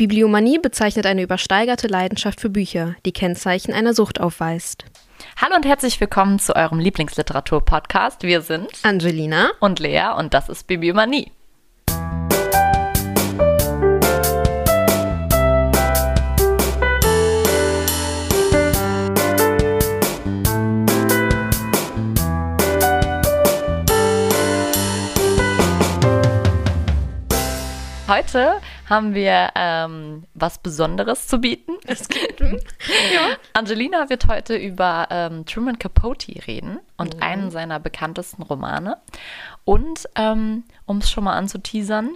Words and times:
Bibliomanie 0.00 0.58
bezeichnet 0.58 1.04
eine 1.04 1.20
übersteigerte 1.20 1.86
Leidenschaft 1.86 2.40
für 2.40 2.48
Bücher, 2.48 2.96
die 3.04 3.12
Kennzeichen 3.12 3.74
einer 3.74 3.92
Sucht 3.92 4.18
aufweist. 4.18 4.86
Hallo 5.38 5.56
und 5.56 5.66
herzlich 5.66 6.00
willkommen 6.00 6.38
zu 6.38 6.56
eurem 6.56 6.78
Lieblingsliteratur-Podcast. 6.78 8.22
Wir 8.22 8.40
sind 8.40 8.70
Angelina 8.82 9.50
und 9.60 9.78
Lea 9.78 10.14
und 10.16 10.32
das 10.32 10.48
ist 10.48 10.66
Bibliomanie. 10.66 11.30
Heute 28.08 28.60
haben 28.90 29.14
wir 29.14 29.50
ähm, 29.54 30.24
was 30.34 30.58
Besonderes 30.58 31.28
zu 31.28 31.38
bieten. 31.38 31.72
Es 31.86 32.08
geht. 32.08 32.40
ja. 32.40 33.36
Angelina 33.52 34.10
wird 34.10 34.28
heute 34.28 34.56
über 34.56 35.08
ähm, 35.10 35.46
Truman 35.46 35.78
Capote 35.78 36.46
reden 36.46 36.78
und 36.96 37.16
mhm. 37.16 37.22
einen 37.22 37.50
seiner 37.50 37.80
bekanntesten 37.80 38.42
Romane. 38.42 38.98
Und 39.64 40.08
ähm, 40.16 40.64
um 40.86 40.98
es 40.98 41.10
schon 41.10 41.24
mal 41.24 41.36
anzuteasern, 41.36 42.10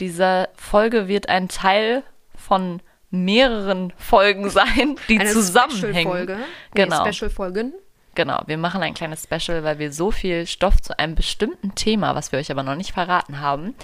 diese 0.00 0.48
Folge 0.54 1.08
wird 1.08 1.28
ein 1.28 1.48
Teil 1.48 2.02
von 2.34 2.80
mehreren 3.10 3.92
Folgen 3.96 4.50
sein, 4.50 4.96
die 5.08 5.18
Eine 5.18 5.30
zusammenhängen. 5.30 6.12
Special-Folge. 6.12 6.38
Genau. 6.74 7.04
Nee, 7.04 7.12
Special-Folgen. 7.12 7.74
Genau, 8.14 8.42
wir 8.46 8.58
machen 8.58 8.82
ein 8.82 8.94
kleines 8.94 9.24
Special, 9.24 9.64
weil 9.64 9.78
wir 9.78 9.92
so 9.92 10.10
viel 10.10 10.46
Stoff 10.46 10.80
zu 10.80 10.98
einem 10.98 11.14
bestimmten 11.14 11.74
Thema, 11.74 12.14
was 12.14 12.30
wir 12.30 12.38
euch 12.38 12.50
aber 12.50 12.62
noch 12.62 12.76
nicht 12.76 12.92
verraten 12.92 13.40
haben, 13.40 13.74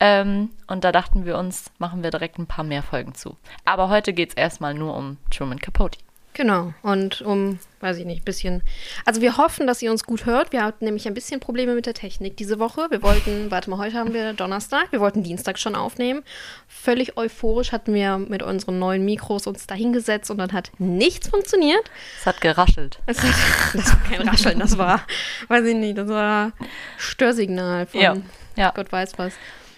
ähm, 0.00 0.50
und 0.66 0.84
da 0.84 0.92
dachten 0.92 1.24
wir 1.24 1.38
uns, 1.38 1.70
machen 1.78 2.02
wir 2.02 2.10
direkt 2.10 2.38
ein 2.38 2.46
paar 2.46 2.64
mehr 2.64 2.82
Folgen 2.82 3.14
zu. 3.14 3.36
Aber 3.64 3.88
heute 3.88 4.12
geht 4.12 4.30
es 4.30 4.34
erstmal 4.34 4.74
nur 4.74 4.96
um 4.96 5.16
Truman 5.30 5.58
Capote. 5.58 5.98
Genau, 6.36 6.74
und 6.82 7.22
um, 7.22 7.58
weiß 7.80 7.96
ich 7.96 8.04
nicht, 8.04 8.20
ein 8.20 8.24
bisschen. 8.24 8.62
Also 9.06 9.22
wir 9.22 9.38
hoffen, 9.38 9.66
dass 9.66 9.80
ihr 9.80 9.90
uns 9.90 10.04
gut 10.04 10.26
hört. 10.26 10.52
Wir 10.52 10.64
hatten 10.64 10.84
nämlich 10.84 11.08
ein 11.08 11.14
bisschen 11.14 11.40
Probleme 11.40 11.74
mit 11.74 11.86
der 11.86 11.94
Technik 11.94 12.36
diese 12.36 12.58
Woche. 12.58 12.88
Wir 12.90 13.02
wollten, 13.02 13.50
warte 13.50 13.70
mal, 13.70 13.78
heute 13.78 13.96
haben 13.96 14.12
wir 14.12 14.34
Donnerstag, 14.34 14.92
wir 14.92 15.00
wollten 15.00 15.22
Dienstag 15.22 15.58
schon 15.58 15.74
aufnehmen. 15.74 16.22
Völlig 16.68 17.16
euphorisch 17.16 17.72
hatten 17.72 17.94
wir 17.94 18.18
mit 18.18 18.42
unseren 18.42 18.78
neuen 18.78 19.06
Mikros 19.06 19.46
uns 19.46 19.66
dahingesetzt 19.66 20.30
und 20.30 20.36
dann 20.36 20.52
hat 20.52 20.72
nichts 20.76 21.28
funktioniert. 21.28 21.90
Es 22.20 22.26
hat 22.26 22.42
geraschelt. 22.42 22.98
Es 23.06 23.22
hat, 23.22 23.34
das 23.72 23.92
war 23.92 24.02
kein 24.02 24.28
Rascheln, 24.28 24.58
das 24.58 24.76
war, 24.76 25.00
weiß 25.48 25.64
ich 25.64 25.74
nicht, 25.74 25.96
das 25.96 26.08
war 26.08 26.52
Störsignal 26.98 27.86
von 27.86 27.98
ja, 27.98 28.14
ja. 28.56 28.72
Gott 28.76 28.92
weiß 28.92 29.14
was. 29.16 29.32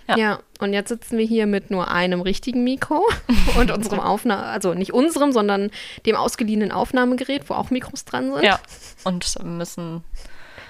Ja. 0.08 0.16
ja. 0.16 0.38
und 0.58 0.72
jetzt 0.72 0.88
sitzen 0.88 1.18
wir 1.18 1.26
hier 1.26 1.46
mit 1.46 1.70
nur 1.70 1.90
einem 1.90 2.22
richtigen 2.22 2.64
Mikro 2.64 3.06
und 3.58 3.70
unserem 3.70 4.00
Aufnahme, 4.00 4.44
also 4.44 4.74
nicht 4.74 4.92
unserem, 4.92 5.32
sondern 5.32 5.70
dem 6.06 6.16
ausgeliehenen 6.16 6.72
Aufnahmegerät, 6.72 7.48
wo 7.48 7.54
auch 7.54 7.70
Mikros 7.70 8.04
dran 8.04 8.32
sind. 8.32 8.44
Ja, 8.44 8.58
und 9.04 9.26
müssen 9.44 10.02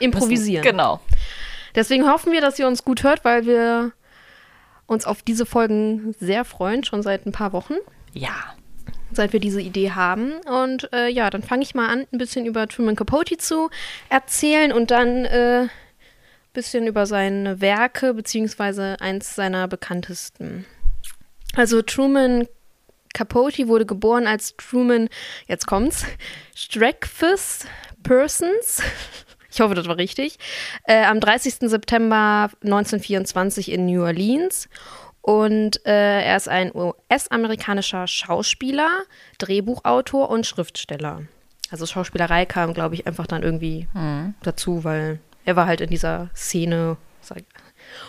improvisieren. 0.00 0.62
Müssen, 0.62 0.76
genau. 0.76 1.00
Deswegen 1.74 2.08
hoffen 2.10 2.32
wir, 2.32 2.40
dass 2.40 2.58
ihr 2.58 2.66
uns 2.66 2.84
gut 2.84 3.02
hört, 3.04 3.24
weil 3.24 3.46
wir 3.46 3.92
uns 4.86 5.04
auf 5.06 5.22
diese 5.22 5.46
Folgen 5.46 6.14
sehr 6.18 6.44
freuen, 6.44 6.82
schon 6.82 7.02
seit 7.02 7.26
ein 7.26 7.32
paar 7.32 7.52
Wochen. 7.52 7.74
Ja. 8.14 8.54
Seit 9.12 9.32
wir 9.32 9.40
diese 9.40 9.60
Idee 9.60 9.92
haben. 9.92 10.32
Und 10.46 10.92
äh, 10.92 11.08
ja, 11.08 11.30
dann 11.30 11.42
fange 11.42 11.62
ich 11.62 11.74
mal 11.74 11.88
an, 11.88 12.06
ein 12.12 12.18
bisschen 12.18 12.46
über 12.46 12.66
Truman 12.66 12.96
Capote 12.96 13.36
zu 13.36 13.70
erzählen 14.08 14.72
und 14.72 14.90
dann 14.90 15.24
äh, 15.26 15.68
bisschen 16.52 16.86
über 16.86 17.06
seine 17.06 17.60
Werke, 17.60 18.14
beziehungsweise 18.14 18.96
eins 19.00 19.34
seiner 19.34 19.68
bekanntesten. 19.68 20.66
Also 21.54 21.82
Truman 21.82 22.46
Capote 23.14 23.68
wurde 23.68 23.86
geboren 23.86 24.26
als 24.26 24.54
Truman, 24.56 25.08
jetzt 25.46 25.66
kommt's, 25.66 26.04
Streckfus 26.54 27.66
Persons. 28.02 28.82
Ich 29.50 29.62
hoffe, 29.62 29.74
das 29.74 29.88
war 29.88 29.96
richtig. 29.96 30.38
Äh, 30.84 31.04
am 31.06 31.20
30. 31.20 31.70
September 31.70 32.50
1924 32.62 33.72
in 33.72 33.86
New 33.86 34.02
Orleans. 34.02 34.68
Und 35.22 35.84
äh, 35.86 36.22
er 36.22 36.36
ist 36.36 36.50
ein 36.50 36.70
US-amerikanischer 36.72 38.06
Schauspieler, 38.06 38.90
Drehbuchautor 39.38 40.28
und 40.28 40.46
Schriftsteller. 40.46 41.22
Also 41.70 41.86
Schauspielerei 41.86 42.46
kam, 42.46 42.72
glaube 42.74 42.94
ich, 42.94 43.06
einfach 43.06 43.26
dann 43.26 43.42
irgendwie 43.42 43.88
mhm. 43.94 44.34
dazu, 44.42 44.84
weil 44.84 45.18
er 45.48 45.56
war 45.56 45.66
halt 45.66 45.80
in 45.80 45.88
dieser 45.88 46.28
Szene 46.36 46.98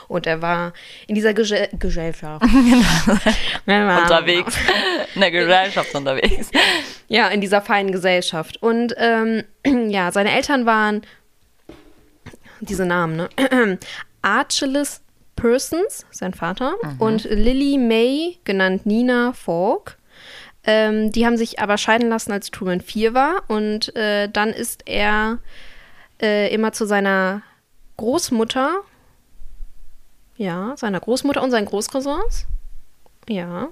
und 0.10 0.28
er 0.28 0.42
war 0.42 0.74
in 1.08 1.16
dieser 1.16 1.34
Ge 1.34 1.70
Gesellschaft 1.80 2.44
unterwegs. 3.66 4.58
In 5.16 5.22
der 5.22 5.32
Gesellschaft 5.32 5.96
unterwegs. 5.96 6.52
Ja, 7.08 7.30
in 7.30 7.42
dieser 7.42 7.62
feinen 7.62 7.92
Gesellschaft. 7.92 8.62
Und 8.62 8.94
ähm, 8.98 9.44
ja, 9.90 10.12
seine 10.12 10.32
Eltern 10.32 10.66
waren 10.66 11.02
diese 12.60 12.86
Namen, 12.86 13.16
ne? 13.16 13.30
Archelaus 14.22 15.02
Persons, 15.36 16.06
sein 16.12 16.34
Vater, 16.34 16.76
mhm. 16.84 17.02
und 17.02 17.24
Lily 17.24 17.78
May, 17.78 18.38
genannt 18.44 18.86
Nina 18.86 19.34
Falk. 19.34 19.98
Ähm, 20.66 21.12
die 21.12 21.26
haben 21.26 21.38
sich 21.38 21.60
aber 21.60 21.78
scheiden 21.78 22.10
lassen, 22.10 22.32
als 22.34 22.52
Truman 22.52 22.82
vier 22.82 23.14
war. 23.14 23.44
Und 23.48 23.96
äh, 23.96 24.28
dann 24.30 24.50
ist 24.50 24.84
er 24.86 25.40
äh, 26.22 26.54
immer 26.54 26.72
zu 26.72 26.86
seiner 26.86 27.42
Großmutter, 27.98 28.82
ja, 30.38 30.74
seiner 30.78 31.00
Großmutter 31.00 31.44
und 31.44 31.52
seinen 31.52 31.66
Großcousins, 31.66 32.46
ja, 33.28 33.70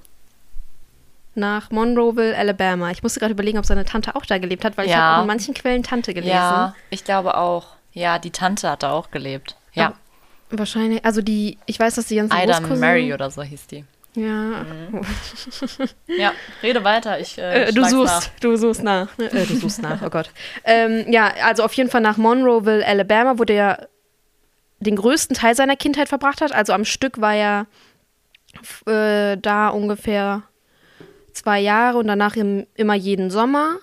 nach 1.36 1.72
Monroeville, 1.72 2.36
Alabama. 2.36 2.92
Ich 2.92 3.04
musste 3.04 3.20
gerade 3.20 3.34
überlegen, 3.34 3.58
ob 3.58 3.66
seine 3.66 3.86
Tante 3.86 4.16
auch 4.16 4.26
da 4.26 4.38
gelebt 4.38 4.66
hat, 4.66 4.78
weil 4.78 4.88
ja. 4.88 4.92
ich 4.92 4.98
habe 4.98 5.22
in 5.22 5.28
manchen 5.28 5.54
Quellen 5.54 5.84
Tante 5.84 6.14
gelesen. 6.14 6.34
Ja, 6.34 6.76
ich 6.90 7.04
glaube 7.04 7.38
auch. 7.38 7.76
Ja, 7.94 8.20
die 8.20 8.32
Tante 8.32 8.70
hat 8.70 8.84
da 8.84 8.92
auch 8.92 9.12
gelebt. 9.12 9.56
Ja. 9.74 9.94
Aber 10.50 10.60
wahrscheinlich, 10.60 11.06
also 11.06 11.22
die, 11.22 11.58
ich 11.66 11.80
weiß, 11.80 11.96
dass 11.96 12.08
die 12.08 12.16
ganzen 12.16 12.38
Ida 12.38 12.60
Mary 12.60 13.14
oder 13.14 13.30
so 13.32 13.44
hieß 13.44 13.68
die. 13.68 13.86
Ja. 14.18 14.64
Mhm. 14.64 15.02
ja, 16.08 16.34
rede 16.64 16.84
weiter. 16.84 17.20
Ich, 17.20 17.38
äh, 17.38 17.66
äh, 17.66 17.72
du 17.72 17.84
suchst, 17.84 18.32
nach. 18.32 18.40
du 18.40 18.56
suchst 18.56 18.84
nach. 18.84 19.16
Ne? 19.20 19.26
Äh, 19.32 19.46
du 19.46 19.56
suchst 19.56 19.80
nach, 19.84 20.02
oh 20.02 20.10
Gott. 20.10 20.32
Ähm, 20.64 21.06
ja, 21.12 21.32
also 21.46 21.64
auf 21.64 21.74
jeden 21.74 21.92
Fall 21.92 22.02
nach 22.02 22.18
Monroeville, 22.18 22.84
Alabama, 22.84 23.38
wo 23.38 23.44
der 23.44 23.88
den 24.80 24.96
größten 24.96 25.36
Teil 25.36 25.56
seiner 25.56 25.76
Kindheit 25.76 26.10
verbracht 26.10 26.42
hat. 26.42 26.52
Also 26.52 26.74
am 26.74 26.84
Stück 26.84 27.22
war 27.22 27.36
er 27.36 27.68
äh, 28.88 29.38
da 29.38 29.70
ungefähr 29.70 30.42
zwei 31.34 31.60
Jahre 31.60 32.00
und 32.00 32.08
danach 32.08 32.36
im, 32.36 32.66
immer 32.74 32.96
jeden 32.96 33.30
Sommer. 33.30 33.76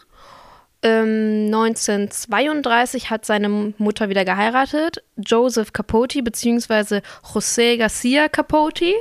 1932 0.87 3.05
ähm, 3.05 3.11
hat 3.11 3.25
seine 3.25 3.73
Mutter 3.79 4.11
wieder 4.11 4.27
geheiratet, 4.27 5.03
Joseph 5.17 5.73
Capote 5.73 6.23
bzw. 6.23 7.01
José 7.23 7.79
Garcia 7.79 8.29
Capote. 8.29 8.93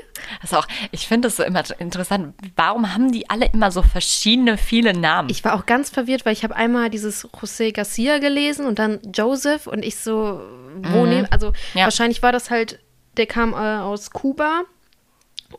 Also 0.42 0.56
auch, 0.58 0.68
ich 0.92 1.08
finde 1.08 1.28
das 1.28 1.36
so 1.36 1.44
immer 1.44 1.62
interessant. 1.80 2.34
Warum 2.56 2.94
haben 2.94 3.12
die 3.12 3.30
alle 3.30 3.48
immer 3.52 3.70
so 3.72 3.82
verschiedene, 3.82 4.58
viele 4.58 4.94
Namen? 4.94 5.28
Ich 5.30 5.44
war 5.44 5.56
auch 5.56 5.66
ganz 5.66 5.90
verwirrt, 5.90 6.26
weil 6.26 6.32
ich 6.34 6.46
habe 6.46 6.56
einmal 6.56 6.90
dieses 6.90 7.28
José 7.30 7.74
Garcia 7.74 8.20
gelesen 8.20 8.66
und 8.66 8.80
dann 8.80 9.02
Joseph 9.14 9.68
und 9.68 9.84
ich 9.84 9.98
so, 9.98 10.42
wo 10.84 11.04
mhm. 11.04 11.10
nehmen? 11.10 11.28
Also 11.32 11.52
ja. 11.74 11.84
wahrscheinlich 11.84 12.24
war 12.24 12.32
das 12.32 12.50
halt, 12.50 12.80
der 13.18 13.26
kam 13.26 13.52
äh, 13.54 13.56
aus 13.56 14.12
Kuba 14.12 14.64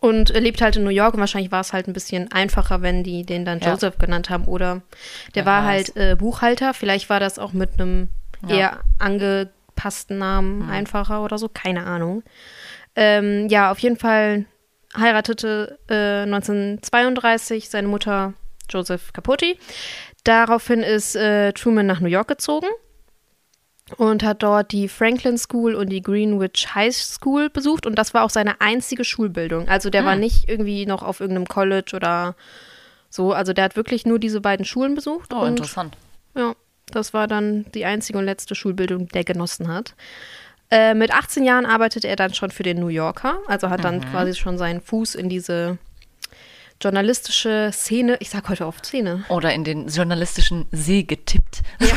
und 0.04 0.28
lebt 0.28 0.60
halt 0.60 0.76
in 0.76 0.84
New 0.84 0.90
York 0.90 1.14
und 1.14 1.20
wahrscheinlich 1.20 1.50
war 1.50 1.62
es 1.62 1.72
halt 1.72 1.88
ein 1.88 1.94
bisschen 1.94 2.30
einfacher, 2.30 2.82
wenn 2.82 3.02
die 3.02 3.24
den 3.24 3.46
dann 3.46 3.60
Joseph 3.60 3.94
ja. 3.94 4.04
genannt 4.04 4.28
haben. 4.28 4.44
Oder 4.44 4.82
der 5.34 5.44
ja, 5.44 5.46
war 5.46 5.64
halt 5.64 5.96
äh, 5.96 6.14
Buchhalter. 6.14 6.74
Vielleicht 6.74 7.08
war 7.08 7.20
das 7.20 7.38
auch 7.38 7.54
mit 7.54 7.80
einem 7.80 8.08
ja. 8.46 8.56
eher 8.56 8.80
angepassten 8.98 10.18
Namen 10.18 10.58
mhm. 10.58 10.70
einfacher 10.70 11.24
oder 11.24 11.38
so. 11.38 11.48
Keine 11.48 11.86
Ahnung. 11.86 12.22
Ähm, 12.94 13.48
ja, 13.48 13.72
auf 13.72 13.78
jeden 13.78 13.96
Fall 13.96 14.44
heiratete 14.94 15.78
äh, 15.88 16.24
1932 16.24 17.70
seine 17.70 17.88
Mutter 17.88 18.34
Joseph 18.68 19.14
Capote. 19.14 19.56
Daraufhin 20.22 20.82
ist 20.82 21.16
äh, 21.16 21.52
Truman 21.54 21.86
nach 21.86 22.00
New 22.00 22.08
York 22.08 22.28
gezogen 22.28 22.66
und 23.96 24.22
hat 24.22 24.42
dort 24.42 24.72
die 24.72 24.88
Franklin 24.88 25.38
School 25.38 25.74
und 25.74 25.90
die 25.90 26.02
Greenwich 26.02 26.74
High 26.74 26.94
School 26.94 27.50
besucht 27.50 27.86
und 27.86 27.96
das 27.96 28.14
war 28.14 28.24
auch 28.24 28.30
seine 28.30 28.60
einzige 28.60 29.04
Schulbildung. 29.04 29.68
Also 29.68 29.90
der 29.90 30.02
hm. 30.02 30.06
war 30.06 30.16
nicht 30.16 30.48
irgendwie 30.48 30.86
noch 30.86 31.02
auf 31.02 31.20
irgendeinem 31.20 31.46
College 31.46 31.92
oder 31.94 32.34
so. 33.10 33.32
Also 33.32 33.52
der 33.52 33.64
hat 33.64 33.76
wirklich 33.76 34.06
nur 34.06 34.18
diese 34.18 34.40
beiden 34.40 34.64
Schulen 34.64 34.94
besucht. 34.94 35.32
Oh, 35.32 35.40
und, 35.40 35.48
interessant. 35.50 35.96
Ja, 36.36 36.54
das 36.90 37.14
war 37.14 37.26
dann 37.26 37.66
die 37.74 37.84
einzige 37.84 38.18
und 38.18 38.24
letzte 38.24 38.54
Schulbildung, 38.54 39.08
die 39.08 39.16
er 39.16 39.24
genossen 39.24 39.68
hat. 39.68 39.94
Äh, 40.70 40.94
mit 40.94 41.12
18 41.12 41.44
Jahren 41.44 41.66
arbeitete 41.66 42.08
er 42.08 42.16
dann 42.16 42.34
schon 42.34 42.50
für 42.50 42.62
den 42.62 42.80
New 42.80 42.88
Yorker, 42.88 43.38
also 43.46 43.70
hat 43.70 43.84
dann 43.84 43.98
mhm. 43.98 44.10
quasi 44.10 44.34
schon 44.34 44.58
seinen 44.58 44.80
Fuß 44.80 45.14
in 45.14 45.28
diese 45.28 45.78
journalistische 46.82 47.70
Szene, 47.72 48.16
ich 48.20 48.30
sag 48.30 48.48
heute 48.48 48.66
oft 48.66 48.86
Szene. 48.86 49.24
Oder 49.28 49.54
in 49.54 49.64
den 49.64 49.88
journalistischen 49.88 50.66
See 50.70 51.02
getippt. 51.02 51.62
Ja. 51.80 51.88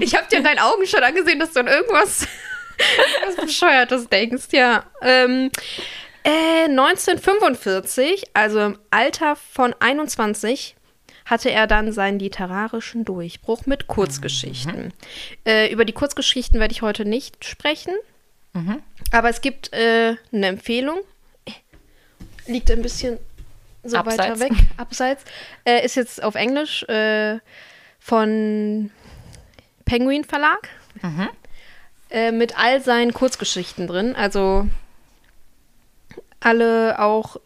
ich 0.00 0.14
habe 0.14 0.26
dir 0.30 0.38
in 0.38 0.44
deinen 0.44 0.58
Augen 0.58 0.86
schon 0.86 1.02
angesehen, 1.02 1.38
dass 1.38 1.52
du 1.52 1.60
an 1.60 1.68
irgendwas, 1.68 2.26
irgendwas 3.22 3.44
Bescheuertes 3.46 4.08
denkst, 4.08 4.48
ja. 4.52 4.84
Ähm, 5.02 5.50
Äh, 6.22 6.68
1945, 6.68 8.24
also 8.34 8.60
im 8.60 8.78
Alter 8.90 9.36
von 9.36 9.74
21, 9.78 10.76
hatte 11.24 11.50
er 11.50 11.66
dann 11.66 11.92
seinen 11.92 12.18
literarischen 12.18 13.04
Durchbruch 13.04 13.66
mit 13.66 13.86
Kurzgeschichten. 13.86 14.86
Mhm. 14.86 14.92
Äh, 15.46 15.72
über 15.72 15.84
die 15.84 15.92
Kurzgeschichten 15.92 16.60
werde 16.60 16.72
ich 16.72 16.82
heute 16.82 17.04
nicht 17.04 17.44
sprechen, 17.44 17.94
mhm. 18.52 18.82
aber 19.12 19.30
es 19.30 19.40
gibt 19.40 19.72
äh, 19.72 20.16
eine 20.32 20.46
Empfehlung. 20.46 20.98
Liegt 22.46 22.70
ein 22.70 22.82
bisschen 22.82 23.18
so 23.82 23.96
Abseits. 23.96 24.18
weiter 24.18 24.40
weg, 24.40 24.52
abseits. 24.76 25.24
Äh, 25.64 25.84
ist 25.84 25.94
jetzt 25.96 26.22
auf 26.22 26.34
Englisch 26.34 26.82
äh, 26.84 27.38
von 27.98 28.90
Penguin 29.84 30.24
Verlag. 30.24 30.68
Mhm. 31.02 31.28
Äh, 32.10 32.32
mit 32.32 32.58
all 32.58 32.82
seinen 32.82 33.14
Kurzgeschichten 33.14 33.86
drin. 33.86 34.14
Also 34.16 34.66
alle 36.40 36.98
auch 36.98 37.36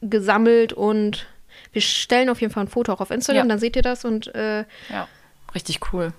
gesammelt 0.00 0.72
und 0.72 1.26
wir 1.72 1.82
stellen 1.82 2.28
auf 2.28 2.40
jeden 2.40 2.52
Fall 2.52 2.64
ein 2.64 2.68
Foto 2.68 2.92
auch 2.92 3.00
auf 3.00 3.10
Instagram, 3.10 3.46
ja. 3.46 3.48
dann 3.48 3.58
seht 3.58 3.76
ihr 3.76 3.82
das 3.82 4.04
und 4.04 4.34
äh, 4.34 4.64
ja, 4.90 5.08
richtig 5.54 5.92
cool. 5.92 6.12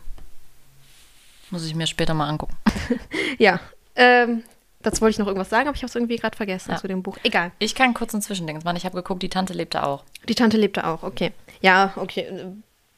Muss 1.50 1.66
ich 1.66 1.76
mir 1.76 1.88
später 1.88 2.14
mal 2.14 2.28
angucken. 2.28 2.58
ja, 3.38 3.60
ähm, 3.96 4.44
das 4.86 5.02
wollte 5.02 5.12
ich 5.12 5.20
noch 5.20 5.28
irgendwas 5.28 5.50
sagen, 5.50 5.68
aber 5.68 5.76
ich 5.76 5.82
habe 5.82 5.90
es 5.90 5.96
irgendwie 5.96 6.18
gerade 6.18 6.36
vergessen 6.36 6.72
ja. 6.72 6.78
zu 6.78 6.88
dem 6.88 7.04
Buch. 7.04 7.18
Egal. 7.24 7.52
Ich 7.60 7.76
kann 7.76 7.94
kurz 7.94 8.14
ein 8.14 8.22
Zwischending 8.22 8.60
machen. 8.64 8.78
Ich 8.78 8.86
habe 8.86 8.96
geguckt, 8.96 9.24
die 9.24 9.30
Tante 9.30 9.54
lebte 9.54 9.84
auch. 9.84 10.04
Die 10.28 10.36
Tante 10.36 10.58
lebte 10.58 10.86
auch, 10.86 11.04
okay. 11.04 11.32
Ja, 11.62 11.94
okay. 11.96 12.28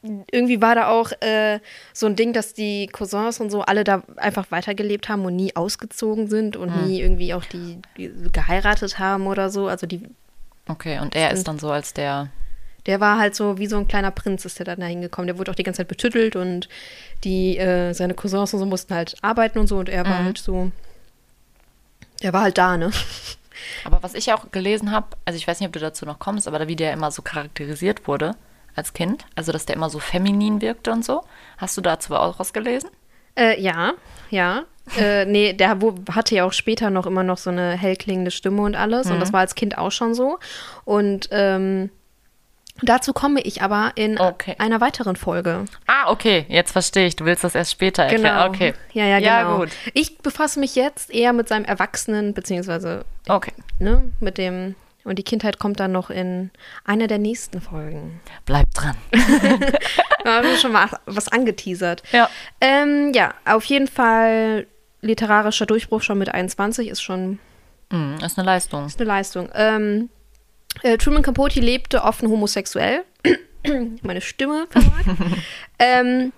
Irgendwie 0.02 0.60
war 0.60 0.74
da 0.74 0.88
auch 0.88 1.10
äh, 1.20 1.58
so 1.92 2.06
ein 2.06 2.14
Ding, 2.14 2.32
dass 2.32 2.54
die 2.54 2.86
Cousins 2.86 3.40
und 3.40 3.50
so 3.50 3.62
alle 3.62 3.82
da 3.82 4.02
einfach 4.16 4.50
weitergelebt 4.50 5.08
haben 5.08 5.24
und 5.24 5.34
nie 5.34 5.56
ausgezogen 5.56 6.28
sind 6.28 6.56
und 6.56 6.72
hm. 6.72 6.86
nie 6.86 7.00
irgendwie 7.00 7.34
auch 7.34 7.44
die, 7.44 7.80
die 7.96 8.12
geheiratet 8.32 8.98
haben 8.98 9.26
oder 9.26 9.50
so. 9.50 9.66
Also 9.66 9.86
die. 9.86 10.02
Okay, 10.68 11.00
und 11.00 11.16
er 11.16 11.32
ist 11.32 11.48
dann 11.48 11.58
so 11.58 11.70
als 11.70 11.94
der 11.94 12.30
der 12.88 13.00
war 13.00 13.18
halt 13.18 13.34
so 13.34 13.58
wie 13.58 13.66
so 13.66 13.76
ein 13.76 13.86
kleiner 13.86 14.10
Prinz, 14.10 14.46
ist 14.46 14.58
der 14.58 14.64
dann 14.64 14.80
da 14.80 14.86
hingekommen. 14.86 15.26
Der 15.26 15.38
wurde 15.38 15.50
auch 15.50 15.54
die 15.54 15.62
ganze 15.62 15.78
Zeit 15.78 15.88
betüttelt 15.88 16.36
und 16.36 16.70
die, 17.22 17.58
äh, 17.58 17.92
seine 17.92 18.14
Cousins 18.14 18.54
und 18.54 18.60
so 18.60 18.66
mussten 18.66 18.94
halt 18.94 19.14
arbeiten 19.20 19.58
und 19.58 19.66
so 19.66 19.76
und 19.76 19.90
er 19.90 20.04
mhm. 20.04 20.08
war 20.08 20.24
halt 20.24 20.38
so, 20.38 20.72
der 22.22 22.32
war 22.32 22.42
halt 22.42 22.58
da, 22.58 22.76
ne? 22.76 22.90
Aber 23.84 24.02
was 24.02 24.14
ich 24.14 24.32
auch 24.32 24.50
gelesen 24.50 24.92
habe, 24.92 25.08
also 25.24 25.36
ich 25.36 25.46
weiß 25.46 25.60
nicht, 25.60 25.66
ob 25.66 25.72
du 25.72 25.80
dazu 25.80 26.06
noch 26.06 26.18
kommst, 26.18 26.48
aber 26.48 26.68
wie 26.68 26.76
der 26.76 26.92
immer 26.92 27.10
so 27.10 27.22
charakterisiert 27.22 28.06
wurde 28.06 28.34
als 28.74 28.92
Kind, 28.92 29.26
also 29.34 29.52
dass 29.52 29.66
der 29.66 29.76
immer 29.76 29.90
so 29.90 29.98
feminin 29.98 30.60
wirkte 30.60 30.92
und 30.92 31.04
so. 31.04 31.24
Hast 31.56 31.76
du 31.76 31.80
dazu 31.80 32.14
auch 32.14 32.38
was 32.38 32.52
gelesen? 32.52 32.90
Äh, 33.36 33.60
ja, 33.60 33.92
ja. 34.30 34.64
äh, 34.98 35.24
nee, 35.24 35.52
der 35.52 35.82
wo, 35.82 35.94
hatte 36.12 36.34
ja 36.34 36.44
auch 36.44 36.52
später 36.52 36.90
noch 36.90 37.06
immer 37.06 37.22
noch 37.24 37.38
so 37.38 37.50
eine 37.50 37.72
hellklingende 37.72 38.30
Stimme 38.30 38.62
und 38.62 38.74
alles. 38.74 39.06
Mhm. 39.06 39.14
Und 39.14 39.20
das 39.20 39.32
war 39.32 39.40
als 39.40 39.54
Kind 39.54 39.76
auch 39.76 39.92
schon 39.92 40.14
so. 40.14 40.38
Und 40.84 41.28
ähm, 41.30 41.90
Dazu 42.82 43.12
komme 43.12 43.40
ich 43.40 43.62
aber 43.62 43.92
in 43.96 44.18
okay. 44.18 44.54
einer 44.58 44.80
weiteren 44.80 45.16
Folge. 45.16 45.64
Ah, 45.86 46.10
okay, 46.10 46.46
jetzt 46.48 46.72
verstehe 46.72 47.06
ich. 47.06 47.16
Du 47.16 47.24
willst 47.24 47.44
das 47.44 47.54
erst 47.54 47.72
später 47.72 48.04
erklären. 48.04 48.22
Genau. 48.22 48.48
Okay. 48.48 48.74
Ja, 48.92 49.04
ja, 49.04 49.18
genau. 49.18 49.30
Ja, 49.30 49.56
gut. 49.56 49.70
Ich 49.94 50.18
befasse 50.18 50.60
mich 50.60 50.74
jetzt 50.76 51.10
eher 51.10 51.32
mit 51.32 51.48
seinem 51.48 51.64
Erwachsenen, 51.64 52.34
beziehungsweise 52.34 53.04
okay. 53.28 53.52
ne, 53.78 54.10
mit 54.20 54.38
dem. 54.38 54.74
Und 55.04 55.18
die 55.18 55.24
Kindheit 55.24 55.58
kommt 55.58 55.80
dann 55.80 55.92
noch 55.92 56.10
in 56.10 56.50
einer 56.84 57.06
der 57.06 57.18
nächsten 57.18 57.60
Folgen. 57.60 58.20
Bleibt 58.44 58.76
dran. 58.76 58.96
da 60.24 60.36
haben 60.36 60.46
wir 60.46 60.56
schon 60.58 60.72
mal 60.72 60.88
was 61.06 61.28
angeteasert. 61.28 62.02
Ja. 62.12 62.28
Ähm, 62.60 63.12
ja, 63.14 63.32
auf 63.46 63.64
jeden 63.64 63.88
Fall 63.88 64.66
literarischer 65.00 65.66
Durchbruch 65.66 66.02
schon 66.02 66.18
mit 66.18 66.28
21 66.28 66.88
ist 66.88 67.00
schon. 67.00 67.38
Mm, 67.90 68.16
ist 68.22 68.38
eine 68.38 68.46
Leistung. 68.46 68.86
Ist 68.86 69.00
eine 69.00 69.08
Leistung. 69.08 69.48
Ähm, 69.54 70.10
äh, 70.82 70.98
Truman 70.98 71.22
Capote 71.22 71.60
lebte 71.60 72.02
offen 72.02 72.28
homosexuell. 72.28 73.04
Meine 74.02 74.20
Stimme 74.20 74.66
verragt. 74.70 75.06
ähm, 75.78 76.32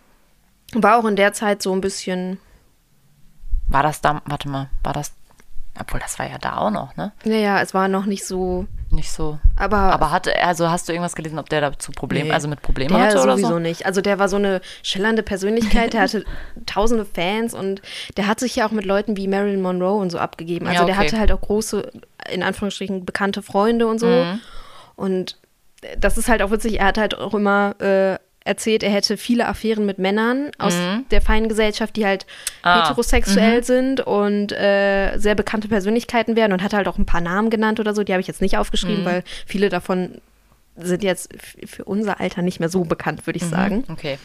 war 0.73 0.99
auch 0.99 1.05
in 1.05 1.17
der 1.17 1.33
Zeit 1.33 1.63
so 1.63 1.73
ein 1.73 1.81
bisschen. 1.81 2.39
War 3.69 3.83
das 3.83 4.01
da, 4.01 4.23
warte 4.25 4.49
mal, 4.49 4.69
war 4.83 4.93
das, 4.93 5.13
obwohl 5.79 6.01
das 6.01 6.19
war 6.19 6.29
ja 6.29 6.39
da 6.39 6.57
auch 6.57 6.71
noch, 6.71 6.97
ne? 6.97 7.13
Naja, 7.25 7.61
es 7.61 7.75
war 7.75 7.89
noch 7.89 8.07
nicht 8.07 8.25
so. 8.25 8.67
Nicht 8.93 9.13
so. 9.13 9.39
Aber, 9.55 9.77
aber 9.77 10.11
hatte, 10.11 10.37
also 10.43 10.69
hast 10.69 10.89
du 10.89 10.93
irgendwas 10.93 11.15
gelesen, 11.15 11.39
ob 11.39 11.49
der 11.49 11.61
dazu 11.61 11.93
Probleme, 11.93 12.29
nee, 12.29 12.33
also 12.33 12.49
mit 12.49 12.61
Problemen 12.61 12.93
hatte 13.01 13.21
oder 13.21 13.33
sowieso 13.33 13.49
so? 13.49 13.59
nicht. 13.61 13.87
Also 13.87 14.01
der 14.01 14.19
war 14.19 14.29
so 14.29 14.37
eine 14.37 14.61
schillernde 14.83 15.23
Persönlichkeit, 15.23 15.93
der 15.93 16.03
hatte 16.03 16.25
tausende 16.67 17.05
Fans 17.05 17.55
und 17.55 17.83
der 18.17 18.27
hat 18.27 18.41
sich 18.41 18.57
ja 18.57 18.67
auch 18.67 18.73
mit 18.73 18.85
Leuten 18.85 19.17
wie 19.17 19.29
Marilyn 19.29 19.63
Monroe 19.63 20.01
und 20.01 20.11
so 20.11 20.19
abgegeben. 20.19 20.67
Also 20.67 20.79
ja, 20.79 20.83
okay. 20.83 20.93
der 20.93 20.99
hatte 20.99 21.19
halt 21.21 21.33
auch 21.33 21.41
große, 21.41 21.89
in 22.31 22.43
Anführungsstrichen, 22.43 23.05
bekannte 23.05 23.43
Freunde 23.43 23.87
und 23.87 24.01
so. 24.01 24.07
Mhm. 24.07 24.41
Und 24.97 25.37
das 25.99 26.19
ist 26.19 26.29
halt 26.29 26.43
auch 26.43 26.51
witzig, 26.51 26.81
er 26.81 26.87
hat 26.87 26.99
halt 26.99 27.17
auch 27.17 27.35
immer 27.35 27.81
äh, 27.81 28.19
erzählt, 28.45 28.83
er 28.83 28.91
hätte 28.91 29.17
viele 29.17 29.47
Affären 29.47 29.87
mit 29.87 29.99
Männern 29.99 30.51
aus 30.59 30.75
mhm. 30.75 31.05
der 31.11 31.21
feinen 31.21 31.49
Gesellschaft, 31.49 31.97
die 31.97 32.07
halt 32.07 32.27
ah. 32.63 32.83
heterosexuell 32.83 33.59
mhm. 33.59 33.65
sind 33.65 34.01
und 34.01 34.53
äh, 34.53 35.17
sehr 35.19 35.35
bekannte 35.35 35.69
Persönlichkeiten 35.69 36.37
werden 36.37 36.53
und 36.53 36.63
hat 36.63 36.73
halt 36.73 36.89
auch 36.89 36.99
ein 36.99 37.07
paar 37.07 37.21
Namen 37.21 37.51
genannt 37.51 37.81
oder 37.81 37.95
so. 37.95 38.03
Die 38.03 38.13
habe 38.13 38.21
ich 38.21 38.29
jetzt 38.29 38.41
nicht 38.41 38.57
aufgeschrieben, 38.57 39.03
mhm. 39.03 39.07
weil 39.07 39.25
viele 39.47 39.69
davon 39.69 40.21
sind 40.77 41.03
jetzt 41.03 41.31
für 41.67 41.85
unser 41.85 42.21
Alter 42.21 42.43
nicht 42.43 42.61
mehr 42.61 42.69
so 42.69 42.85
bekannt, 42.85 43.27
würde 43.27 43.37
ich 43.37 43.45
mhm. 43.45 43.51
sagen. 43.51 43.85
Okay. 43.89 44.19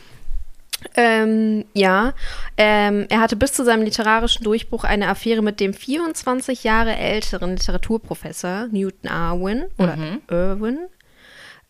Ähm, 0.95 1.65
ja, 1.73 2.13
ähm, 2.57 3.07
er 3.09 3.19
hatte 3.19 3.35
bis 3.35 3.53
zu 3.53 3.63
seinem 3.63 3.83
literarischen 3.83 4.44
Durchbruch 4.44 4.83
eine 4.83 5.07
Affäre 5.07 5.41
mit 5.41 5.59
dem 5.59 5.73
24 5.73 6.63
Jahre 6.63 6.95
älteren 6.95 7.51
Literaturprofessor 7.51 8.67
Newton 8.71 9.09
Irwin 9.09 9.65
oder 9.77 9.95
mhm. 9.95 10.21
Irwin. 10.29 10.79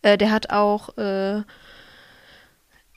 Äh, 0.02 0.18
der 0.18 0.30
hat 0.30 0.50
auch 0.50 0.96
äh, 0.98 1.42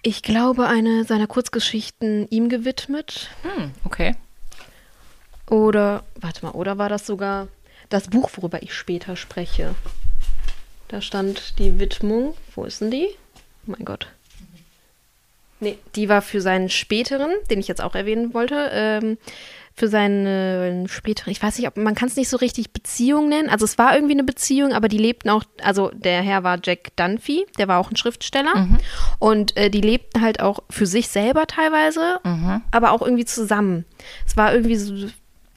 ich 0.02 0.22
glaube, 0.22 0.68
eine 0.68 1.04
seiner 1.04 1.28
Kurzgeschichten 1.28 2.28
ihm 2.30 2.50
gewidmet. 2.50 3.30
Hm, 3.44 3.72
okay. 3.84 4.16
Oder, 5.50 6.04
warte 6.16 6.46
mal, 6.46 6.52
oder 6.52 6.78
war 6.78 6.90
das 6.90 7.06
sogar 7.06 7.48
das 7.90 8.08
Buch, 8.08 8.30
worüber 8.36 8.62
ich 8.62 8.74
später 8.74 9.16
spreche? 9.16 9.76
Da 10.88 11.02
stand 11.02 11.60
die 11.60 11.80
Widmung. 11.80 12.36
Wo 12.56 12.66
ist 12.66 12.82
denn 12.82 12.92
die? 12.92 13.10
Oh 13.68 13.72
mein 13.72 13.86
Gott. 13.86 14.08
Nee, 15.60 15.78
die 15.96 16.08
war 16.08 16.22
für 16.22 16.40
seinen 16.40 16.70
späteren, 16.70 17.32
den 17.50 17.60
ich 17.60 17.68
jetzt 17.68 17.82
auch 17.82 17.96
erwähnen 17.96 18.34
wollte, 18.34 18.70
ähm, 18.72 19.18
für 19.80 19.88
seine 19.88 20.84
spätere, 20.90 21.32
ich 21.32 21.42
weiß 21.42 21.58
nicht, 21.58 21.68
ob 21.68 21.78
man 21.78 21.96
kann 21.96 22.10
es 22.10 22.18
nicht 22.18 22.28
so 22.28 22.36
richtig 22.36 22.74
Beziehung 22.74 23.30
nennen. 23.30 23.50
Also 23.50 23.64
es 23.64 23.78
war 23.78 23.96
irgendwie 23.96 24.14
eine 24.14 24.26
Beziehung, 24.26 24.74
aber 24.74 24.90
die 24.90 24.98
lebten 24.98 25.30
auch, 25.30 25.46
also 25.64 25.90
der 25.94 26.22
Herr 26.22 26.44
war 26.44 26.60
Jack 26.62 26.98
Dunphy, 26.98 27.46
der 27.58 27.70
war 27.70 27.80
auch 27.80 27.90
ein 27.90 27.96
Schriftsteller. 27.96 28.58
Mhm. 28.58 28.78
Und 29.20 29.56
äh, 29.56 29.70
die 29.70 29.80
lebten 29.80 30.22
halt 30.22 30.42
auch 30.42 30.60
für 30.70 30.86
sich 30.86 31.08
selber 31.08 31.48
teilweise, 31.48 32.20
mhm. 32.26 32.62
aber 32.72 32.92
auch 32.92 33.02
irgendwie 33.02 33.24
zusammen. 33.24 33.86
Es 34.28 34.36
war 34.36 34.54
irgendwie 34.54 34.76
so, 34.76 35.08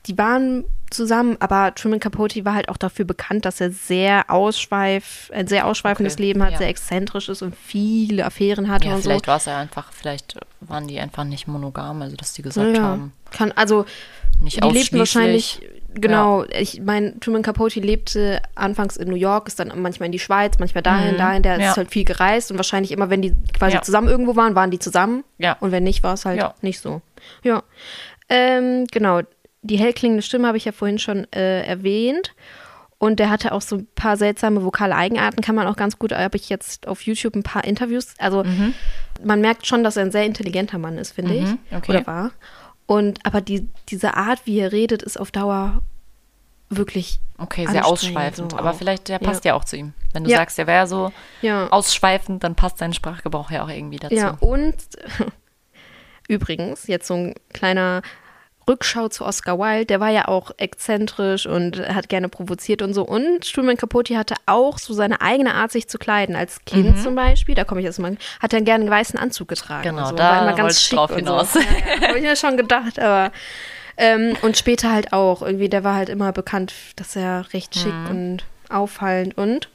die 0.07 0.17
waren 0.17 0.67
zusammen, 0.93 1.37
aber 1.41 1.75
Truman 1.75 2.01
Capote 2.01 2.45
war 2.45 2.55
halt 2.55 2.69
auch 2.69 2.77
dafür 2.77 3.05
bekannt, 3.05 3.45
dass 3.45 3.61
er 3.61 3.71
sehr 3.71 4.25
ausschweif, 4.29 5.31
ein 5.35 5.47
sehr 5.47 5.67
ausschweifendes 5.67 6.15
okay. 6.15 6.23
Leben 6.23 6.43
hat, 6.43 6.53
ja. 6.53 6.59
sehr 6.59 6.69
exzentrisch 6.69 7.29
ist 7.29 7.43
und 7.43 7.55
viele 7.57 8.25
Affären 8.25 8.71
hatte 8.71 8.89
ja, 8.89 8.95
und 8.95 9.03
vielleicht 9.03 9.27
so. 9.27 9.31
war 9.31 9.37
es 9.37 9.45
ja 9.47 9.59
einfach, 9.59 9.93
vielleicht 9.93 10.37
waren 10.61 10.87
die 10.87 10.99
einfach 11.01 11.25
nicht 11.25 11.49
monogam, 11.49 12.03
also 12.03 12.17
dass 12.17 12.33
die 12.33 12.43
gesagt 12.43 12.77
ja, 12.77 12.83
haben. 12.83 13.13
Kann, 13.31 13.53
also 13.53 13.85
nicht 14.41 14.63
die 14.63 14.69
lebten 14.69 14.99
wahrscheinlich, 14.99 15.61
genau, 15.95 16.45
ich 16.45 16.81
meine, 16.81 17.19
Truman 17.21 17.43
Capote 17.43 17.81
lebte 17.81 18.43
anfangs 18.55 18.97
in 18.97 19.09
New 19.09 19.17
York, 19.17 19.49
ist 19.49 19.61
dann 19.61 19.73
manchmal 19.81 20.07
in 20.07 20.13
die 20.13 20.19
Schweiz, 20.19 20.59
manchmal 20.59 20.83
dahin, 20.83 21.15
mhm. 21.15 21.19
dahin, 21.19 21.43
der 21.43 21.59
ist 21.59 21.77
halt 21.77 21.91
viel 21.91 22.05
gereist 22.05 22.51
und 22.51 22.57
wahrscheinlich 22.57 22.93
immer, 22.93 23.11
wenn 23.11 23.23
die 23.23 23.35
quasi 23.57 23.81
zusammen 23.83 24.09
irgendwo 24.09 24.37
waren, 24.37 24.55
waren 24.55 24.71
die 24.71 24.79
zusammen. 24.79 25.25
Ja. 25.39 25.57
Und 25.61 25.73
wenn 25.73 25.85
nicht, 25.85 26.03
war 26.03 26.15
es 26.15 26.25
halt 26.25 26.43
nicht 26.63 26.81
so. 26.81 27.03
Ja. 27.43 27.63
Ähm, 28.29 28.87
genau, 28.91 29.21
die 29.63 29.79
hellklingende 29.79 30.23
Stimme 30.23 30.49
habe 30.49 30.57
ich 30.57 30.65
ja 30.65 30.73
vorhin 30.73 30.99
schon 30.99 31.27
äh, 31.33 31.63
erwähnt. 31.63 32.35
Und 32.99 33.19
der 33.19 33.31
hatte 33.31 33.51
auch 33.51 33.63
so 33.63 33.79
ein 33.79 33.89
paar 33.97 34.17
seltsame 34.17 34.65
vokale 34.65 34.95
Eigenarten, 34.95 35.41
kann 35.41 35.57
man 35.57 35.67
auch 35.67 35.75
ganz 35.75 35.99
gut, 35.99 36.13
habe 36.13 36.37
ich 36.37 36.49
jetzt 36.49 36.87
auf 36.87 37.03
YouTube 37.03 37.35
ein 37.35 37.43
paar 37.43 37.65
Interviews. 37.65 38.15
Also 38.19 38.45
mhm. 38.45 38.75
man 39.25 39.41
merkt 39.41 39.67
schon, 39.67 39.83
dass 39.83 39.97
er 39.97 40.05
ein 40.05 40.13
sehr 40.13 40.25
intelligenter 40.25 40.79
Mann 40.79 40.99
ist, 40.99 41.11
finde 41.11 41.33
mhm, 41.35 41.59
ich. 41.71 41.77
Okay. 41.77 41.91
Oder 41.91 42.07
war. 42.07 42.31
Und 42.87 43.19
aber 43.27 43.41
die, 43.41 43.69
diese 43.89 44.15
Art, 44.15 44.43
wie 44.45 44.61
er 44.61 44.71
redet, 44.71 45.03
ist 45.03 45.19
auf 45.19 45.33
Dauer 45.33 45.83
wirklich. 46.69 47.19
Okay, 47.39 47.67
sehr 47.67 47.87
ausschweifend. 47.87 48.53
So 48.53 48.59
aber 48.59 48.73
vielleicht, 48.73 49.09
der 49.09 49.19
passt 49.19 49.45
ja. 49.45 49.51
ja. 49.51 49.57
auch 49.57 49.65
zu 49.65 49.77
ihm. 49.77 49.95
Wenn 50.13 50.23
du 50.23 50.31
ja. 50.31 50.37
sagst, 50.37 50.59
der 50.59 50.69
wäre 50.69 50.87
so 50.87 51.13
ja. 51.41 51.69
ausschweifend, 51.71 52.45
dann 52.45 52.55
passt 52.55 52.79
sein 52.79 52.93
Sprachgebrauch 52.93 53.51
ja 53.51 53.65
auch 53.65 53.69
irgendwie 53.69 53.97
dazu. 53.97 54.15
Ja, 54.15 54.37
und 54.39 54.77
übrigens, 56.29 56.87
jetzt 56.87 57.09
so 57.09 57.15
ein 57.15 57.35
kleiner 57.53 58.03
Rückschau 58.69 59.09
zu 59.09 59.25
Oscar 59.25 59.59
Wilde, 59.59 59.87
der 59.87 60.01
war 60.01 60.11
ja 60.11 60.29
auch 60.29 60.51
exzentrisch 60.57 61.47
und 61.47 61.79
hat 61.79 62.09
gerne 62.09 62.29
provoziert 62.29 62.83
und 62.83 62.95
so. 62.95 63.03
Und 63.03 63.53
Truman 63.53 63.77
Capote 63.77 64.17
hatte 64.17 64.35
auch 64.47 64.79
so 64.79 64.95
seine 64.95 65.21
eigene 65.21 65.55
Art, 65.55 65.73
sich 65.73 65.89
zu 65.89 65.99
kleiden. 65.99 66.37
Als 66.37 66.65
Kind 66.65 66.97
mhm. 66.97 67.03
zum 67.03 67.15
Beispiel, 67.15 67.55
da 67.55 67.65
komme 67.65 67.81
ich 67.81 67.87
jetzt 67.87 67.99
mal, 67.99 68.17
hat 68.41 68.53
er 68.53 68.61
gerne 68.63 68.83
einen 68.83 68.91
weißen 68.91 69.19
Anzug 69.19 69.49
getragen. 69.49 69.83
Genau, 69.83 70.11
so. 70.11 70.17
da 70.17 70.31
war 70.31 70.43
immer 70.43 70.57
ganz 70.57 70.81
schick 70.81 70.97
drauf 70.97 71.15
hinaus. 71.15 71.53
So. 71.55 71.61
Ja, 71.61 72.09
Habe 72.09 72.19
ich 72.19 72.23
mir 72.25 72.37
schon 72.37 72.57
gedacht, 72.57 72.99
aber 72.99 73.33
Ähm, 73.99 74.37
und 74.41 74.57
später 74.57 74.91
halt 74.91 75.13
auch. 75.13 75.43
Irgendwie, 75.43 75.69
der 75.69 75.85
war 75.85 75.95
halt 75.95 76.09
immer 76.09 76.33
bekannt, 76.33 76.73
dass 76.97 77.15
er 77.15 77.45
recht 77.53 77.75
schick 77.79 77.93
Mhm. 77.93 78.09
und 78.11 78.45
auffallend 78.71 79.37
und. 79.37 79.69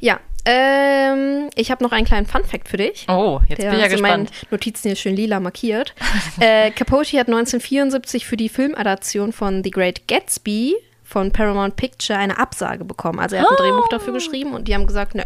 Ja, 0.00 0.18
ähm, 0.44 1.50
ich 1.54 1.70
habe 1.70 1.82
noch 1.82 1.92
einen 1.92 2.06
kleinen 2.06 2.26
Fun-Fact 2.26 2.68
für 2.68 2.76
dich. 2.76 3.06
Oh, 3.08 3.40
jetzt 3.48 3.60
Der 3.62 3.70
bin 3.70 3.80
ich 3.80 3.90
ja 3.92 3.98
meine 4.00 4.24
gespannt. 4.24 4.50
Notizen 4.50 4.88
hier 4.88 4.96
schön 4.96 5.16
lila 5.16 5.40
markiert. 5.40 5.94
äh, 6.40 6.70
Capote 6.70 7.18
hat 7.18 7.28
1974 7.28 8.26
für 8.26 8.36
die 8.36 8.48
Filmadaption 8.48 9.32
von 9.32 9.62
The 9.64 9.70
Great 9.70 10.06
Gatsby 10.08 10.76
von 11.04 11.32
Paramount 11.32 11.76
Picture 11.76 12.18
eine 12.18 12.38
Absage 12.38 12.84
bekommen. 12.84 13.18
Also 13.18 13.36
er 13.36 13.42
hat 13.42 13.48
ein 13.50 13.56
Oh. 13.58 13.62
Drehbuch 13.62 13.88
dafür 13.88 14.12
geschrieben 14.12 14.54
und 14.54 14.68
die 14.68 14.74
haben 14.74 14.86
gesagt, 14.86 15.14
ne, 15.14 15.24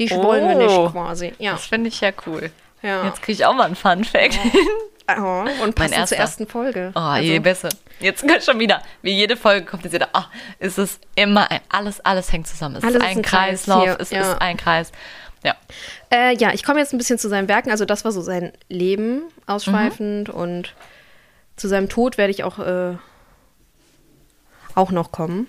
die 0.00 0.10
wollen 0.10 0.48
wir 0.48 0.56
Oh. 0.68 0.82
nicht 0.82 0.92
quasi. 0.92 1.32
Ja. 1.38 1.52
Das 1.52 1.66
finde 1.66 1.88
ich 1.88 2.00
ja 2.00 2.10
cool. 2.26 2.50
ja. 2.82 3.04
Jetzt 3.06 3.22
kriege 3.22 3.32
ich 3.32 3.44
auch 3.46 3.54
mal 3.54 3.64
einen 3.64 3.76
Fun-Fact. 3.76 4.38
Oh, 5.08 5.44
und 5.62 5.74
passend 5.74 5.94
erster. 5.94 6.06
zur 6.06 6.16
ersten 6.18 6.46
Folge. 6.46 6.92
Oh, 6.94 6.98
Also, 6.98 7.22
je 7.28 7.38
besser. 7.38 7.68
Jetzt 8.00 8.26
kommt 8.26 8.42
schon 8.44 8.58
wieder. 8.58 8.82
Wie 9.02 9.12
jede 9.12 9.36
Folge 9.36 9.64
kommt 9.64 9.84
jetzt 9.84 9.92
wieder. 9.92 10.08
Es 10.58 10.78
ist 10.78 11.00
immer 11.14 11.50
ein, 11.50 11.60
alles, 11.68 12.00
alles 12.00 12.32
hängt 12.32 12.46
zusammen. 12.46 12.76
Es 12.76 12.82
Alles 12.84 12.96
ist 12.96 13.02
ist 13.02 13.08
ein 13.10 13.16
ein 13.18 13.22
Kreis 13.22 13.64
Kreislauf. 13.64 13.82
hier, 13.84 13.96
es 14.00 14.10
ja. 14.10 14.20
ist 14.32 14.40
ein 14.40 14.56
Kreis. 14.56 14.92
Ja. 15.44 15.54
Äh, 16.10 16.34
ja, 16.36 16.52
ich 16.52 16.64
komme 16.64 16.80
jetzt 16.80 16.92
ein 16.92 16.98
bisschen 16.98 17.18
zu 17.18 17.28
seinen 17.28 17.46
Werken. 17.48 17.70
Also 17.70 17.84
das 17.84 18.04
war 18.04 18.10
so 18.12 18.20
sein 18.20 18.52
Leben 18.68 19.22
ausschweifend 19.46 20.28
und 20.28 20.74
zu 21.56 21.68
seinem 21.68 21.88
Tod 21.88 22.18
werde 22.18 22.32
ich 22.32 22.42
auch, 22.42 22.58
äh, 22.58 22.96
auch 24.74 24.90
noch 24.90 25.12
kommen. 25.12 25.46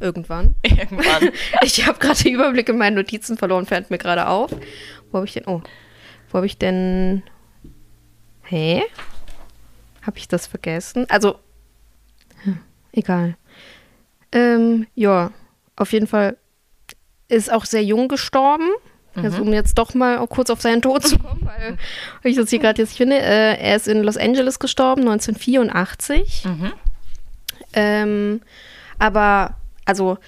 Irgendwann. 0.00 0.54
Irgendwann. 0.62 1.30
Ich 1.62 1.86
habe 1.86 1.98
gerade 1.98 2.22
den 2.22 2.34
Überblick 2.34 2.68
in 2.68 2.78
meinen 2.78 2.94
Notizen 2.94 3.36
verloren, 3.36 3.66
fällt 3.66 3.90
mir 3.90 3.98
gerade 3.98 4.28
auf. 4.28 4.50
Wo 5.10 5.18
habe 5.18 5.26
ich 5.26 5.32
denn? 5.34 5.44
Oh, 5.46 5.60
wo 6.30 6.36
habe 6.36 6.46
ich 6.46 6.56
denn? 6.58 7.22
Hä? 8.50 8.82
Habe 10.02 10.18
ich 10.18 10.26
das 10.26 10.48
vergessen? 10.48 11.06
Also, 11.08 11.36
hm, 12.42 12.58
egal. 12.90 13.36
Ähm, 14.32 14.88
ja, 14.96 15.30
auf 15.76 15.92
jeden 15.92 16.08
Fall 16.08 16.36
ist 17.28 17.52
auch 17.52 17.64
sehr 17.64 17.84
jung 17.84 18.08
gestorben. 18.08 18.68
Also, 19.14 19.42
um 19.42 19.52
jetzt 19.52 19.76
doch 19.76 19.94
mal 19.94 20.24
kurz 20.28 20.50
auf 20.50 20.60
seinen 20.60 20.82
Tod 20.82 21.04
zu 21.06 21.18
kommen, 21.18 21.42
weil 21.44 21.76
ich 22.22 22.36
das 22.36 22.50
hier 22.50 22.58
gerade 22.60 22.80
jetzt 22.80 22.96
finde. 22.96 23.18
Äh, 23.18 23.56
er 23.60 23.76
ist 23.76 23.86
in 23.86 24.02
Los 24.02 24.16
Angeles 24.16 24.58
gestorben, 24.58 25.02
1984. 25.02 26.44
Mhm. 26.44 26.72
Ähm, 27.72 28.40
aber, 28.98 29.56
also, 29.84 30.18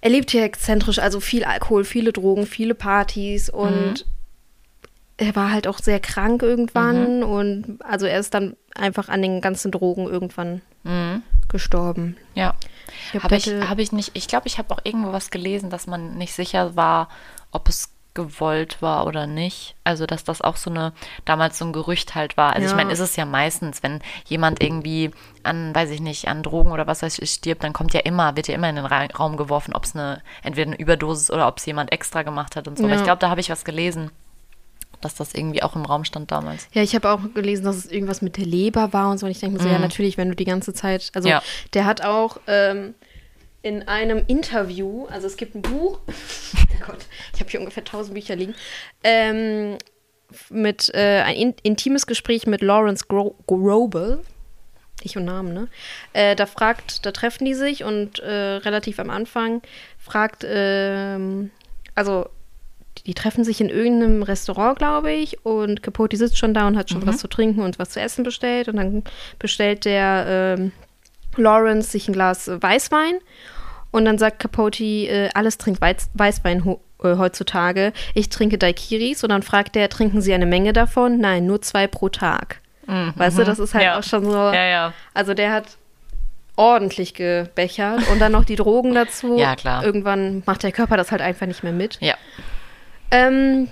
er 0.00 0.10
lebt 0.10 0.30
hier 0.30 0.44
exzentrisch, 0.44 0.98
also 0.98 1.20
viel 1.20 1.44
Alkohol, 1.44 1.84
viele 1.84 2.12
Drogen, 2.12 2.46
viele 2.46 2.74
Partys 2.74 3.48
und 3.48 4.04
er 5.18 5.34
war 5.36 5.50
halt 5.50 5.66
auch 5.66 5.78
sehr 5.78 6.00
krank 6.00 6.42
irgendwann 6.42 7.22
und 7.22 7.78
also 7.82 8.06
er 8.06 8.18
ist 8.20 8.34
dann 8.34 8.56
einfach 8.74 9.08
an 9.08 9.22
den 9.22 9.40
ganzen 9.40 9.70
Drogen 9.72 10.06
irgendwann 10.06 10.60
Mhm. 10.84 11.22
gestorben. 11.48 12.16
Ja. 12.34 12.54
Ich 13.12 13.22
Habe 13.22 13.36
ich, 13.36 13.46
hatte- 13.46 13.68
hab 13.70 13.78
ich 13.78 13.92
nicht, 13.92 14.10
ich 14.14 14.28
glaube, 14.28 14.46
ich 14.46 14.58
habe 14.58 14.72
auch 14.74 14.80
irgendwo 14.84 15.12
was 15.12 15.30
gelesen, 15.30 15.70
dass 15.70 15.86
man 15.86 16.16
nicht 16.18 16.32
sicher 16.34 16.76
war, 16.76 17.08
ob 17.50 17.68
es 17.68 17.90
gewollt 18.14 18.80
war 18.80 19.06
oder 19.06 19.26
nicht. 19.26 19.74
Also, 19.84 20.06
dass 20.06 20.24
das 20.24 20.40
auch 20.40 20.56
so 20.56 20.70
eine, 20.70 20.92
damals 21.26 21.58
so 21.58 21.66
ein 21.66 21.72
Gerücht 21.74 22.14
halt 22.14 22.36
war. 22.38 22.54
Also, 22.54 22.64
ich 22.64 22.70
Ja. 22.70 22.76
meine, 22.76 22.92
ist 22.92 22.98
es 23.00 23.14
ja 23.16 23.26
meistens, 23.26 23.82
wenn 23.82 24.00
jemand 24.26 24.62
irgendwie 24.62 25.10
an, 25.42 25.74
weiß 25.74 25.90
ich 25.90 26.00
nicht, 26.00 26.26
an 26.28 26.42
Drogen 26.42 26.72
oder 26.72 26.86
was 26.86 27.02
weiß 27.02 27.18
ich 27.18 27.30
stirbt, 27.30 27.62
dann 27.62 27.74
kommt 27.74 27.92
ja 27.92 28.00
immer, 28.00 28.34
wird 28.36 28.48
ja 28.48 28.54
immer 28.54 28.70
in 28.70 28.76
den 28.76 28.86
Ra 28.86 29.04
Raum 29.18 29.36
geworfen, 29.36 29.74
ob 29.74 29.84
es 29.84 29.94
eine, 29.94 30.22
entweder 30.42 30.68
eine 30.68 30.78
Überdosis 30.80 31.30
oder 31.30 31.46
ob 31.46 31.58
es 31.58 31.66
jemand 31.66 31.92
extra 31.92 32.22
gemacht 32.22 32.56
hat 32.56 32.68
und 32.68 32.78
so. 32.78 32.84
Aber 32.84 32.92
Ja. 32.94 32.98
ich 32.98 33.04
glaube, 33.04 33.18
da 33.20 33.28
habe 33.28 33.40
ich 33.40 33.50
was 33.50 33.64
gelesen, 33.66 34.10
dass 35.00 35.14
das 35.14 35.34
irgendwie 35.34 35.62
auch 35.62 35.76
im 35.76 35.84
Raum 35.84 36.04
stand 36.04 36.30
damals. 36.30 36.68
Ja, 36.72 36.82
ich 36.82 36.94
habe 36.94 37.10
auch 37.10 37.20
gelesen, 37.34 37.64
dass 37.64 37.76
es 37.76 37.86
irgendwas 37.90 38.22
mit 38.22 38.36
der 38.36 38.46
Leber 38.46 38.92
war 38.92 39.10
und 39.10 39.18
so. 39.18 39.26
Und 39.26 39.32
ich 39.32 39.40
denke 39.40 39.56
mir 39.58 39.62
so, 39.62 39.68
ja, 39.68 39.78
natürlich, 39.78 40.16
wenn 40.18 40.28
du 40.28 40.34
die 40.36 40.44
ganze 40.44 40.72
Zeit. 40.74 41.10
Also, 41.14 41.28
Mhm. 41.28 41.32
Ja. 41.32 41.42
der 41.74 41.84
hat 41.86 42.02
auch 42.04 42.38
ähm, 42.46 42.94
in 43.62 43.86
einem 43.88 44.22
Interview, 44.26 45.06
also 45.06 45.26
es 45.26 45.36
gibt 45.36 45.54
ein 45.54 45.62
Buch, 45.62 45.98
oh 46.08 46.86
Gott, 46.86 47.06
ich 47.34 47.40
habe 47.40 47.50
hier 47.50 47.60
ungefähr 47.60 47.82
1000 47.82 48.14
Bücher 48.14 48.36
liegen, 48.36 48.54
ähm, 49.02 49.76
mit 50.50 50.92
äh, 50.94 51.22
ein 51.24 51.36
in, 51.36 51.54
intimes 51.62 52.06
Gespräch 52.06 52.46
mit 52.46 52.60
Lawrence 52.62 53.04
Gro 53.08 53.36
Grobel. 53.46 54.20
Ich 55.02 55.16
und 55.16 55.24
Namen, 55.26 55.52
ne? 55.52 55.68
Äh, 56.14 56.34
da 56.34 56.46
fragt, 56.46 57.04
da 57.06 57.12
treffen 57.12 57.44
die 57.44 57.54
sich 57.54 57.84
und 57.84 58.18
äh, 58.20 58.30
relativ 58.56 58.98
am 58.98 59.10
Anfang 59.10 59.62
fragt, 59.98 60.44
ähm, 60.48 61.50
also 61.94 62.28
die 63.06 63.14
treffen 63.14 63.44
sich 63.44 63.60
in 63.60 63.68
irgendeinem 63.70 64.22
Restaurant, 64.22 64.76
glaube 64.78 65.12
ich, 65.12 65.44
und 65.44 65.82
Capote 65.82 66.16
sitzt 66.16 66.38
schon 66.38 66.52
da 66.54 66.66
und 66.66 66.76
hat 66.76 66.90
schon 66.90 67.06
was 67.06 67.18
zu 67.18 67.28
trinken 67.28 67.60
und 67.62 67.78
was 67.78 67.90
zu 67.90 68.00
essen 68.00 68.24
bestellt. 68.24 68.68
Und 68.68 68.76
dann 68.76 69.04
bestellt 69.38 69.84
der 69.84 70.56
ähm, 70.58 70.72
Lawrence 71.36 71.90
sich 71.90 72.08
ein 72.08 72.12
Glas 72.12 72.48
äh, 72.48 72.60
Weißwein. 72.60 73.14
Und 73.92 74.04
dann 74.04 74.18
sagt 74.18 74.40
Capote, 74.40 74.82
äh, 74.84 75.28
alles 75.34 75.56
trinkt 75.56 75.80
Weiz 75.80 76.10
Weißwein 76.14 76.76
äh, 77.02 77.16
heutzutage. 77.16 77.92
Ich 78.14 78.28
trinke 78.28 78.58
Daiquiris. 78.58 79.22
Und 79.22 79.30
dann 79.30 79.42
fragt 79.42 79.76
der, 79.76 79.88
trinken 79.88 80.20
Sie 80.20 80.34
eine 80.34 80.46
Menge 80.46 80.72
davon? 80.72 81.18
Nein, 81.20 81.46
nur 81.46 81.62
zwei 81.62 81.86
pro 81.86 82.08
Tag. 82.08 82.60
Weißt 82.88 83.36
du, 83.38 83.44
das 83.44 83.58
ist 83.58 83.74
halt 83.74 83.84
Ja. 83.84 83.98
auch 83.98 84.02
schon 84.04 84.24
so. 84.24 84.30
Ja, 84.32 84.64
ja. 84.64 84.92
Also 85.14 85.34
der 85.34 85.52
hat 85.52 85.76
ordentlich 86.56 87.14
gebechert 87.14 88.08
und 88.10 88.20
dann 88.20 88.32
noch 88.32 88.44
die 88.44 88.56
Drogen 88.56 88.94
dazu. 88.94 89.36
Ja, 89.38 89.56
klar. 89.56 89.84
Irgendwann 89.84 90.42
macht 90.46 90.62
der 90.62 90.72
Körper 90.72 90.96
das 90.96 91.10
halt 91.12 91.20
einfach 91.20 91.46
nicht 91.46 91.62
mehr 91.62 91.72
mit. 91.72 91.98
Ja. 92.00 92.14
Ähm, 93.10 93.68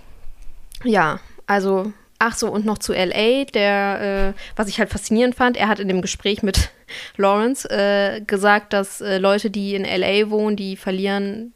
ja, 0.84 1.20
also, 1.46 1.92
ach 2.18 2.34
so, 2.34 2.50
und 2.50 2.64
noch 2.64 2.78
zu 2.78 2.92
LA, 2.92 3.44
der, 3.44 4.34
äh, 4.36 4.40
was 4.56 4.68
ich 4.68 4.78
halt 4.78 4.90
faszinierend 4.90 5.34
fand, 5.34 5.56
er 5.56 5.68
hat 5.68 5.80
in 5.80 5.88
dem 5.88 6.02
Gespräch 6.02 6.42
mit 6.42 6.70
Lawrence 7.16 7.68
äh, 7.70 8.20
gesagt, 8.20 8.72
dass 8.72 9.00
äh, 9.00 9.18
Leute, 9.18 9.50
die 9.50 9.74
in 9.74 9.84
LA 9.84 10.30
wohnen, 10.30 10.56
die 10.56 10.76
verlieren, 10.76 11.52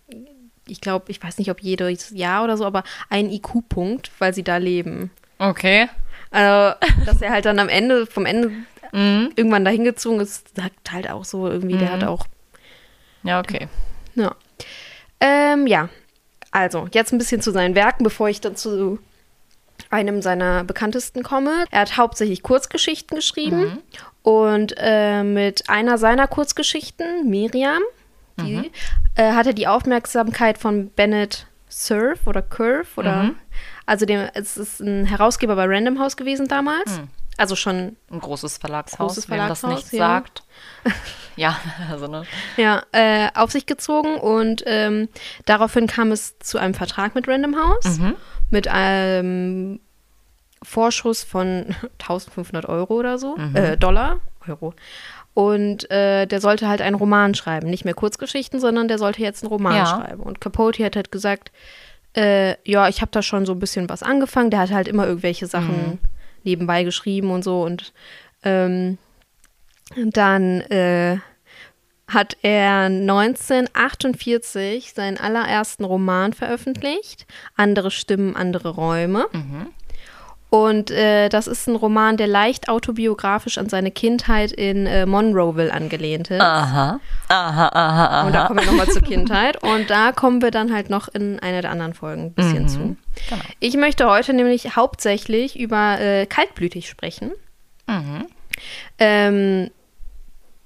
ich 0.66 0.80
glaube, 0.80 1.06
ich 1.11 1.23
weiß 1.23 1.38
nicht, 1.38 1.50
ob 1.50 1.61
jedes 1.61 2.11
Jahr 2.11 2.44
oder 2.44 2.56
so, 2.56 2.64
aber 2.66 2.82
einen 3.08 3.30
IQ-Punkt, 3.30 4.11
weil 4.18 4.35
sie 4.35 4.42
da 4.42 4.58
leben. 4.58 5.11
Okay. 5.38 5.88
Also, 6.30 6.76
dass 7.06 7.23
er 7.23 7.30
halt 7.30 7.47
dann 7.47 7.58
am 7.58 7.68
Ende, 7.68 8.06
vom 8.06 8.26
Ende 8.26 8.50
Mhm. 8.90 9.32
irgendwann 9.37 9.66
dahin 9.66 9.85
gezogen 9.85 10.20
ist, 10.20 10.56
sagt 10.56 10.92
halt 10.92 11.11
auch 11.11 11.26
so 11.26 11.47
irgendwie, 11.47 11.76
der 11.76 11.92
hat 11.92 12.04
auch 12.04 12.26
Ja, 13.23 13.38
okay. 13.38 13.68
Ja. 14.14 14.35
Ähm, 15.20 15.66
ja. 15.66 15.90
Also, 16.59 16.88
jetzt 16.93 17.12
ein 17.12 17.19
bisschen 17.19 17.41
zu 17.41 17.53
seinen 17.53 17.77
Werken, 17.77 18.03
bevor 18.03 18.29
ich 18.29 18.41
dann 18.41 18.57
zu 18.57 18.99
einem 19.91 20.23
seiner 20.23 20.65
bekanntesten 20.65 21.23
komme. 21.23 21.65
Er 21.71 21.83
hat 21.83 21.97
hauptsächlich 21.97 22.43
Kurzgeschichten 22.43 23.17
geschrieben 23.17 23.79
und 24.23 24.75
äh, 24.77 25.23
mit 25.23 25.71
einer 25.71 25.99
seiner 25.99 26.27
Kurzgeschichten, 26.27 27.31
Miriam, 27.31 27.81
die, 28.41 28.73
äh, 29.15 29.33
hat 29.33 29.47
er 29.47 29.53
die 29.53 29.69
Aufmerksamkeit 29.69 30.59
von 30.59 30.91
Bennett 30.91 31.47
Surf 31.69 32.27
oder 32.27 32.43
Curve 32.43 32.88
oder 32.97 33.31
also 33.87 34.05
dem, 34.05 34.29
es 34.35 34.57
ist 34.57 34.81
ein 34.81 35.07
Herausgeber 35.07 35.55
bei 35.55 35.65
Random 35.67 36.00
House 36.00 36.17
gewesen 36.17 36.49
damals. 36.49 36.99
Also 37.38 37.57
schon 37.57 37.97
Ein 38.11 38.21
großes 38.21 38.59
Verlagshaus, 38.59 39.14
Großes 39.14 39.30
wem 39.30 39.38
das 39.49 39.61
Verlagshaus, 39.61 39.85
nicht 39.90 39.99
ja. 39.99 40.07
sagt. 40.09 40.42
Ja, 41.37 41.57
also 41.88 42.09
ne. 42.09 42.25
Ja, 42.57 42.83
äh, 42.90 43.28
auf 43.35 43.52
sich 43.52 43.64
gezogen 43.64 44.16
und 44.16 44.64
ähm, 44.66 45.09
daraufhin 45.47 45.87
kam 45.87 46.11
es 46.11 46.37
zu 46.40 46.59
einem 46.59 46.75
Vertrag 46.75 47.14
mit 47.14 47.28
Random 47.28 47.54
House 47.54 48.00
mit 48.50 48.66
einem 48.66 49.78
Vorschuss 50.64 51.23
von 51.23 51.66
1500 52.00 52.66
Euro 52.66 52.95
oder 52.95 53.18
so, 53.18 53.37
äh, 53.54 53.76
Dollar, 53.76 54.18
Euro. 54.49 54.75
Und 55.33 55.88
äh, 55.92 56.26
der 56.26 56.40
sollte 56.40 56.66
halt 56.66 56.83
einen 56.83 56.97
Roman 56.97 57.37
schreiben, 57.37 57.71
nicht 57.71 57.85
mehr 57.85 57.95
Kurzgeschichten, 57.95 58.59
sondern 58.59 58.88
der 58.88 58.99
sollte 58.99 59.23
jetzt 59.23 59.45
einen 59.45 59.52
Roman 59.52 59.76
Ja. 59.76 59.87
schreiben. 59.87 60.25
Und 60.25 60.40
Capote 60.40 60.85
hat 60.85 60.97
halt 60.97 61.12
gesagt, 61.12 61.52
äh, 62.16 62.57
ja, 62.68 62.88
ich 62.88 63.00
habe 63.00 63.12
da 63.12 63.23
schon 63.23 63.47
so 63.47 63.52
ein 63.52 63.61
bisschen 63.61 63.88
was 63.88 64.02
angefangen. 64.02 64.50
Der 64.50 64.59
hat 64.59 64.73
halt 64.73 64.88
immer 64.88 65.07
irgendwelche 65.07 65.47
Sachen 65.47 66.00
nebenbei 66.45 66.85
geschrieben 66.85 67.30
und 67.30 67.45
so 67.45 67.62
und 67.62 67.92
ähm, 68.42 68.99
dann 69.97 70.61
äh, 70.62 71.18
hat 72.09 72.37
er 72.42 72.85
1948 72.85 74.95
seinen 74.95 75.18
allerersten 75.18 75.85
Roman 75.85 76.33
veröffentlicht, 76.33 77.26
Andere 77.57 77.90
Stimmen, 77.90 78.35
andere 78.35 78.71
Räume. 78.71 79.26
Und 80.50 80.90
äh, 80.90 81.28
das 81.28 81.47
ist 81.47 81.67
ein 81.67 81.76
Roman, 81.76 82.17
der 82.17 82.26
leicht 82.26 82.71
autobiografisch 82.71 83.59
an 83.59 83.69
seine 83.69 83.90
Kindheit 83.90 84.50
in 84.50 84.87
äh, 84.87 85.05
Monroeville 85.05 85.73
angelehnt 85.73 86.31
ist. 86.31 86.40
Aha. 86.40 87.00
Aha, 87.28 87.69
aha, 87.69 88.07
aha. 88.07 88.26
Und 88.26 88.35
da 88.35 88.47
kommen 88.47 88.61
wir 88.61 88.67
nochmal 88.67 88.88
zur 88.88 89.02
Kindheit. 89.02 89.62
Und 89.62 89.90
da 89.90 90.12
kommen 90.12 90.40
wir 90.40 90.50
dann 90.50 90.73
halt 90.73 90.88
noch 90.88 91.09
in 91.09 91.38
einer 91.40 91.61
der 91.61 91.71
anderen 91.71 91.93
Folgen 91.93 92.26
ein 92.26 92.33
bisschen 92.33 92.69
zu. 92.69 92.78
Genau. 92.78 93.43
Ich 93.61 93.76
möchte 93.76 94.07
heute 94.07 94.33
nämlich 94.33 94.75
hauptsächlich 94.75 95.59
über 95.59 96.00
äh, 96.00 96.25
kaltblütig 96.25 96.88
sprechen. 96.88 97.33
Mhm. 97.87 98.26
Ähm, 98.99 99.71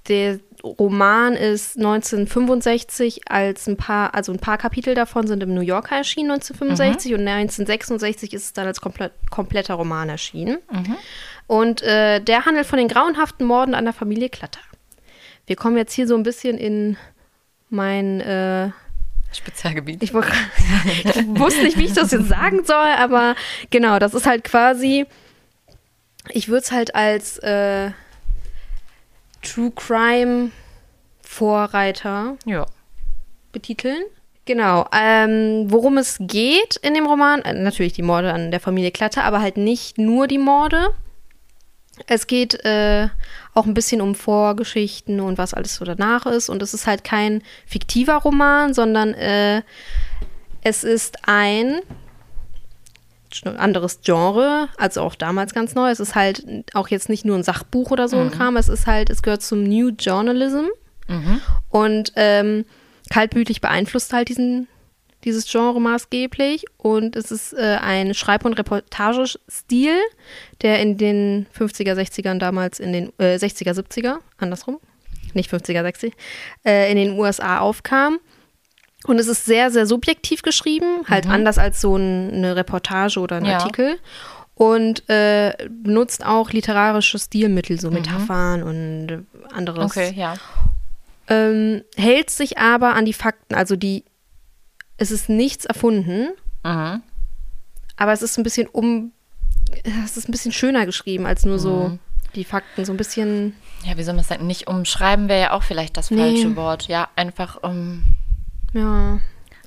der 0.08 0.38
Roman 0.64 1.34
ist 1.34 1.76
1965 1.76 3.30
als 3.30 3.66
ein 3.66 3.76
paar, 3.76 4.14
also 4.14 4.32
ein 4.32 4.38
paar 4.38 4.58
Kapitel 4.58 4.94
davon 4.94 5.26
sind 5.26 5.42
im 5.42 5.54
New 5.54 5.60
Yorker 5.60 5.96
erschienen 5.96 6.30
1965 6.30 7.10
mhm. 7.10 7.18
und 7.18 7.28
1966 7.28 8.32
ist 8.32 8.44
es 8.44 8.52
dann 8.52 8.66
als 8.66 8.80
komplett, 8.80 9.12
kompletter 9.30 9.74
Roman 9.74 10.08
erschienen. 10.08 10.58
Mhm. 10.70 10.96
Und 11.48 11.82
äh, 11.82 12.20
der 12.20 12.46
handelt 12.46 12.66
von 12.66 12.78
den 12.78 12.88
grauenhaften 12.88 13.46
Morden 13.46 13.74
an 13.74 13.84
der 13.84 13.92
Familie 13.92 14.28
Klatter. 14.28 14.60
Wir 15.46 15.56
kommen 15.56 15.76
jetzt 15.76 15.92
hier 15.92 16.06
so 16.06 16.14
ein 16.14 16.22
bisschen 16.22 16.56
in 16.56 16.96
mein 17.68 18.20
äh, 18.20 18.70
Spezialgebiet. 19.32 20.02
Ich, 20.02 20.10
ich, 20.10 20.16
wusste 20.16 21.62
nicht, 21.62 21.76
wie 21.76 21.86
ich 21.86 21.92
das 21.94 22.12
jetzt 22.12 22.28
sagen 22.28 22.64
soll, 22.64 22.76
aber 22.76 23.34
genau, 23.70 23.98
das 23.98 24.14
ist 24.14 24.26
halt 24.26 24.44
quasi, 24.44 25.06
ich 26.28 26.48
würde 26.48 26.62
es 26.62 26.70
halt 26.70 26.94
als 26.94 27.38
äh, 27.38 27.90
True 29.42 29.72
Crime 29.74 30.50
Vorreiter 31.22 32.36
ja. 32.44 32.66
betiteln. 33.52 34.02
Genau. 34.44 34.88
Ähm, 34.92 35.66
worum 35.68 35.98
es 35.98 36.16
geht 36.20 36.76
in 36.76 36.94
dem 36.94 37.06
Roman, 37.06 37.42
äh, 37.42 37.52
natürlich 37.52 37.92
die 37.92 38.02
Morde 38.02 38.32
an 38.32 38.50
der 38.50 38.60
Familie 38.60 38.90
Klatter, 38.90 39.24
aber 39.24 39.40
halt 39.40 39.56
nicht 39.56 39.98
nur 39.98 40.26
die 40.26 40.38
Morde. 40.38 40.88
Es 42.06 42.26
geht 42.26 42.64
äh, 42.64 43.08
auch 43.54 43.66
ein 43.66 43.74
bisschen 43.74 44.00
um 44.00 44.14
Vorgeschichten 44.14 45.20
und 45.20 45.38
was 45.38 45.54
alles 45.54 45.76
so 45.76 45.84
danach 45.84 46.26
ist. 46.26 46.48
Und 46.48 46.62
es 46.62 46.74
ist 46.74 46.86
halt 46.86 47.04
kein 47.04 47.42
fiktiver 47.66 48.16
Roman, 48.16 48.74
sondern 48.74 49.14
äh, 49.14 49.62
es 50.62 50.84
ist 50.84 51.18
ein 51.28 51.80
anderes 53.44 54.00
Genre, 54.02 54.68
also 54.76 55.02
auch 55.02 55.14
damals 55.14 55.54
ganz 55.54 55.74
neu. 55.74 55.90
Es 55.90 56.00
ist 56.00 56.14
halt 56.14 56.44
auch 56.74 56.88
jetzt 56.88 57.08
nicht 57.08 57.24
nur 57.24 57.36
ein 57.36 57.42
Sachbuch 57.42 57.90
oder 57.90 58.08
so 58.08 58.16
mhm. 58.16 58.22
ein 58.22 58.30
Kram, 58.30 58.56
es 58.56 58.68
ist 58.68 58.86
halt, 58.86 59.10
es 59.10 59.22
gehört 59.22 59.42
zum 59.42 59.62
New 59.64 59.90
Journalism 59.90 60.66
mhm. 61.08 61.40
und 61.68 62.12
ähm, 62.16 62.64
kaltblütig 63.10 63.60
beeinflusst 63.60 64.12
halt 64.12 64.28
diesen, 64.28 64.68
dieses 65.24 65.50
Genre 65.50 65.80
maßgeblich 65.80 66.64
und 66.78 67.16
es 67.16 67.30
ist 67.30 67.52
äh, 67.52 67.78
ein 67.80 68.14
Schreib- 68.14 68.44
und 68.44 68.54
Reportagestil, 68.54 69.96
der 70.62 70.80
in 70.80 70.96
den 70.96 71.46
50er, 71.56 71.94
60ern 71.94 72.38
damals 72.38 72.80
in 72.80 72.92
den 72.92 73.12
äh, 73.18 73.36
60er, 73.36 73.72
70er, 73.72 74.18
andersrum, 74.38 74.78
nicht 75.34 75.52
50er, 75.52 75.82
60, 75.82 76.14
äh, 76.64 76.90
in 76.90 76.96
den 76.96 77.18
USA 77.18 77.60
aufkam 77.60 78.18
und 79.04 79.18
es 79.18 79.26
ist 79.26 79.44
sehr, 79.44 79.70
sehr 79.70 79.86
subjektiv 79.86 80.42
geschrieben, 80.42 81.02
halt 81.08 81.26
mhm. 81.26 81.32
anders 81.32 81.58
als 81.58 81.80
so 81.80 81.96
ein, 81.96 82.32
eine 82.32 82.56
Reportage 82.56 83.18
oder 83.18 83.36
ein 83.36 83.44
ja. 83.44 83.58
Artikel. 83.58 83.98
Und 84.54 85.08
äh, 85.08 85.56
benutzt 85.68 86.24
auch 86.24 86.50
literarische 86.52 87.18
Stilmittel, 87.18 87.80
so 87.80 87.88
mhm. 87.88 87.94
Metaphern 87.94 88.62
und 88.62 89.26
anderes. 89.52 89.84
Okay, 89.84 90.12
ja. 90.14 90.36
Ähm, 91.28 91.82
hält 91.96 92.30
sich 92.30 92.58
aber 92.58 92.94
an 92.94 93.04
die 93.04 93.12
Fakten, 93.12 93.54
also 93.54 93.76
die, 93.76 94.04
es 94.98 95.10
ist 95.10 95.28
nichts 95.28 95.64
erfunden, 95.64 96.28
mhm. 96.62 97.02
aber 97.96 98.12
es 98.12 98.22
ist 98.22 98.36
ein 98.38 98.42
bisschen 98.42 98.68
um, 98.68 99.12
es 100.04 100.16
ist 100.16 100.28
ein 100.28 100.32
bisschen 100.32 100.52
schöner 100.52 100.84
geschrieben 100.84 101.26
als 101.26 101.44
nur 101.44 101.58
so 101.58 101.88
mhm. 101.88 101.98
die 102.34 102.44
Fakten, 102.44 102.84
so 102.84 102.92
ein 102.92 102.98
bisschen. 102.98 103.56
Ja, 103.84 103.96
wie 103.96 104.02
soll 104.02 104.14
man 104.14 104.24
sagen? 104.24 104.46
Nicht 104.46 104.68
umschreiben 104.68 105.28
wäre 105.28 105.40
ja 105.40 105.50
auch 105.52 105.62
vielleicht 105.62 105.96
das 105.96 106.08
falsche 106.08 106.48
nee. 106.48 106.56
Wort. 106.56 106.86
Ja, 106.86 107.08
einfach 107.16 107.62
um 107.62 108.04
ja. 108.72 109.18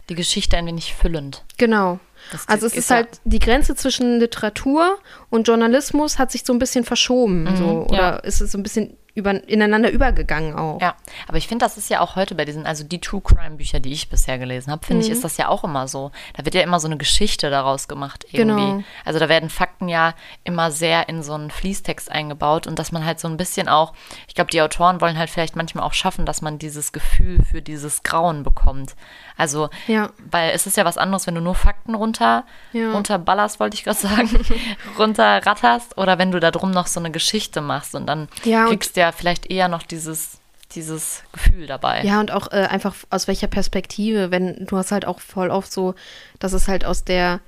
Die 0.09 0.15
Geschichte 0.15 0.55
ein 0.55 0.67
wenig 0.67 0.93
füllend. 0.93 1.43
Genau. 1.57 2.00
Das 2.31 2.47
also 2.47 2.67
es 2.67 2.74
ist, 2.74 2.79
ist 2.79 2.91
halt 2.91 3.07
ja 3.07 3.21
die 3.25 3.39
Grenze 3.39 3.75
zwischen 3.75 4.19
Literatur 4.19 4.97
und 5.29 5.47
Journalismus 5.47 6.19
hat 6.19 6.31
sich 6.31 6.43
so 6.43 6.53
ein 6.53 6.59
bisschen 6.59 6.83
verschoben, 6.83 7.43
mhm, 7.43 7.57
so 7.57 7.65
oder 7.88 7.97
ja. 7.97 8.15
ist 8.17 8.41
es 8.41 8.51
so 8.51 8.57
ein 8.57 8.63
bisschen 8.63 8.97
über, 9.15 9.31
ineinander 9.48 9.89
übergegangen 9.89 10.55
auch. 10.55 10.81
Ja, 10.81 10.95
aber 11.27 11.38
ich 11.38 11.48
finde, 11.48 11.63
das 11.63 11.77
ist 11.77 11.89
ja 11.89 12.01
auch 12.01 12.17
heute 12.17 12.36
bei 12.36 12.43
diesen, 12.43 12.65
also 12.67 12.84
die 12.84 13.00
True 13.00 13.22
Crime 13.22 13.55
Bücher, 13.55 13.79
die 13.79 13.93
ich 13.93 14.10
bisher 14.10 14.38
gelesen 14.38 14.72
habe, 14.72 14.86
finde 14.86 15.03
mhm. 15.03 15.10
ich, 15.10 15.15
ist 15.15 15.24
das 15.24 15.38
ja 15.38 15.48
auch 15.48 15.63
immer 15.63 15.88
so. 15.88 16.12
Da 16.36 16.43
wird 16.43 16.53
ja 16.53 16.62
immer 16.62 16.81
so 16.81 16.88
eine 16.88 16.98
Geschichte 16.98 17.50
daraus 17.50 17.88
gemacht 17.88 18.25
irgendwie. 18.31 18.65
Genau. 18.65 18.84
Also 19.05 19.19
da 19.19 19.29
werden 19.29 19.50
Fakten 19.50 19.88
ja 19.88 20.13
immer 20.43 20.69
sehr 20.69 21.07
in 21.07 21.24
so 21.24 21.34
einen 21.34 21.50
Fließtext 21.50 22.12
eingebaut 22.12 22.67
und 22.67 22.77
dass 22.77 22.91
man 22.91 23.05
halt 23.05 23.22
so 23.22 23.29
ein 23.29 23.38
bisschen 23.38 23.69
auch, 23.69 23.93
ich 24.27 24.36
glaube, 24.36 24.51
die 24.51 24.62
Autoren 24.62 25.00
wollen 25.00 25.17
halt 25.17 25.29
vielleicht 25.29 25.55
manchmal 25.55 25.86
auch 25.86 25.93
schaffen, 25.93 26.25
dass 26.25 26.41
man 26.41 26.60
dieses 26.60 26.91
Gefühl 26.91 27.41
für 27.50 27.62
dieses 27.62 28.03
Grauen 28.03 28.43
bekommt. 28.43 28.95
Also, 29.37 29.69
ja. 29.87 30.09
weil 30.31 30.51
es 30.51 30.65
ist 30.65 30.77
ja 30.77 30.85
was 30.85 30.97
anderes, 30.97 31.27
wenn 31.27 31.35
du 31.35 31.41
nur 31.41 31.55
Fakten 31.55 31.95
runter, 31.95 32.45
ja. 32.73 32.91
runterballerst, 32.91 33.59
wollte 33.59 33.75
ich 33.75 33.83
gerade 33.83 34.00
sagen, 34.00 34.29
runterratterst 34.98 35.98
oder 35.98 36.17
wenn 36.17 36.31
du 36.31 36.39
da 36.39 36.51
drum 36.51 36.71
noch 36.71 36.87
so 36.87 37.00
eine 37.00 37.11
Geschichte 37.11 37.61
machst 37.61 37.95
und 37.95 38.07
dann 38.07 38.27
ja, 38.43 38.65
kriegst 38.67 38.95
du 38.95 39.01
ja 39.01 39.11
vielleicht 39.11 39.51
eher 39.51 39.67
noch 39.67 39.83
dieses 39.83 40.39
dieses 40.75 41.24
Gefühl 41.31 41.67
dabei. 41.67 42.03
Ja, 42.03 42.19
und 42.19 42.31
auch 42.31 42.51
äh, 42.51 42.67
einfach 42.69 42.95
aus 43.09 43.27
welcher 43.27 43.48
Perspektive, 43.48 44.31
wenn 44.31 44.65
du 44.65 44.77
hast 44.77 44.91
halt 44.91 45.05
auch 45.05 45.19
voll 45.19 45.50
oft 45.50 45.71
so, 45.71 45.95
dass 46.39 46.53
es 46.53 46.67
halt 46.67 46.85
aus 46.85 47.03
der 47.03 47.39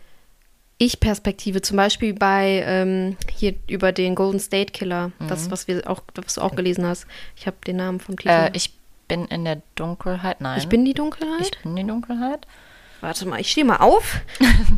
Ich-Perspektive, 0.77 1.61
zum 1.61 1.77
Beispiel 1.77 2.13
bei 2.13 2.63
ähm, 2.65 3.17
hier 3.33 3.55
über 3.67 3.91
den 3.91 4.15
Golden 4.15 4.39
State 4.39 4.71
Killer, 4.71 5.11
mhm. 5.19 5.27
das, 5.27 5.51
was 5.51 5.67
wir 5.67 5.89
auch, 5.89 6.01
was 6.15 6.35
du 6.35 6.41
auch 6.41 6.55
gelesen 6.55 6.85
hast. 6.85 7.07
Ich 7.35 7.47
habe 7.47 7.57
den 7.65 7.77
Namen 7.77 7.99
vom 7.99 8.15
Titel. 8.17 8.29
Äh, 8.29 8.51
ich 8.53 8.76
bin 9.07 9.25
in 9.25 9.45
der 9.45 9.61
Dunkelheit. 9.75 10.41
Nein. 10.41 10.57
Ich 10.59 10.67
bin 10.67 10.85
die 10.85 10.93
Dunkelheit? 10.93 11.41
Ich 11.55 11.59
bin 11.63 11.75
die 11.75 11.85
Dunkelheit. 11.85 12.45
Warte 13.01 13.27
mal, 13.27 13.39
ich 13.39 13.51
stehe 13.51 13.65
mal 13.65 13.77
auf. 13.77 14.21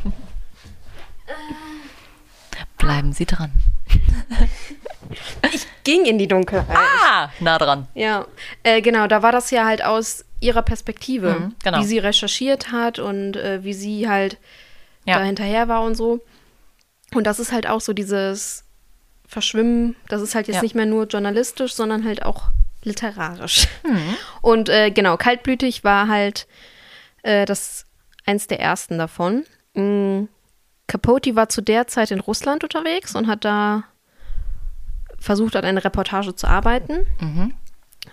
Bleiben 2.77 3.13
Sie 3.13 3.25
dran. 3.25 3.51
ich 5.53 5.67
ging 5.83 6.05
in 6.05 6.17
die 6.17 6.27
Dunkelheit. 6.27 6.77
Ah, 6.77 7.29
nah 7.39 7.57
dran. 7.57 7.87
Ja, 7.93 8.25
äh, 8.63 8.81
genau, 8.81 9.07
da 9.07 9.23
war 9.23 9.31
das 9.31 9.51
ja 9.51 9.65
halt 9.65 9.83
aus 9.83 10.25
ihrer 10.39 10.61
Perspektive, 10.61 11.33
mhm, 11.33 11.55
genau. 11.63 11.79
wie 11.79 11.85
sie 11.85 11.99
recherchiert 11.99 12.71
hat 12.71 12.99
und 12.99 13.35
äh, 13.35 13.63
wie 13.63 13.73
sie 13.73 14.07
halt 14.07 14.37
ja. 15.05 15.17
da 15.17 15.23
hinterher 15.23 15.67
war 15.67 15.81
und 15.83 15.95
so. 15.95 16.23
Und 17.13 17.25
das 17.25 17.39
ist 17.39 17.51
halt 17.51 17.67
auch 17.67 17.81
so 17.81 17.93
dieses 17.93 18.63
Verschwimmen, 19.27 19.95
das 20.07 20.21
ist 20.21 20.35
halt 20.35 20.47
jetzt 20.47 20.57
ja. 20.57 20.61
nicht 20.61 20.75
mehr 20.75 20.85
nur 20.85 21.07
journalistisch, 21.07 21.73
sondern 21.73 22.05
halt 22.05 22.23
auch 22.23 22.51
literarisch. 22.83 23.67
Mhm. 23.83 24.15
Und 24.41 24.69
äh, 24.69 24.91
genau, 24.91 25.17
kaltblütig 25.17 25.83
war 25.83 26.07
halt 26.07 26.47
äh, 27.23 27.45
das 27.45 27.85
eins 28.25 28.47
der 28.47 28.59
ersten 28.59 28.97
davon. 28.97 29.43
Mhm. 29.73 30.29
Capote 30.87 31.35
war 31.35 31.49
zu 31.49 31.61
der 31.61 31.87
Zeit 31.87 32.11
in 32.11 32.19
Russland 32.19 32.63
unterwegs 32.63 33.15
und 33.15 33.27
hat 33.27 33.45
da 33.45 33.83
versucht, 35.19 35.55
an 35.55 35.65
einer 35.65 35.83
Reportage 35.83 36.35
zu 36.35 36.47
arbeiten. 36.47 37.05
Mhm. 37.19 37.53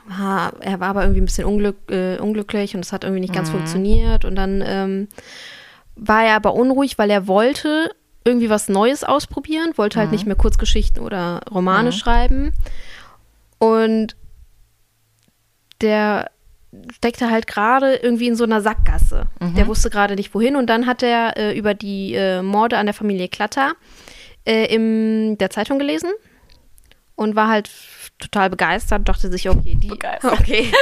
War, 0.06 0.52
er 0.60 0.80
war 0.80 0.88
aber 0.88 1.02
irgendwie 1.02 1.20
ein 1.20 1.26
bisschen 1.26 1.46
unglück, 1.46 1.90
äh, 1.90 2.18
unglücklich 2.18 2.74
und 2.74 2.84
es 2.84 2.92
hat 2.92 3.04
irgendwie 3.04 3.20
nicht 3.20 3.32
ganz 3.32 3.48
mhm. 3.48 3.54
funktioniert. 3.54 4.24
Und 4.24 4.36
dann 4.36 4.62
ähm, 4.64 5.08
war 5.94 6.24
er 6.24 6.36
aber 6.36 6.54
unruhig, 6.54 6.98
weil 6.98 7.10
er 7.10 7.26
wollte 7.26 7.90
irgendwie 8.24 8.50
was 8.50 8.68
Neues 8.68 9.04
ausprobieren, 9.04 9.72
wollte 9.76 9.98
halt 9.98 10.08
mhm. 10.08 10.14
nicht 10.14 10.26
mehr 10.26 10.36
Kurzgeschichten 10.36 11.02
oder 11.02 11.40
Romane 11.50 11.90
mhm. 11.90 11.94
schreiben. 11.94 12.52
Und 13.58 14.16
der 15.80 16.30
steckte 16.92 17.30
halt 17.30 17.46
gerade 17.46 17.94
irgendwie 17.96 18.28
in 18.28 18.36
so 18.36 18.44
einer 18.44 18.60
Sackgasse. 18.60 19.26
Mhm. 19.40 19.54
Der 19.54 19.66
wusste 19.66 19.90
gerade 19.90 20.14
nicht 20.14 20.34
wohin 20.34 20.56
und 20.56 20.66
dann 20.66 20.86
hat 20.86 21.02
er 21.02 21.36
äh, 21.36 21.58
über 21.58 21.74
die 21.74 22.14
äh, 22.14 22.42
Morde 22.42 22.78
an 22.78 22.86
der 22.86 22.94
Familie 22.94 23.28
Klatter 23.28 23.74
äh, 24.44 24.72
in 24.72 25.38
der 25.38 25.50
Zeitung 25.50 25.78
gelesen 25.78 26.10
und 27.14 27.34
war 27.34 27.48
halt 27.48 27.68
total 28.18 28.50
begeistert, 28.50 29.08
dachte 29.08 29.30
sich, 29.30 29.48
okay, 29.48 29.74
die. 29.74 29.88
Begeistert. 29.88 30.32
Okay. 30.40 30.72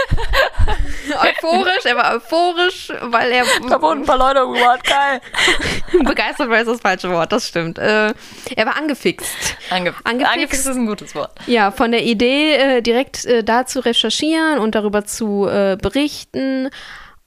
euphorisch, 1.20 1.84
er 1.84 1.96
war 1.96 2.14
euphorisch, 2.14 2.92
weil 3.02 3.32
er. 3.32 3.44
Da 3.68 3.80
wurden 3.82 4.00
ein 4.00 4.06
paar 4.06 4.18
Leute 4.18 4.44
umgebracht, 4.44 4.84
geil. 4.84 5.20
begeistert 6.04 6.48
war 6.48 6.64
das 6.64 6.80
falsche 6.80 7.10
Wort, 7.10 7.32
das 7.32 7.48
stimmt. 7.48 7.78
Äh, 7.78 8.14
er 8.56 8.66
war 8.66 8.76
angefixt. 8.76 9.56
Angef 9.70 9.96
angefixt. 10.04 10.32
Angefixt 10.32 10.66
ist 10.66 10.76
ein 10.76 10.86
gutes 10.86 11.14
Wort. 11.14 11.32
Ja, 11.46 11.70
von 11.70 11.90
der 11.90 12.04
Idee, 12.04 12.54
äh, 12.54 12.82
direkt 12.82 13.24
äh, 13.24 13.42
da 13.42 13.66
zu 13.66 13.84
recherchieren 13.84 14.58
und 14.58 14.74
darüber 14.74 15.04
zu 15.04 15.46
äh, 15.46 15.76
berichten. 15.80 16.70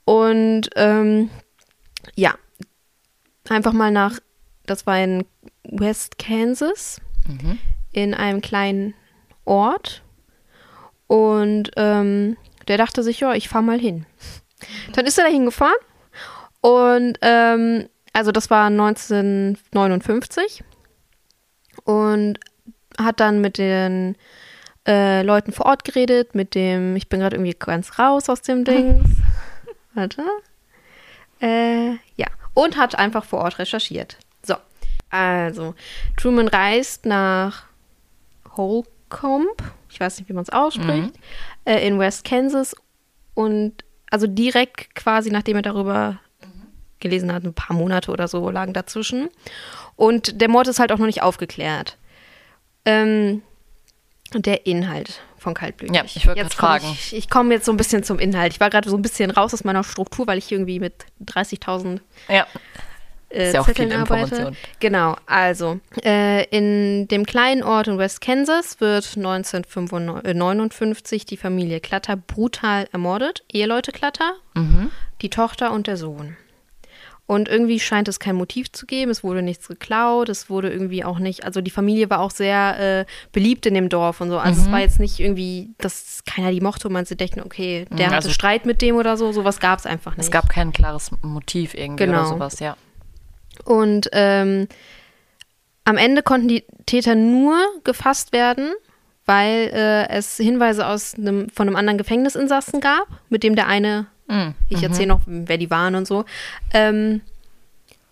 Und 0.05 0.69
ähm, 0.75 1.29
ja, 2.15 2.35
einfach 3.49 3.73
mal 3.73 3.91
nach, 3.91 4.19
das 4.65 4.87
war 4.87 4.97
in 4.99 5.25
West 5.63 6.17
Kansas. 6.17 7.01
Mhm 7.27 7.59
in 7.97 8.13
einem 8.13 8.41
kleinen 8.41 8.93
Ort 9.47 10.03
und 11.07 11.71
ähm, 11.75 12.37
der 12.67 12.77
dachte 12.77 13.01
sich, 13.03 13.19
ja, 13.21 13.33
ich 13.33 13.49
fahre 13.49 13.63
mal 13.63 13.79
hin. 13.79 14.05
Dann 14.93 15.05
ist 15.05 15.17
er 15.17 15.25
da 15.25 15.29
hingefahren 15.31 15.77
und 16.61 17.17
ähm, 17.21 17.89
also 18.13 18.31
das 18.31 18.49
war 18.49 18.67
1959 18.67 20.63
und 21.83 22.39
hat 22.99 23.19
dann 23.19 23.41
mit 23.41 23.57
den 23.57 24.15
äh, 24.87 25.21
Leuten 25.21 25.51
vor 25.51 25.67
Ort 25.67 25.83
geredet, 25.83 26.33
mit 26.33 26.55
dem, 26.55 26.95
ich 26.95 27.09
bin 27.09 27.19
gerade 27.19 27.35
irgendwie 27.35 27.55
ganz 27.57 27.99
raus 27.99 28.29
aus 28.29 28.41
dem 28.41 28.63
Ding. 28.63 29.03
Warte. 29.93 30.23
Äh, 31.41 31.91
ja. 32.15 32.27
Und 32.53 32.77
hat 32.77 32.97
einfach 32.97 33.25
vor 33.25 33.39
Ort 33.39 33.59
recherchiert. 33.59 34.17
So. 34.43 34.55
Also, 35.09 35.75
Truman 36.15 36.47
reist 36.47 37.05
nach 37.05 37.65
Holcomb, 39.11 39.63
ich 39.89 39.99
weiß 39.99 40.19
nicht, 40.19 40.29
wie 40.29 40.33
man 40.33 40.43
es 40.43 40.49
ausspricht, 40.49 41.13
mhm. 41.13 41.13
äh, 41.65 41.85
in 41.85 41.99
West 41.99 42.23
Kansas 42.23 42.75
und 43.33 43.83
also 44.09 44.27
direkt 44.27 44.95
quasi 44.95 45.31
nachdem 45.31 45.57
er 45.57 45.61
darüber 45.61 46.19
gelesen 46.99 47.31
hat, 47.31 47.43
ein 47.43 47.53
paar 47.53 47.75
Monate 47.75 48.11
oder 48.11 48.27
so 48.27 48.49
lagen 48.49 48.73
dazwischen. 48.73 49.29
Und 49.95 50.41
der 50.41 50.49
Mord 50.49 50.67
ist 50.67 50.79
halt 50.79 50.91
auch 50.91 50.97
noch 50.97 51.05
nicht 51.05 51.21
aufgeklärt. 51.21 51.97
Ähm, 52.85 53.43
der 54.33 54.65
Inhalt 54.65 55.21
von 55.37 55.53
Kaltblütig. 55.53 55.95
Ja, 55.95 56.03
ich 56.03 56.23
gerade 56.23 56.49
fragen. 56.49 56.87
Ich, 56.91 57.15
ich 57.15 57.29
komme 57.29 57.53
jetzt 57.53 57.65
so 57.65 57.71
ein 57.71 57.77
bisschen 57.77 58.03
zum 58.03 58.17
Inhalt. 58.17 58.53
Ich 58.53 58.59
war 58.59 58.69
gerade 58.69 58.89
so 58.89 58.95
ein 58.95 59.01
bisschen 59.01 59.29
raus 59.29 59.53
aus 59.53 59.63
meiner 59.63 59.83
Struktur, 59.83 60.25
weil 60.27 60.37
ich 60.37 60.51
irgendwie 60.51 60.79
mit 60.79 61.05
30.000 61.23 61.99
ja. 62.27 62.47
Äh, 63.29 63.53
ja 63.53 63.63
Zetteln 63.63 63.91
arbeite. 63.91 64.53
Genau, 64.79 65.15
also 65.25 65.79
äh, 66.03 66.45
in 66.45 67.07
dem 67.07 67.25
kleinen 67.25 67.63
Ort 67.63 67.87
in 67.87 67.97
West 67.97 68.21
Kansas 68.21 68.79
wird 68.79 69.13
1959 69.15 71.25
die 71.25 71.37
Familie 71.37 71.79
Klatter 71.79 72.15
brutal 72.15 72.87
ermordet. 72.91 73.43
Eheleute 73.51 73.91
Klatter, 73.91 74.33
mhm. 74.53 74.91
die 75.21 75.29
Tochter 75.29 75.71
und 75.71 75.87
der 75.87 75.97
Sohn. 75.97 76.37
Und 77.27 77.49
irgendwie 77.49 77.81
scheint 77.81 78.07
es 78.07 78.19
kein 78.19 78.37
Motiv 78.37 78.71
zu 78.71 78.85
geben. 78.85 79.11
Es 79.11 79.21
wurde 79.21 79.41
nichts 79.41 79.67
geklaut. 79.67 80.29
Es 80.29 80.49
wurde 80.49 80.71
irgendwie 80.71 81.03
auch 81.03 81.19
nicht. 81.19 81.43
Also 81.43 81.59
die 81.59 81.71
Familie 81.71 82.09
war 82.09 82.21
auch 82.21 82.31
sehr 82.31 83.01
äh, 83.01 83.05
beliebt 83.33 83.65
in 83.65 83.73
dem 83.73 83.89
Dorf 83.89 84.21
und 84.21 84.29
so. 84.29 84.39
Also 84.39 84.61
mhm. 84.61 84.67
es 84.67 84.71
war 84.71 84.79
jetzt 84.79 84.99
nicht 85.01 85.19
irgendwie, 85.19 85.71
dass 85.77 86.23
keiner 86.25 86.51
die 86.51 86.61
mochte 86.61 86.87
und 86.87 86.93
man 86.93 87.03
sich 87.03 87.17
dachte, 87.17 87.45
okay, 87.45 87.85
der 87.91 88.07
mhm, 88.07 88.13
also 88.13 88.29
hatte 88.29 88.33
Streit 88.33 88.65
mit 88.65 88.81
dem 88.81 88.95
oder 88.95 89.17
so. 89.17 89.33
Sowas 89.33 89.59
gab 89.59 89.79
es 89.79 89.85
einfach 89.85 90.15
nicht. 90.15 90.23
Es 90.23 90.31
gab 90.31 90.47
kein 90.47 90.71
klares 90.71 91.11
Motiv 91.21 91.73
irgendwie 91.73 92.05
genau. 92.05 92.19
oder 92.19 92.29
sowas, 92.29 92.61
ja. 92.61 92.77
Und 93.65 94.09
ähm, 94.11 94.67
am 95.85 95.97
Ende 95.97 96.21
konnten 96.21 96.47
die 96.47 96.65
Täter 96.85 97.15
nur 97.15 97.57
gefasst 97.83 98.33
werden, 98.33 98.73
weil 99.25 99.69
äh, 99.73 100.09
es 100.09 100.37
Hinweise 100.37 100.87
aus 100.87 101.15
einem, 101.15 101.49
von 101.49 101.67
einem 101.67 101.75
anderen 101.75 101.97
Gefängnisinsassen 101.97 102.79
gab, 102.79 103.07
mit 103.29 103.43
dem 103.43 103.55
der 103.55 103.67
eine 103.67 104.07
Mhm. 104.27 104.53
Ich 104.69 104.83
erzähle 104.83 105.07
noch, 105.07 105.21
wer 105.25 105.57
die 105.57 105.71
waren 105.71 105.95
und 105.95 106.07
so. 106.07 106.25
Ähm, 106.73 107.21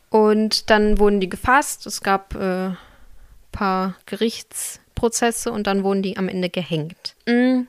und 0.10 0.70
dann 0.70 0.98
wurden 0.98 1.20
die 1.20 1.30
gefasst. 1.30 1.86
Es 1.86 2.02
gab 2.02 2.36
ein 2.36 2.72
äh, 2.72 2.76
paar 3.52 3.96
Gerichtsprozesse 4.06 5.52
und 5.52 5.68
dann 5.68 5.84
wurden 5.84 6.02
die 6.02 6.18
am 6.18 6.30
Ende 6.30 6.50
gehängt. 6.50 7.16
Mhm. 7.28 7.68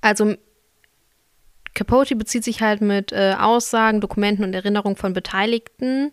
Also 0.00 0.34
Capote 1.74 2.16
bezieht 2.16 2.44
sich 2.44 2.60
halt 2.60 2.80
mit 2.80 3.12
äh, 3.12 3.34
Aussagen, 3.38 4.00
Dokumenten 4.00 4.44
und 4.44 4.54
Erinnerungen 4.54 4.96
von 4.96 5.12
Beteiligten. 5.12 6.12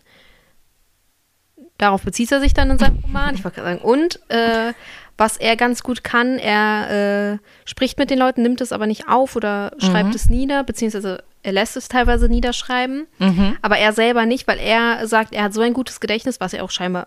Darauf 1.80 2.02
bezieht 2.02 2.30
er 2.30 2.40
sich 2.40 2.52
dann 2.52 2.70
in 2.70 2.78
seinem 2.78 2.98
Roman. 3.02 3.34
Ich 3.34 3.42
wollte 3.42 3.62
sagen, 3.62 3.80
und 3.80 4.20
äh, 4.28 4.74
was 5.16 5.36
er 5.36 5.56
ganz 5.56 5.82
gut 5.82 6.02
kann. 6.02 6.38
Er 6.38 7.34
äh, 7.34 7.38
spricht 7.66 7.98
mit 7.98 8.10
den 8.10 8.18
Leuten, 8.18 8.42
nimmt 8.42 8.60
es 8.60 8.72
aber 8.72 8.86
nicht 8.86 9.08
auf 9.08 9.36
oder 9.36 9.72
schreibt 9.78 10.08
mhm. 10.08 10.14
es 10.14 10.30
nieder, 10.30 10.64
beziehungsweise 10.64 11.22
er 11.42 11.52
lässt 11.52 11.76
es 11.76 11.88
teilweise 11.88 12.28
niederschreiben, 12.28 13.06
mhm. 13.18 13.56
aber 13.62 13.78
er 13.78 13.92
selber 13.92 14.26
nicht, 14.26 14.48
weil 14.48 14.58
er 14.58 15.06
sagt, 15.06 15.34
er 15.34 15.44
hat 15.44 15.54
so 15.54 15.60
ein 15.60 15.74
gutes 15.74 16.00
Gedächtnis, 16.00 16.40
was 16.40 16.54
er 16.54 16.64
auch 16.64 16.70
scheinbar 16.70 17.06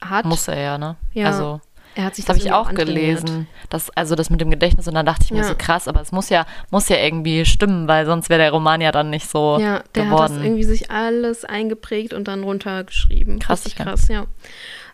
hat. 0.00 0.24
Muss 0.24 0.48
er 0.48 0.58
ja, 0.58 0.78
ne? 0.78 0.96
Ja. 1.12 1.26
Also. 1.26 1.60
Er 1.94 2.04
hat 2.04 2.14
sich 2.14 2.24
das, 2.24 2.38
das 2.38 2.46
habe 2.46 2.64
ich 2.64 2.70
auch 2.70 2.74
gelesen, 2.74 3.46
das, 3.68 3.90
also 3.90 4.14
das 4.14 4.30
mit 4.30 4.40
dem 4.40 4.50
Gedächtnis 4.50 4.88
und 4.88 4.94
dann 4.94 5.04
dachte 5.04 5.24
ich 5.24 5.30
mir 5.30 5.38
ja. 5.38 5.44
so 5.44 5.54
krass, 5.56 5.88
aber 5.88 6.00
es 6.00 6.10
muss 6.10 6.30
ja, 6.30 6.46
muss 6.70 6.88
ja 6.88 6.96
irgendwie 6.96 7.44
stimmen, 7.44 7.86
weil 7.86 8.06
sonst 8.06 8.30
wäre 8.30 8.40
der 8.40 8.50
Roman 8.50 8.80
ja 8.80 8.92
dann 8.92 9.10
nicht 9.10 9.28
so 9.28 9.58
ja, 9.60 9.82
der 9.94 10.04
geworden. 10.04 10.22
hat 10.22 10.30
das 10.30 10.44
irgendwie 10.44 10.64
sich 10.64 10.90
alles 10.90 11.44
eingeprägt 11.44 12.14
und 12.14 12.28
dann 12.28 12.44
runtergeschrieben. 12.44 13.38
Krass, 13.40 13.66
Richtig 13.66 13.84
krass, 13.84 14.08
ja. 14.08 14.26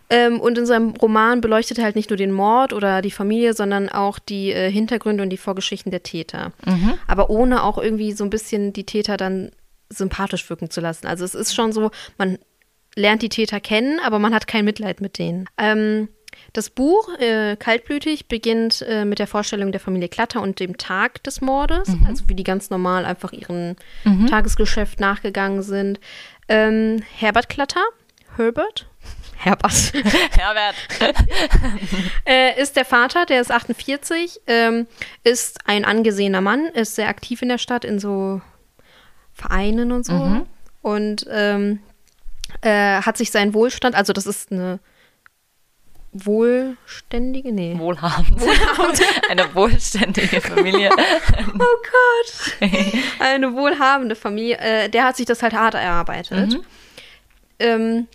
Ähm, 0.09 0.39
und 0.39 0.57
in 0.57 0.65
seinem 0.65 0.89
Roman 0.91 1.39
beleuchtet 1.39 1.77
er 1.77 1.83
halt 1.83 1.95
nicht 1.95 2.09
nur 2.09 2.17
den 2.17 2.31
Mord 2.31 2.73
oder 2.73 3.01
die 3.01 3.11
Familie, 3.11 3.53
sondern 3.53 3.89
auch 3.89 4.17
die 4.17 4.51
äh, 4.51 4.71
Hintergründe 4.71 5.21
und 5.21 5.29
die 5.29 5.37
Vorgeschichten 5.37 5.91
der 5.91 6.03
Täter. 6.03 6.51
Mhm. 6.65 6.95
Aber 7.05 7.29
ohne 7.29 7.63
auch 7.63 7.77
irgendwie 7.77 8.11
so 8.13 8.23
ein 8.23 8.31
bisschen 8.31 8.73
die 8.73 8.85
Täter 8.85 9.17
dann 9.17 9.51
sympathisch 9.89 10.49
wirken 10.49 10.69
zu 10.71 10.81
lassen. 10.81 11.05
Also 11.05 11.25
es 11.25 11.35
ist 11.35 11.53
schon 11.53 11.71
so, 11.71 11.91
man 12.17 12.39
lernt 12.95 13.21
die 13.21 13.29
Täter 13.29 13.59
kennen, 13.59 13.99
aber 14.03 14.17
man 14.17 14.33
hat 14.33 14.47
kein 14.47 14.65
Mitleid 14.65 14.99
mit 14.99 15.19
denen. 15.19 15.47
Ähm, 15.57 16.09
das 16.53 16.69
Buch 16.69 17.09
äh, 17.19 17.55
Kaltblütig 17.55 18.27
beginnt 18.27 18.81
äh, 18.81 19.05
mit 19.05 19.19
der 19.19 19.27
Vorstellung 19.27 19.71
der 19.71 19.79
Familie 19.79 20.09
Klatter 20.09 20.41
und 20.41 20.59
dem 20.59 20.77
Tag 20.77 21.23
des 21.23 21.41
Mordes, 21.41 21.89
mhm. 21.89 22.05
also 22.07 22.23
wie 22.27 22.35
die 22.35 22.43
ganz 22.43 22.69
normal 22.69 23.05
einfach 23.05 23.31
ihrem 23.31 23.75
mhm. 24.03 24.27
Tagesgeschäft 24.27 24.99
nachgegangen 24.99 25.61
sind. 25.61 25.99
Ähm, 26.47 27.03
Herbert 27.15 27.49
Klatter, 27.49 27.83
Herbert, 28.35 28.87
Herbert. 29.39 29.93
Herbert. 30.31 30.75
äh, 32.25 32.61
ist 32.61 32.75
der 32.75 32.85
Vater, 32.85 33.25
der 33.25 33.39
ist 33.39 33.51
48, 33.51 34.41
ähm, 34.47 34.85
ist 35.23 35.59
ein 35.65 35.85
angesehener 35.85 36.41
Mann, 36.41 36.65
ist 36.65 36.95
sehr 36.95 37.07
aktiv 37.07 37.41
in 37.41 37.49
der 37.49 37.57
Stadt 37.57 37.85
in 37.85 37.99
so 37.99 38.41
Vereinen 39.33 39.93
und 39.93 40.05
so. 40.05 40.13
Mhm. 40.13 40.45
Und 40.81 41.25
ähm, 41.29 41.79
äh, 42.61 43.01
hat 43.01 43.17
sich 43.17 43.31
seinen 43.31 43.53
Wohlstand, 43.53 43.95
also 43.95 44.11
das 44.11 44.25
ist 44.25 44.51
eine 44.51 44.79
wohlständige, 46.11 47.51
nee. 47.51 47.77
Wohlhabend. 47.77 48.39
Wohlhabend. 48.39 49.01
Eine 49.29 49.53
wohlständige 49.53 50.41
Familie. 50.41 50.89
oh 51.37 51.57
Gott. 51.57 52.71
Eine 53.19 53.53
wohlhabende 53.53 54.15
Familie. 54.15 54.57
Äh, 54.57 54.89
der 54.89 55.05
hat 55.05 55.17
sich 55.17 55.25
das 55.25 55.43
halt 55.43 55.53
hart 55.53 55.75
erarbeitet. 55.75 56.53
Mhm. 56.53 56.63
Ähm, 57.59 58.07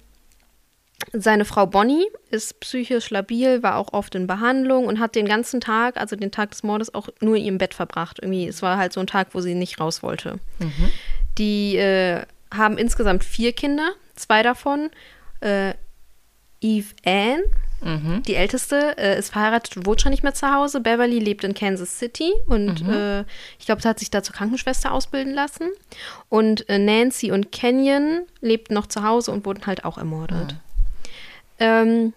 seine 1.12 1.44
Frau 1.44 1.66
Bonnie 1.66 2.06
ist 2.30 2.60
psychisch 2.60 3.10
labil, 3.10 3.62
war 3.62 3.76
auch 3.76 3.92
oft 3.92 4.14
in 4.14 4.26
Behandlung 4.26 4.86
und 4.86 4.98
hat 4.98 5.14
den 5.14 5.26
ganzen 5.26 5.60
Tag, 5.60 5.96
also 5.96 6.16
den 6.16 6.30
Tag 6.30 6.50
des 6.50 6.62
Mordes, 6.62 6.94
auch 6.94 7.08
nur 7.20 7.36
in 7.36 7.44
ihrem 7.44 7.58
Bett 7.58 7.74
verbracht. 7.74 8.18
Irgendwie, 8.20 8.48
es 8.48 8.62
war 8.62 8.78
halt 8.78 8.92
so 8.92 9.00
ein 9.00 9.06
Tag, 9.06 9.28
wo 9.32 9.40
sie 9.40 9.54
nicht 9.54 9.80
raus 9.80 10.02
wollte. 10.02 10.40
Mhm. 10.58 10.90
Die 11.38 11.76
äh, 11.76 12.22
haben 12.52 12.78
insgesamt 12.78 13.22
vier 13.22 13.52
Kinder, 13.52 13.92
zwei 14.16 14.42
davon. 14.42 14.90
Äh, 15.40 15.74
Eve 16.60 16.94
Ann, 17.04 17.42
mhm. 17.82 18.22
die 18.22 18.34
älteste, 18.34 18.96
äh, 18.98 19.18
ist 19.18 19.32
verheiratet 19.32 19.76
und 19.76 19.86
wohnt 19.86 20.00
schon 20.00 20.10
nicht 20.10 20.22
mehr 20.22 20.34
zu 20.34 20.52
Hause. 20.52 20.80
Beverly 20.80 21.18
lebt 21.18 21.44
in 21.44 21.54
Kansas 21.54 21.98
City 21.98 22.32
und 22.46 22.86
mhm. 22.86 22.92
Äh, 22.92 23.20
ich 23.58 23.66
glaube, 23.66 23.82
sie 23.82 23.88
hat 23.88 23.98
sich 23.98 24.10
da 24.10 24.22
zur 24.22 24.34
Krankenschwester 24.34 24.92
ausbilden 24.92 25.34
lassen. 25.34 25.68
Und 26.28 26.68
äh, 26.68 26.78
Nancy 26.78 27.32
und 27.32 27.52
Kenyon 27.52 28.22
lebten 28.40 28.74
noch 28.74 28.86
zu 28.86 29.02
Hause 29.02 29.32
und 29.32 29.44
wurden 29.44 29.66
halt 29.66 29.84
auch 29.84 29.98
ermordet. 29.98 30.52
Mhm. 30.52 30.58
Ähm, 31.58 32.12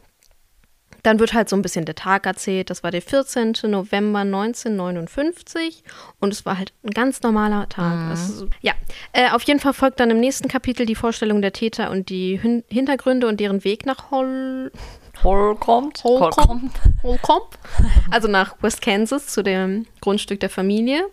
dann 1.07 1.19
wird 1.19 1.33
halt 1.33 1.47
so 1.47 1.55
ein 1.55 1.61
bisschen 1.61 1.85
der 1.85 1.95
Tag 1.95 2.25
erzählt. 2.25 2.69
Das 2.69 2.83
war 2.83 2.91
der 2.91 3.01
14. 3.01 3.53
November 3.63 4.19
1959 4.19 5.83
und 6.19 6.33
es 6.33 6.45
war 6.45 6.57
halt 6.57 6.73
ein 6.83 6.89
ganz 6.89 7.21
normaler 7.21 7.69
Tag. 7.69 7.95
Mhm. 7.95 8.09
Also, 8.09 8.49
ja, 8.61 8.73
äh, 9.13 9.29
auf 9.31 9.43
jeden 9.43 9.61
Fall 9.61 9.73
folgt 9.73 10.01
dann 10.01 10.09
im 10.09 10.19
nächsten 10.19 10.49
Kapitel 10.49 10.85
die 10.85 10.95
Vorstellung 10.95 11.41
der 11.41 11.53
Täter 11.53 11.91
und 11.91 12.09
die 12.09 12.37
Hin 12.37 12.63
Hintergründe 12.67 13.27
und 13.27 13.39
deren 13.39 13.63
Weg 13.63 13.85
nach 13.85 14.11
Hol 14.11 14.71
Holcomb. 15.23 15.93
Holcomb. 16.03 16.71
Holcomb. 17.03 17.57
Also 18.11 18.27
nach 18.27 18.55
West 18.61 18.81
Kansas 18.81 19.27
zu 19.27 19.43
dem 19.43 19.85
Grundstück 20.01 20.39
der 20.39 20.49
Familie. 20.49 21.05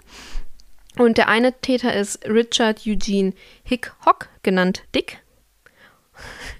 Und 0.96 1.18
der 1.18 1.28
eine 1.28 1.52
Täter 1.60 1.92
ist 1.94 2.24
Richard 2.24 2.86
Eugene 2.86 3.32
Hickhock, 3.64 4.28
genannt 4.42 4.84
Dick. 4.94 5.18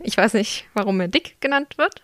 Ich 0.00 0.16
weiß 0.16 0.34
nicht, 0.34 0.66
warum 0.74 1.00
er 1.00 1.08
Dick 1.08 1.40
genannt 1.40 1.78
wird. 1.78 2.02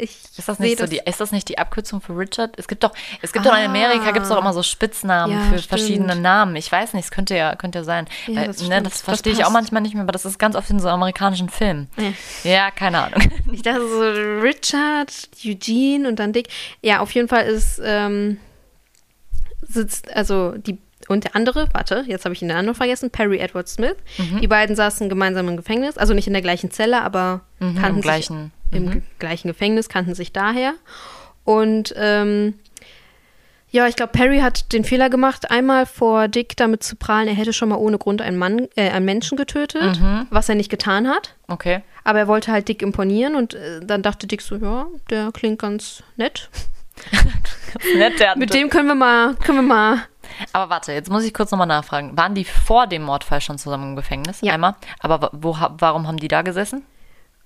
Ich 0.00 0.18
ist, 0.36 0.48
das 0.48 0.58
nicht 0.58 0.78
so 0.78 0.84
das 0.84 0.90
die, 0.90 1.00
ist 1.04 1.20
das 1.20 1.32
nicht 1.32 1.48
die 1.48 1.58
Abkürzung 1.58 2.00
für 2.00 2.16
Richard? 2.16 2.58
Es 2.58 2.68
gibt 2.68 2.82
doch, 2.82 2.92
es 3.22 3.32
gibt 3.32 3.46
ah, 3.46 3.50
doch 3.50 3.58
in 3.58 3.64
Amerika 3.64 4.10
gibt 4.12 4.24
es 4.24 4.28
doch 4.28 4.38
immer 4.38 4.52
so 4.52 4.62
Spitznamen 4.62 5.32
ja, 5.32 5.40
für 5.42 5.58
stimmt. 5.58 5.68
verschiedene 5.68 6.16
Namen. 6.16 6.56
Ich 6.56 6.70
weiß 6.70 6.94
nicht, 6.94 7.04
es 7.04 7.10
könnte 7.10 7.36
ja, 7.36 7.54
könnte 7.56 7.78
ja 7.78 7.84
sein. 7.84 8.06
Ja, 8.26 8.46
das, 8.46 8.66
ne, 8.66 8.82
das 8.82 9.02
verstehe 9.02 9.32
ich 9.32 9.44
auch 9.44 9.50
manchmal 9.50 9.82
nicht 9.82 9.94
mehr, 9.94 10.02
aber 10.02 10.12
das 10.12 10.24
ist 10.24 10.38
ganz 10.38 10.56
oft 10.56 10.70
in 10.70 10.80
so 10.80 10.88
amerikanischen 10.88 11.48
Filmen. 11.48 11.88
Ja, 11.96 12.50
ja 12.50 12.70
keine 12.70 13.02
Ahnung. 13.04 13.20
Ich 13.52 13.62
dachte 13.62 13.86
so 13.86 14.00
Richard, 14.40 15.12
Eugene 15.44 16.08
und 16.08 16.18
dann 16.18 16.32
Dick. 16.32 16.48
Ja, 16.82 17.00
auf 17.00 17.10
jeden 17.12 17.28
Fall 17.28 17.46
ist 17.46 17.80
ähm, 17.84 18.38
sitzt, 19.62 20.14
also 20.14 20.52
die 20.56 20.78
und 21.08 21.24
der 21.24 21.34
andere, 21.34 21.68
warte, 21.72 22.04
jetzt 22.06 22.24
habe 22.24 22.34
ich 22.34 22.38
den 22.38 22.52
anderen 22.52 22.76
vergessen, 22.76 23.10
Perry 23.10 23.38
Edward 23.38 23.68
Smith. 23.68 23.96
Mhm. 24.16 24.40
Die 24.40 24.46
beiden 24.46 24.76
saßen 24.76 25.08
gemeinsam 25.08 25.48
im 25.48 25.56
Gefängnis, 25.56 25.98
also 25.98 26.14
nicht 26.14 26.28
in 26.28 26.34
der 26.34 26.42
gleichen 26.42 26.70
Zelle, 26.70 27.02
aber 27.02 27.40
mhm, 27.58 27.76
kannten 27.76 27.96
im 27.96 28.00
gleichen, 28.00 28.44
sich 28.44 28.59
im 28.72 28.84
mhm. 28.84 29.02
gleichen 29.18 29.48
Gefängnis, 29.48 29.88
kannten 29.88 30.14
sich 30.14 30.32
daher. 30.32 30.74
Und 31.44 31.94
ähm, 31.96 32.54
ja, 33.70 33.86
ich 33.86 33.96
glaube, 33.96 34.12
Perry 34.12 34.40
hat 34.40 34.72
den 34.72 34.84
Fehler 34.84 35.10
gemacht, 35.10 35.50
einmal 35.50 35.86
vor 35.86 36.28
Dick 36.28 36.56
damit 36.56 36.82
zu 36.82 36.96
prahlen, 36.96 37.28
er 37.28 37.34
hätte 37.34 37.52
schon 37.52 37.68
mal 37.68 37.76
ohne 37.76 37.98
Grund 37.98 38.20
einen 38.20 38.36
Mann, 38.36 38.68
äh, 38.74 38.90
einen 38.90 39.04
Menschen 39.04 39.36
getötet, 39.36 40.00
mhm. 40.00 40.26
was 40.30 40.48
er 40.48 40.56
nicht 40.56 40.70
getan 40.70 41.08
hat. 41.08 41.34
Okay. 41.46 41.82
Aber 42.02 42.18
er 42.18 42.28
wollte 42.28 42.50
halt 42.50 42.68
Dick 42.68 42.82
imponieren 42.82 43.36
und 43.36 43.54
äh, 43.54 43.80
dann 43.82 44.02
dachte 44.02 44.26
Dick 44.26 44.42
so, 44.42 44.56
ja, 44.56 44.86
der 45.08 45.30
klingt 45.32 45.60
ganz 45.60 46.02
nett. 46.16 46.50
ganz 47.12 47.84
nett, 47.96 48.18
der 48.18 48.36
Mit 48.36 48.52
dem 48.52 48.70
können 48.70 48.88
wir 48.88 48.94
mal, 48.94 49.34
können 49.36 49.58
wir 49.58 49.62
mal 49.62 50.02
aber 50.52 50.70
warte, 50.70 50.92
jetzt 50.92 51.10
muss 51.10 51.24
ich 51.24 51.34
kurz 51.34 51.50
nochmal 51.50 51.66
nachfragen. 51.66 52.16
Waren 52.16 52.34
die 52.34 52.44
vor 52.44 52.86
dem 52.86 53.02
Mordfall 53.02 53.40
schon 53.40 53.58
zusammen 53.58 53.90
im 53.90 53.96
Gefängnis? 53.96 54.40
Ja. 54.40 54.54
Einmal. 54.54 54.74
Aber 55.00 55.30
wo, 55.32 55.56
warum 55.78 56.06
haben 56.06 56.18
die 56.18 56.28
da 56.28 56.42
gesessen? 56.42 56.84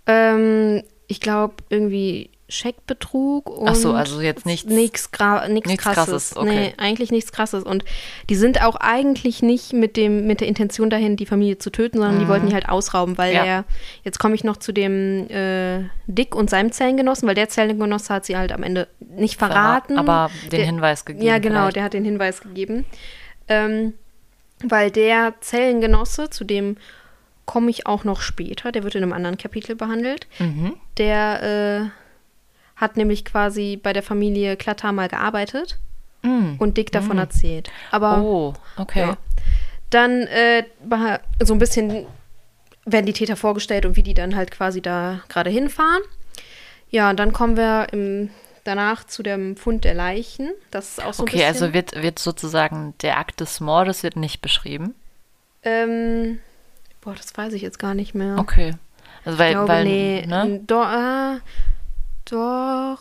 Ähm, 0.06 0.82
ich 1.06 1.20
glaube, 1.20 1.54
irgendwie 1.68 2.30
Scheckbetrug 2.48 3.48
und 3.48 3.68
Ach 3.68 3.74
so, 3.74 3.94
also 3.94 4.20
jetzt 4.20 4.44
nichts, 4.44 4.66
nichts, 4.70 5.08
nichts, 5.10 5.68
nichts 5.68 5.82
krasses. 5.82 6.04
krasses. 6.06 6.36
Okay. 6.36 6.54
Nee, 6.54 6.74
eigentlich 6.76 7.10
nichts 7.10 7.32
krasses. 7.32 7.64
Und 7.64 7.84
die 8.28 8.34
sind 8.34 8.62
auch 8.62 8.76
eigentlich 8.76 9.42
nicht 9.42 9.72
mit, 9.72 9.96
dem, 9.96 10.26
mit 10.26 10.40
der 10.40 10.48
Intention 10.48 10.90
dahin, 10.90 11.16
die 11.16 11.24
Familie 11.24 11.56
zu 11.56 11.70
töten, 11.70 11.98
sondern 11.98 12.16
mhm. 12.16 12.20
die 12.20 12.28
wollten 12.28 12.48
die 12.48 12.54
halt 12.54 12.68
ausrauben, 12.68 13.16
weil 13.16 13.34
ja. 13.34 13.44
er, 13.44 13.64
jetzt 14.04 14.18
komme 14.18 14.34
ich 14.34 14.44
noch 14.44 14.58
zu 14.58 14.72
dem 14.72 15.28
äh, 15.30 15.84
Dick 16.06 16.34
und 16.34 16.50
seinem 16.50 16.70
Zellengenossen, 16.70 17.26
weil 17.26 17.34
der 17.34 17.48
Zellengenosse 17.48 18.12
hat 18.12 18.26
sie 18.26 18.36
halt 18.36 18.52
am 18.52 18.62
Ende 18.62 18.88
nicht 19.00 19.38
verraten. 19.38 19.98
Aber 19.98 20.30
den 20.44 20.50
der, 20.50 20.66
Hinweis 20.66 21.06
gegeben. 21.06 21.26
Ja, 21.26 21.38
genau, 21.38 21.60
vielleicht. 21.60 21.76
der 21.76 21.84
hat 21.84 21.94
den 21.94 22.04
Hinweis 22.04 22.42
gegeben. 22.42 22.84
Ähm, 23.48 23.94
weil 24.62 24.90
der 24.90 25.34
Zellengenosse, 25.40 26.28
zu 26.28 26.44
dem 26.44 26.76
komme 27.46 27.70
ich 27.70 27.86
auch 27.86 28.04
noch 28.04 28.20
später, 28.20 28.72
der 28.72 28.84
wird 28.84 28.94
in 28.94 29.02
einem 29.02 29.12
anderen 29.12 29.36
Kapitel 29.36 29.76
behandelt, 29.76 30.26
mhm. 30.38 30.74
der 30.96 31.90
äh, 31.92 32.80
hat 32.80 32.96
nämlich 32.96 33.24
quasi 33.24 33.78
bei 33.80 33.92
der 33.92 34.02
Familie 34.02 34.56
Klatter 34.56 34.92
mal 34.92 35.08
gearbeitet 35.08 35.78
mm. 36.22 36.56
und 36.58 36.76
Dick 36.76 36.90
davon 36.90 37.16
mm. 37.16 37.20
erzählt. 37.20 37.70
Aber 37.92 38.20
oh, 38.20 38.54
okay. 38.76 39.00
Ja. 39.00 39.16
Dann 39.90 40.22
äh, 40.22 40.64
so 41.40 41.54
ein 41.54 41.60
bisschen 41.60 42.06
werden 42.84 43.06
die 43.06 43.12
Täter 43.12 43.36
vorgestellt 43.36 43.86
und 43.86 43.96
wie 43.96 44.02
die 44.02 44.14
dann 44.14 44.34
halt 44.34 44.50
quasi 44.50 44.82
da 44.82 45.20
gerade 45.28 45.50
hinfahren. 45.50 46.02
Ja, 46.90 47.10
und 47.10 47.18
dann 47.18 47.32
kommen 47.32 47.56
wir 47.56 47.88
im, 47.92 48.30
danach 48.64 49.04
zu 49.04 49.22
dem 49.22 49.56
Fund 49.56 49.84
der 49.84 49.94
Leichen. 49.94 50.50
Das 50.70 50.90
ist 50.90 51.04
auch 51.04 51.14
so 51.14 51.22
okay, 51.22 51.44
ein 51.44 51.52
bisschen. 51.52 51.68
Okay, 51.68 51.78
also 51.78 51.94
wird, 51.94 52.02
wird 52.02 52.18
sozusagen 52.18 52.94
der 53.02 53.18
Akt 53.18 53.40
des 53.40 53.60
Mordes 53.60 54.02
wird 54.02 54.16
nicht 54.16 54.42
beschrieben? 54.42 54.94
Ähm, 55.62 56.40
boah, 57.04 57.14
das 57.14 57.36
weiß 57.36 57.52
ich 57.52 57.62
jetzt 57.62 57.78
gar 57.78 57.94
nicht 57.94 58.14
mehr. 58.14 58.38
Okay. 58.38 58.74
Also 59.24 59.38
weil, 59.38 59.50
ich 59.50 59.54
glaube, 59.54 59.68
weil, 59.68 59.84
nee, 59.84 60.26
ne? 60.26 60.60
do, 60.66 60.82
äh, 60.82 61.40
doch, 62.24 63.00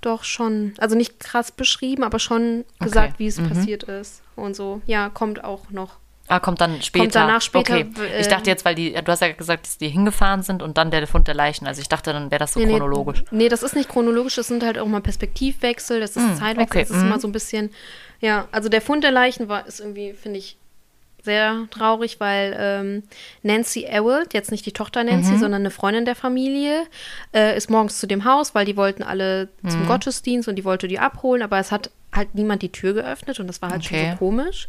doch 0.00 0.24
schon. 0.24 0.74
Also 0.78 0.96
nicht 0.96 1.20
krass 1.20 1.52
beschrieben, 1.52 2.04
aber 2.04 2.18
schon 2.18 2.64
gesagt, 2.80 3.14
okay. 3.14 3.18
wie 3.18 3.26
es 3.26 3.38
mhm. 3.38 3.48
passiert 3.48 3.82
ist 3.84 4.22
und 4.36 4.56
so. 4.56 4.80
Ja, 4.86 5.08
kommt 5.08 5.44
auch 5.44 5.70
noch. 5.70 5.98
Ah, 6.28 6.40
kommt 6.40 6.60
dann 6.60 6.82
später. 6.82 7.04
Kommt 7.04 7.14
danach 7.14 7.40
später. 7.40 7.78
Okay. 7.78 7.86
Ich 8.18 8.26
dachte 8.26 8.50
jetzt, 8.50 8.64
weil 8.64 8.74
die, 8.74 8.92
du 8.92 9.06
hast 9.06 9.20
ja 9.22 9.30
gesagt, 9.30 9.66
dass 9.66 9.78
die 9.78 9.88
hingefahren 9.88 10.42
sind 10.42 10.60
und 10.60 10.76
dann 10.76 10.90
der 10.90 11.06
Fund 11.06 11.28
der 11.28 11.34
Leichen. 11.34 11.68
Also 11.68 11.80
ich 11.80 11.88
dachte, 11.88 12.12
dann 12.12 12.32
wäre 12.32 12.40
das 12.40 12.54
so 12.54 12.60
nee, 12.60 12.66
chronologisch. 12.66 13.22
Nee, 13.30 13.44
nee, 13.44 13.48
das 13.48 13.62
ist 13.62 13.76
nicht 13.76 13.88
chronologisch, 13.88 14.34
das 14.34 14.48
sind 14.48 14.64
halt 14.64 14.78
auch 14.78 14.86
mal 14.86 15.00
Perspektivwechsel, 15.00 16.00
das 16.00 16.16
ist 16.16 16.24
mm, 16.24 16.34
Zeitwechsel, 16.34 16.80
okay. 16.80 16.80
das 16.80 16.90
ist 16.90 17.02
mm. 17.04 17.06
immer 17.06 17.20
so 17.20 17.28
ein 17.28 17.32
bisschen, 17.32 17.70
ja, 18.20 18.48
also 18.50 18.68
der 18.68 18.82
Fund 18.82 19.04
der 19.04 19.12
Leichen 19.12 19.48
war, 19.48 19.66
ist 19.66 19.78
irgendwie, 19.78 20.14
finde 20.14 20.40
ich, 20.40 20.58
sehr 21.26 21.66
traurig, 21.70 22.18
weil 22.18 22.56
ähm, 22.58 23.02
Nancy 23.42 23.84
Ewald, 23.84 24.32
jetzt 24.32 24.50
nicht 24.50 24.64
die 24.64 24.72
Tochter 24.72 25.04
Nancy, 25.04 25.32
mhm. 25.32 25.38
sondern 25.38 25.62
eine 25.62 25.70
Freundin 25.70 26.06
der 26.06 26.16
Familie, 26.16 26.86
äh, 27.34 27.54
ist 27.54 27.68
morgens 27.68 28.00
zu 28.00 28.06
dem 28.06 28.24
Haus, 28.24 28.54
weil 28.54 28.64
die 28.64 28.78
wollten 28.78 29.02
alle 29.02 29.50
mhm. 29.60 29.68
zum 29.68 29.86
Gottesdienst 29.86 30.48
und 30.48 30.56
die 30.56 30.64
wollte 30.64 30.88
die 30.88 30.98
abholen, 30.98 31.42
aber 31.42 31.58
es 31.58 31.70
hat 31.70 31.90
halt 32.14 32.34
niemand 32.34 32.62
die 32.62 32.72
Tür 32.72 32.94
geöffnet 32.94 33.38
und 33.38 33.46
das 33.46 33.60
war 33.60 33.70
halt 33.70 33.84
okay. 33.84 34.06
schon 34.06 34.10
so 34.12 34.16
komisch. 34.16 34.68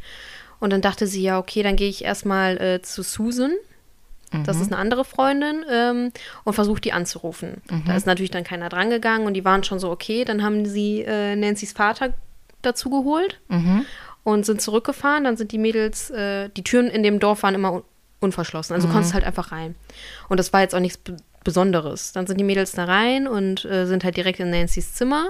Und 0.59 0.73
dann 0.73 0.81
dachte 0.81 1.07
sie, 1.07 1.21
ja, 1.21 1.39
okay, 1.39 1.63
dann 1.63 1.77
gehe 1.77 1.87
ich 1.87 2.03
erstmal 2.03 2.57
äh, 2.57 2.81
zu 2.81 3.03
Susan. 3.03 3.51
Das 4.43 4.57
mhm. 4.57 4.63
ist 4.63 4.71
eine 4.73 4.81
andere 4.81 5.05
Freundin 5.05 5.63
ähm, 5.71 6.11
und 6.43 6.53
versucht 6.53 6.83
die 6.83 6.91
anzurufen. 6.91 7.61
Da 7.67 7.75
mhm. 7.75 7.97
ist 7.97 8.05
natürlich 8.05 8.31
dann 8.31 8.43
keiner 8.43 8.67
drangegangen 8.67 9.25
und 9.25 9.35
die 9.35 9.45
waren 9.45 9.63
schon 9.63 9.79
so, 9.79 9.89
okay, 9.89 10.25
dann 10.25 10.43
haben 10.43 10.65
sie 10.65 11.01
äh, 11.03 11.35
Nancy's 11.37 11.71
Vater 11.71 12.13
dazu 12.61 12.89
geholt. 12.89 13.39
Mhm 13.47 13.85
und 14.27 14.45
sind 14.45 14.61
zurückgefahren. 14.61 15.23
Dann 15.23 15.37
sind 15.37 15.53
die 15.53 15.57
Mädels, 15.57 16.09
äh, 16.09 16.49
die 16.49 16.63
Türen 16.63 16.87
in 16.87 17.01
dem 17.01 17.21
Dorf 17.21 17.43
waren 17.43 17.55
immer 17.55 17.83
unverschlossen. 18.19 18.73
Also 18.73 18.85
mhm. 18.85 18.91
du 18.91 18.93
konntest 18.95 19.13
halt 19.13 19.23
einfach 19.23 19.53
rein. 19.53 19.75
Und 20.27 20.37
das 20.37 20.51
war 20.51 20.59
jetzt 20.59 20.75
auch 20.75 20.81
nichts 20.81 20.97
B 20.97 21.13
Besonderes. 21.45 22.11
Dann 22.11 22.27
sind 22.27 22.37
die 22.37 22.43
Mädels 22.43 22.73
da 22.73 22.83
rein 22.83 23.25
und 23.25 23.63
äh, 23.63 23.85
sind 23.85 24.03
halt 24.03 24.17
direkt 24.17 24.41
in 24.41 24.49
Nancy's 24.49 24.95
Zimmer 24.95 25.29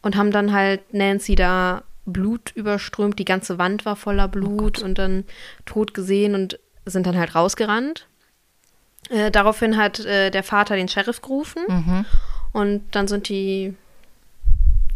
und 0.00 0.14
haben 0.14 0.30
dann 0.30 0.52
halt 0.52 0.94
Nancy 0.94 1.34
da 1.34 1.82
Blut 2.06 2.52
überströmt. 2.54 3.18
Die 3.18 3.24
ganze 3.24 3.58
Wand 3.58 3.84
war 3.84 3.96
voller 3.96 4.26
oh 4.26 4.28
Blut 4.28 4.80
oh 4.80 4.84
und 4.84 4.96
dann 4.96 5.24
tot 5.66 5.92
gesehen 5.92 6.36
und 6.36 6.60
sind 6.86 7.04
dann 7.04 7.18
halt 7.18 7.34
rausgerannt. 7.34 8.06
Äh, 9.10 9.32
daraufhin 9.32 9.76
hat 9.76 9.98
äh, 9.98 10.30
der 10.30 10.44
Vater 10.44 10.76
den 10.76 10.86
Sheriff 10.86 11.20
gerufen 11.20 11.64
mhm. 11.66 12.04
und 12.52 12.84
dann 12.92 13.08
sind 13.08 13.28
die, 13.28 13.74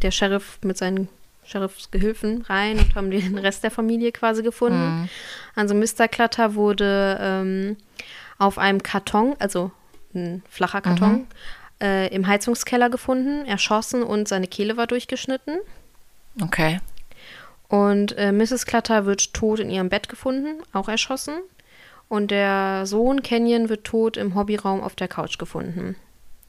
der 0.03 0.13
Sheriff 0.13 0.61
mit 0.63 0.79
seinen 0.79 1.09
Sheriffsgehilfen 1.45 2.43
rein 2.43 2.79
und 2.79 2.95
haben 2.95 3.11
den 3.11 3.39
Rest 3.39 3.65
der 3.65 3.71
Familie 3.71 4.13
quasi 4.13 4.43
gefunden. 4.43 5.03
Mhm. 5.03 5.09
Also 5.55 5.75
Mr. 5.75 6.09
Clutter 6.09 6.55
wurde 6.55 7.19
ähm, 7.21 7.77
auf 8.39 8.59
einem 8.59 8.83
Karton, 8.83 9.35
also 9.39 9.71
ein 10.15 10.43
flacher 10.49 10.81
Karton, 10.81 11.13
mhm. 11.13 11.27
äh, 11.81 12.09
im 12.09 12.27
Heizungskeller 12.27 12.91
gefunden, 12.91 13.45
erschossen 13.47 14.03
und 14.03 14.29
seine 14.29 14.47
Kehle 14.47 14.77
war 14.77 14.87
durchgeschnitten. 14.87 15.59
Okay. 16.41 16.81
Und 17.69 18.17
äh, 18.19 18.33
Mrs. 18.33 18.67
Clutter 18.67 19.07
wird 19.07 19.33
tot 19.33 19.59
in 19.59 19.71
ihrem 19.71 19.89
Bett 19.89 20.09
gefunden, 20.09 20.63
auch 20.73 20.89
erschossen. 20.89 21.35
Und 22.09 22.31
der 22.31 22.85
Sohn 22.85 23.23
Kenyon 23.23 23.71
wird 23.71 23.85
tot 23.85 24.19
im 24.19 24.35
Hobbyraum 24.35 24.83
auf 24.83 24.95
der 24.95 25.09
Couch 25.09 25.39
gefunden. 25.39 25.97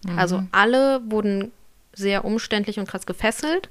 Mhm. 0.06 0.20
Also 0.20 0.44
alle 0.52 1.02
wurden 1.10 1.54
sehr 1.94 2.26
umständlich 2.26 2.80
und 2.80 2.90
krass 2.90 3.06
gefesselt 3.06 3.70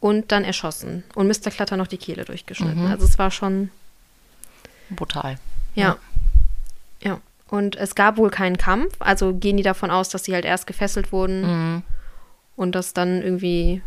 und 0.00 0.32
dann 0.32 0.44
erschossen. 0.44 1.04
Und 1.14 1.28
Mr. 1.28 1.50
Klatter 1.50 1.76
noch 1.76 1.86
die 1.86 1.98
Kehle 1.98 2.24
durchgeschnitten. 2.24 2.84
Mhm. 2.84 2.90
Also 2.90 3.04
es 3.04 3.18
war 3.18 3.30
schon 3.30 3.70
brutal. 4.90 5.36
Ja. 5.74 5.84
ja. 5.84 5.96
Ja. 7.02 7.20
Und 7.48 7.76
es 7.76 7.94
gab 7.94 8.16
wohl 8.16 8.30
keinen 8.30 8.58
Kampf. 8.58 8.94
Also 8.98 9.34
gehen 9.34 9.56
die 9.56 9.62
davon 9.62 9.90
aus, 9.90 10.08
dass 10.08 10.24
sie 10.24 10.34
halt 10.34 10.44
erst 10.44 10.66
gefesselt 10.66 11.12
wurden 11.12 11.42
mhm. 11.42 11.82
und 12.56 12.74
dass 12.74 12.94
dann 12.94 13.22
irgendwie 13.22 13.82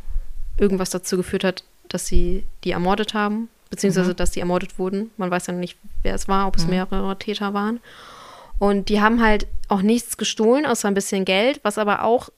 irgendwas 0.58 0.90
dazu 0.90 1.18
geführt 1.18 1.44
hat, 1.44 1.64
dass 1.90 2.06
sie 2.08 2.44
die 2.64 2.72
ermordet 2.72 3.14
haben, 3.14 3.50
beziehungsweise 3.70 4.12
mhm. 4.12 4.16
dass 4.18 4.32
die 4.32 4.40
ermordet 4.40 4.78
wurden. 4.78 5.12
Man 5.18 5.32
weiß 5.32 5.48
ja 5.48 5.54
nicht, 5.54 5.78
wer 6.02 6.16
es 6.16 6.28
war, 6.28 6.48
ob 6.48 6.58
es 6.58 6.66
mhm. 6.66 6.72
mehrere 6.72 7.18
Täter 7.18 7.54
waren. 7.54 7.80
Und 8.60 8.90
die 8.90 9.02
haben 9.02 9.22
halt 9.22 9.48
auch 9.68 9.82
nichts 9.82 10.18
gestohlen, 10.18 10.66
außer 10.66 10.88
ein 10.88 10.94
bisschen 10.94 11.26
Geld, 11.26 11.60
was 11.64 11.78
aber 11.78 12.04
auch 12.04 12.30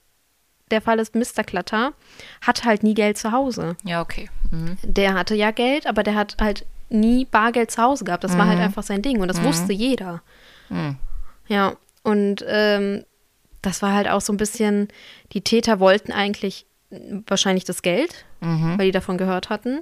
der 0.71 0.81
Fall 0.81 0.99
ist, 0.99 1.15
Mr. 1.15 1.43
Klatter 1.43 1.93
hat 2.41 2.65
halt 2.65 2.83
nie 2.83 2.93
Geld 2.93 3.17
zu 3.17 3.31
Hause. 3.31 3.75
Ja, 3.83 4.01
okay. 4.01 4.29
Mhm. 4.51 4.77
Der 4.83 5.13
hatte 5.13 5.35
ja 5.35 5.51
Geld, 5.51 5.87
aber 5.87 6.03
der 6.03 6.15
hat 6.15 6.37
halt 6.39 6.65
nie 6.89 7.25
Bargeld 7.25 7.71
zu 7.71 7.81
Hause 7.81 8.05
gehabt. 8.05 8.23
Das 8.23 8.33
mhm. 8.33 8.37
war 8.39 8.47
halt 8.47 8.57
mhm. 8.57 8.65
einfach 8.65 8.83
sein 8.83 9.01
Ding 9.01 9.21
und 9.21 9.27
das 9.27 9.41
mhm. 9.41 9.45
wusste 9.45 9.73
jeder. 9.73 10.21
Mhm. 10.69 10.97
Ja, 11.47 11.73
und 12.03 12.43
ähm, 12.47 13.03
das 13.61 13.81
war 13.81 13.93
halt 13.93 14.09
auch 14.09 14.21
so 14.21 14.33
ein 14.33 14.37
bisschen, 14.37 14.87
die 15.33 15.41
Täter 15.41 15.79
wollten 15.79 16.11
eigentlich 16.11 16.65
wahrscheinlich 17.27 17.65
das 17.65 17.81
Geld, 17.81 18.25
mhm. 18.41 18.77
weil 18.77 18.87
die 18.87 18.91
davon 18.91 19.17
gehört 19.17 19.49
hatten. 19.49 19.81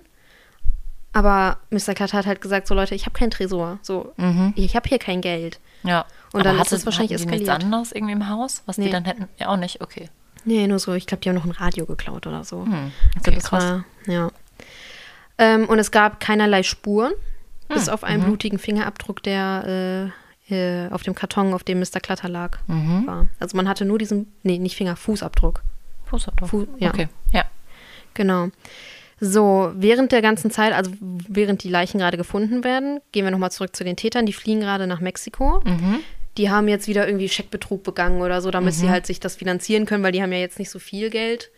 Aber 1.16 1.60
Mr. 1.70 1.94
Klatter 1.94 2.18
hat 2.18 2.26
halt 2.26 2.42
gesagt, 2.42 2.68
so 2.68 2.74
Leute, 2.74 2.96
ich 2.96 3.06
habe 3.06 3.18
keinen 3.18 3.30
Tresor. 3.30 3.78
So, 3.84 4.14
ich 4.56 4.76
habe 4.76 4.90
hier 4.90 4.98
kein 4.98 5.22
Geld. 5.22 5.60
Ja. 5.84 6.06
Und 6.32 6.40
aber 6.40 6.44
dann 6.50 6.60
ist 6.60 6.74
es 6.74 6.86
wahrscheinlich 6.86 7.12
eskaliert. 7.12 7.42
nichts 7.42 7.64
anderes 7.64 7.92
irgendwie 7.92 8.14
im 8.14 8.30
Haus, 8.30 8.64
was 8.66 8.80
nee. 8.80 8.86
die 8.86 8.92
dann 8.92 9.06
hätten? 9.06 9.30
Ja, 9.38 9.50
auch 9.50 9.58
nicht, 9.58 9.82
okay. 9.82 10.10
Nee, 10.46 10.68
nur 10.68 10.80
so, 10.80 10.94
ich 10.94 11.08
glaube, 11.08 11.22
die 11.22 11.30
haben 11.30 11.36
noch 11.36 11.46
ein 11.46 11.52
Radio 11.52 11.86
geklaut 11.86 12.28
oder 12.28 12.44
so. 12.44 12.66
Hm, 12.66 12.92
okay, 13.18 13.22
also 13.26 13.32
das 13.32 13.44
krass. 13.44 13.64
war, 13.64 13.86
ja. 14.08 14.32
Ähm, 15.38 15.66
und 15.66 15.80
es 15.80 15.92
gab 15.92 16.20
keinerlei 16.20 16.64
Spuren, 16.64 17.12
hm, 17.12 17.76
bis 17.76 17.90
auf 17.90 18.04
einen 18.04 18.22
mhm. 18.22 18.28
blutigen 18.28 18.60
Fingerabdruck, 18.60 19.24
der 19.24 20.12
äh, 20.50 20.86
äh, 20.86 20.90
auf 20.92 21.04
dem 21.04 21.16
Karton, 21.16 21.54
auf 21.54 21.64
dem 21.64 21.80
Mr. 21.80 22.00
Klatter 22.02 22.30
lag, 22.30 22.60
mhm. 22.68 23.08
war. 23.08 23.28
Also 23.40 23.58
man 23.58 23.68
hatte 23.68 23.86
nur 23.86 23.98
diesen, 23.98 24.32
nee, 24.44 24.60
nicht 24.60 24.76
Finger, 24.76 24.96
Fußabdruck. 24.96 25.64
Fußabdruck. 26.06 26.50
Fu 26.50 26.68
ja. 26.78 26.90
Okay, 26.90 27.08
ja. 27.32 27.46
Genau. 28.14 28.50
So, 29.20 29.72
während 29.76 30.12
der 30.12 30.22
ganzen 30.22 30.52
Zeit, 30.52 30.74
also 30.74 30.92
während 31.00 31.64
die 31.64 31.70
Leichen 31.70 32.00
gerade 32.00 32.18
gefunden 32.18 32.64
werden, 32.64 33.00
gehen 33.14 33.24
wir 33.24 33.32
nochmal 33.32 33.52
zurück 33.52 33.76
zu 33.76 33.84
den 33.84 33.96
Tätern. 33.96 34.26
Die 34.26 34.34
fliehen 34.34 34.60
gerade 34.60 34.86
nach 34.86 35.00
Mexiko. 35.00 35.62
Mhm 35.64 36.00
die 36.38 36.50
haben 36.50 36.68
jetzt 36.68 36.88
wieder 36.88 37.08
irgendwie 37.08 37.30
Scheckbetrug 37.30 37.84
begangen 37.84 38.22
oder 38.22 38.42
so, 38.42 38.52
damit 38.52 38.74
mhm. 38.74 38.78
sie 38.78 38.90
halt 38.90 39.06
sich 39.06 39.20
das 39.20 39.36
finanzieren 39.36 39.86
können, 39.86 40.04
weil 40.04 40.12
die 40.12 40.22
haben 40.22 40.32
ja 40.32 40.40
jetzt 40.40 40.60
nicht 40.60 40.70
so 40.70 40.80
viel 40.80 41.10
Geld 41.10 41.52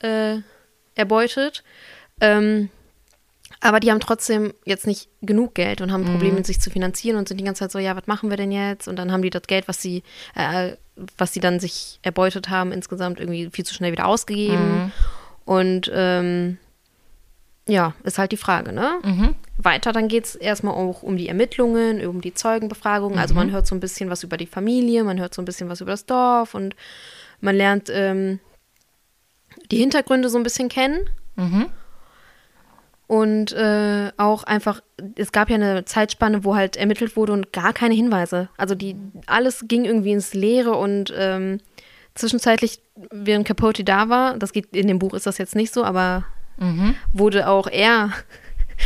äh, 0.00 0.38
erbeutet. 0.94 1.62
Ähm, 2.20 2.70
aber 3.60 3.80
die 3.80 3.90
haben 3.90 4.00
trotzdem 4.00 4.52
jetzt 4.64 4.86
nicht 4.86 5.08
genug 5.22 5.54
Geld 5.54 5.80
und 5.80 5.92
haben 5.92 6.04
ein 6.04 6.12
Problem, 6.12 6.34
mhm. 6.34 6.44
sich 6.44 6.60
zu 6.60 6.70
finanzieren 6.70 7.16
und 7.16 7.28
sind 7.28 7.38
die 7.38 7.44
ganze 7.44 7.60
Zeit 7.60 7.72
so, 7.72 7.78
ja, 7.78 7.96
was 7.96 8.06
machen 8.06 8.30
wir 8.30 8.36
denn 8.36 8.52
jetzt? 8.52 8.88
Und 8.88 8.96
dann 8.96 9.12
haben 9.12 9.22
die 9.22 9.30
das 9.30 9.42
Geld, 9.42 9.68
was 9.68 9.80
sie, 9.80 10.02
äh, 10.34 10.72
was 11.16 11.32
sie 11.32 11.40
dann 11.40 11.60
sich 11.60 11.98
erbeutet 12.02 12.48
haben, 12.48 12.72
insgesamt 12.72 13.20
irgendwie 13.20 13.50
viel 13.52 13.64
zu 13.64 13.74
schnell 13.74 13.92
wieder 13.92 14.06
ausgegeben. 14.06 14.84
Mhm. 14.84 14.92
Und 15.44 15.90
ähm, 15.94 16.58
ja, 17.66 17.94
ist 18.04 18.18
halt 18.18 18.32
die 18.32 18.36
Frage, 18.36 18.72
ne? 18.72 18.98
Mhm. 19.02 19.34
Weiter, 19.58 19.92
dann 19.92 20.08
geht 20.08 20.24
es 20.24 20.34
erstmal 20.34 20.74
auch 20.74 21.02
um 21.02 21.16
die 21.16 21.28
Ermittlungen, 21.28 22.06
um 22.06 22.20
die 22.20 22.34
Zeugenbefragungen. 22.34 23.18
Also 23.18 23.34
mhm. 23.34 23.40
man 23.40 23.50
hört 23.52 23.66
so 23.66 23.74
ein 23.74 23.80
bisschen 23.80 24.10
was 24.10 24.22
über 24.22 24.36
die 24.36 24.46
Familie, 24.46 25.02
man 25.04 25.18
hört 25.18 25.34
so 25.34 25.42
ein 25.42 25.46
bisschen 25.46 25.68
was 25.68 25.80
über 25.80 25.92
das 25.92 26.06
Dorf 26.06 26.54
und 26.54 26.76
man 27.40 27.56
lernt 27.56 27.90
ähm, 27.90 28.38
die 29.70 29.78
Hintergründe 29.78 30.28
so 30.28 30.38
ein 30.38 30.42
bisschen 30.42 30.68
kennen. 30.68 31.08
Mhm. 31.36 31.66
Und 33.06 33.52
äh, 33.52 34.10
auch 34.16 34.42
einfach, 34.42 34.82
es 35.14 35.30
gab 35.30 35.48
ja 35.48 35.54
eine 35.54 35.84
Zeitspanne, 35.84 36.44
wo 36.44 36.56
halt 36.56 36.76
ermittelt 36.76 37.16
wurde 37.16 37.32
und 37.32 37.52
gar 37.52 37.72
keine 37.72 37.94
Hinweise. 37.94 38.48
Also 38.56 38.74
die, 38.74 38.96
alles 39.26 39.66
ging 39.68 39.84
irgendwie 39.84 40.12
ins 40.12 40.34
Leere 40.34 40.72
und 40.72 41.14
ähm, 41.16 41.60
zwischenzeitlich, 42.14 42.80
während 43.10 43.46
Capote 43.46 43.84
da 43.84 44.08
war, 44.08 44.36
das 44.36 44.52
geht 44.52 44.74
in 44.74 44.88
dem 44.88 44.98
Buch 44.98 45.14
ist 45.14 45.26
das 45.26 45.38
jetzt 45.38 45.54
nicht 45.54 45.72
so, 45.72 45.84
aber 45.84 46.24
mhm. 46.58 46.96
wurde 47.12 47.48
auch 47.48 47.68
er 47.68 48.12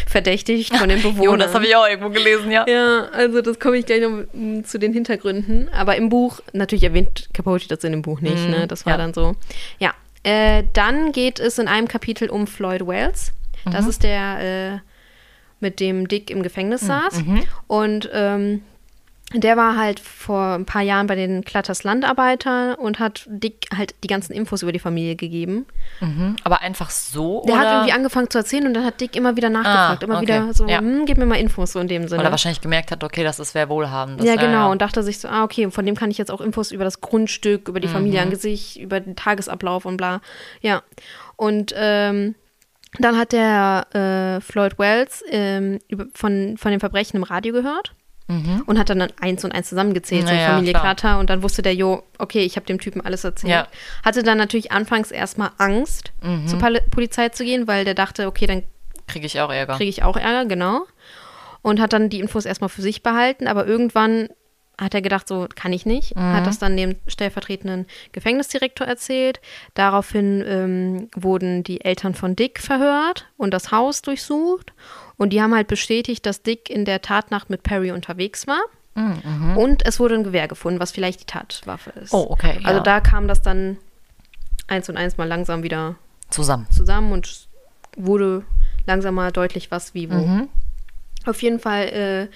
verdächtigt 0.07 0.77
von 0.77 0.89
den 0.89 1.03
Bewohnern. 1.03 1.25
jo, 1.25 1.37
das 1.37 1.55
habe 1.55 1.67
ich 1.67 1.77
auch 1.77 1.87
irgendwo 1.89 2.11
gelesen, 2.11 2.51
ja. 2.51 2.67
Ja, 2.69 3.09
also 3.13 3.43
das 3.43 3.59
komme 3.59 3.79
ich 3.79 3.87
gleich 3.87 4.03
noch 4.03 4.25
mm, 4.33 4.63
zu 4.65 4.79
den 4.79 4.93
Hintergründen. 4.93 5.69
Aber 5.73 5.97
im 5.97 6.09
Buch, 6.09 6.41
natürlich 6.53 6.85
erwähnt 6.85 7.29
Capote 7.33 7.69
das 7.69 7.85
in 7.85 7.93
dem 7.93 8.03
Buch 8.03 8.21
nicht, 8.21 8.45
mhm. 8.45 8.51
ne? 8.51 8.67
Das 8.67 8.87
war 8.87 8.95
ja. 8.95 8.97
dann 8.99 9.15
so. 9.15 9.37
Ja. 9.79 9.95
Äh, 10.23 10.65
dann 10.75 11.13
geht 11.13 11.41
es 11.41 11.59
in 11.59 11.67
einem 11.67 11.89
Kapitel 11.89 12.29
um 12.29 12.47
Floyd 12.47 12.87
Wells. 12.87 13.33
Das 13.65 13.85
mhm. 13.85 13.91
ist 13.91 14.03
der, 14.03 14.41
äh, 14.41 14.79
mit 15.61 15.81
dem 15.81 16.09
Dick 16.09 16.31
im 16.31 16.43
Gefängnis 16.43 16.83
mhm. 16.83 16.87
saß. 16.87 17.25
Mhm. 17.25 17.43
Und 17.67 18.11
ähm, 18.13 18.63
der 19.33 19.57
war 19.57 19.77
halt 19.77 20.01
vor 20.01 20.55
ein 20.55 20.67
paar 20.67 20.83
Jahren 20.83 21.07
bei 21.07 21.15
den 21.15 21.45
Klatters 21.45 21.85
Landarbeiter 21.85 22.79
und 22.81 22.99
hat 22.99 23.27
Dick 23.29 23.69
halt 23.77 23.95
die 24.03 24.09
ganzen 24.09 24.33
Infos 24.33 24.63
über 24.63 24.73
die 24.73 24.81
Familie 24.81 25.15
gegeben. 25.15 25.67
Mhm. 26.01 26.35
Aber 26.43 26.63
einfach 26.63 26.91
so? 26.91 27.45
Der 27.47 27.55
oder? 27.55 27.63
hat 27.63 27.73
irgendwie 27.75 27.93
angefangen 27.93 28.29
zu 28.29 28.39
erzählen 28.39 28.67
und 28.67 28.75
dann 28.75 28.85
hat 28.85 29.01
Dick 29.01 29.15
immer 29.15 29.37
wieder 29.37 29.49
nachgefragt. 29.49 30.03
Ah, 30.03 30.05
immer 30.05 30.17
okay. 30.17 30.23
wieder 30.23 30.53
so, 30.53 30.67
ja. 30.67 30.79
hm, 30.79 31.07
gib 31.07 31.17
mir 31.17 31.27
mal 31.27 31.37
Infos, 31.37 31.73
so 31.73 31.79
in 31.79 31.87
dem 31.87 32.09
Sinne. 32.09 32.23
Oder 32.23 32.33
wahrscheinlich 32.33 32.61
gemerkt 32.61 32.91
hat, 32.91 33.05
okay, 33.05 33.23
das 33.23 33.39
ist 33.39 33.55
wer 33.55 33.69
wohlhabend. 33.69 34.23
Ja, 34.25 34.35
genau. 34.35 34.53
Ja. 34.53 34.67
Und 34.67 34.83
dachte 34.83 35.05
sich 35.05 35.21
so, 35.21 35.29
ah, 35.29 35.45
okay, 35.45 35.71
von 35.71 35.87
dem 35.87 35.95
kann 35.95 36.11
ich 36.11 36.19
jetzt 36.19 36.33
auch 36.33 36.41
Infos 36.41 36.73
über 36.73 36.83
das 36.83 37.01
Grundstück, 37.01 37.69
über 37.69 37.79
die 37.79 37.87
mhm. 37.87 37.93
Familie 37.93 38.23
an 38.23 38.35
sich, 38.35 38.81
über 38.81 38.99
den 38.99 39.15
Tagesablauf 39.15 39.85
und 39.85 39.97
bla. 39.97 40.23
Ja. 40.61 40.83
Und 41.37 41.73
ähm, 41.77 42.35
dann 42.99 43.17
hat 43.17 43.31
der 43.31 43.87
äh, 43.95 44.41
Floyd 44.41 44.77
Wells 44.81 45.23
ähm, 45.31 45.79
über, 45.87 46.07
von, 46.15 46.57
von 46.57 46.73
den 46.73 46.81
Verbrechen 46.81 47.17
im 47.17 47.23
Radio 47.23 47.53
gehört 47.53 47.95
mhm. 48.31 48.63
und 48.67 48.79
hat 48.79 48.89
dann 48.89 49.03
eins 49.21 49.45
und 49.45 49.53
eins 49.53 49.69
zusammengezählt, 49.69 50.25
naja, 50.25 50.47
so 50.47 50.53
Familie. 50.55 50.75
Klatter. 50.75 51.19
Und 51.19 51.31
dann 51.31 51.43
wusste 51.43 51.63
der, 51.63 51.75
jo, 51.75 52.03
okay, 52.19 52.41
ich 52.41 52.57
habe 52.57 52.67
dem 52.67 52.79
Typen 52.79 53.01
alles 53.01 53.25
erzählt. 53.25 53.53
Ja. 53.53 53.67
Hatte 54.05 54.23
dann 54.23 54.39
natürlich 54.39 54.73
anfangs 54.73 55.11
erstmal 55.11 55.51
Angst, 55.59 56.13
mhm. 56.23 56.47
zur 56.47 56.59
Pol 56.59 56.81
Polizei 56.91 57.29
zu 57.31 57.45
gehen, 57.45 57.67
weil 57.67 57.85
der 57.85 57.95
dachte, 57.95 58.27
okay, 58.27 58.47
dann 58.47 58.63
kriege 59.07 59.27
ich 59.27 59.41
auch 59.41 59.53
Ärger. 59.53 59.77
Kriege 59.77 59.91
ich 59.91 60.03
auch 60.03 60.17
Ärger, 60.17 60.47
genau. 60.47 60.87
Und 61.63 61.81
hat 61.81 61.93
dann 61.93 62.09
die 62.09 62.21
Infos 62.21 62.47
erstmal 62.47 62.71
für 62.71 62.83
sich 62.83 63.03
behalten, 63.03 63.47
aber 63.47 63.67
irgendwann 63.67 64.29
hat 64.81 64.95
er 64.95 65.03
gedacht, 65.03 65.29
so 65.29 65.47
kann 65.55 65.73
ich 65.73 65.85
nicht. 65.85 66.17
Mhm. 66.17 66.33
Hat 66.33 66.47
das 66.47 66.59
dann 66.59 66.77
dem 66.77 66.97
stellvertretenden 67.07 67.87
Gefängnisdirektor 68.13 68.87
erzählt. 68.87 69.41
Daraufhin 69.75 70.43
ähm, 70.47 71.09
wurden 71.15 71.63
die 71.63 71.85
Eltern 71.85 72.15
von 72.15 72.35
Dick 72.35 72.61
verhört 72.61 73.27
und 73.37 73.53
das 73.53 73.73
Haus 73.73 74.01
durchsucht. 74.01 74.73
Und 75.21 75.35
die 75.35 75.43
haben 75.43 75.55
halt 75.55 75.69
bestätigt, 75.69 76.25
dass 76.25 76.41
Dick 76.41 76.71
in 76.71 76.87
der 76.87 77.03
Tatnacht 77.03 77.51
mit 77.51 77.63
Perry 77.63 77.91
unterwegs 77.91 78.47
war. 78.47 78.63
Mhm. 78.95 79.55
Und 79.55 79.87
es 79.87 80.01
wurde 80.01 80.15
ein 80.15 80.25
Gewehr 80.25 80.49
gefunden, 80.49 80.81
was 80.81 80.93
vielleicht 80.93 81.21
die 81.21 81.27
Tatwaffe 81.27 81.91
ist. 81.91 82.15
Oh, 82.15 82.27
okay. 82.31 82.59
Also 82.65 82.79
ja. 82.79 82.83
da 82.83 83.01
kam 83.01 83.29
das 83.29 83.43
dann 83.43 83.77
eins 84.67 84.89
und 84.89 84.97
eins 84.97 85.19
mal 85.19 85.29
langsam 85.29 85.63
wieder 85.63 85.97
zusammen. 86.31 86.67
Zusammen 86.71 87.13
und 87.13 87.49
wurde 87.99 88.45
langsam 88.87 89.15
mal 89.15 89.31
deutlich, 89.31 89.71
was 89.71 89.93
wie 89.93 90.11
wo. 90.11 90.15
Mhm. 90.15 90.49
Auf 91.27 91.43
jeden 91.43 91.61
Fall 91.61 91.89
äh, 91.89 92.29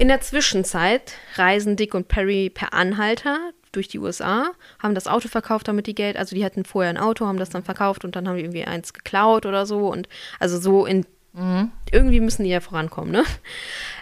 in 0.00 0.06
der 0.06 0.20
Zwischenzeit 0.20 1.14
reisen 1.34 1.74
Dick 1.74 1.94
und 1.94 2.06
Perry 2.06 2.48
per 2.48 2.74
Anhalter 2.74 3.40
durch 3.72 3.88
die 3.88 3.98
USA, 3.98 4.52
haben 4.78 4.94
das 4.94 5.08
Auto 5.08 5.26
verkauft, 5.26 5.66
damit 5.66 5.88
die 5.88 5.96
Geld, 5.96 6.16
also 6.16 6.36
die 6.36 6.44
hatten 6.44 6.64
vorher 6.64 6.90
ein 6.90 6.98
Auto, 6.98 7.26
haben 7.26 7.38
das 7.38 7.50
dann 7.50 7.64
verkauft 7.64 8.04
und 8.04 8.14
dann 8.14 8.28
haben 8.28 8.36
die 8.36 8.42
irgendwie 8.42 8.64
eins 8.64 8.92
geklaut 8.92 9.46
oder 9.46 9.66
so 9.66 9.88
und 9.88 10.08
also 10.38 10.60
so 10.60 10.86
in 10.86 11.06
Mhm. 11.32 11.70
Irgendwie 11.92 12.20
müssen 12.20 12.44
die 12.44 12.50
ja 12.50 12.60
vorankommen, 12.60 13.12
ne? 13.12 13.24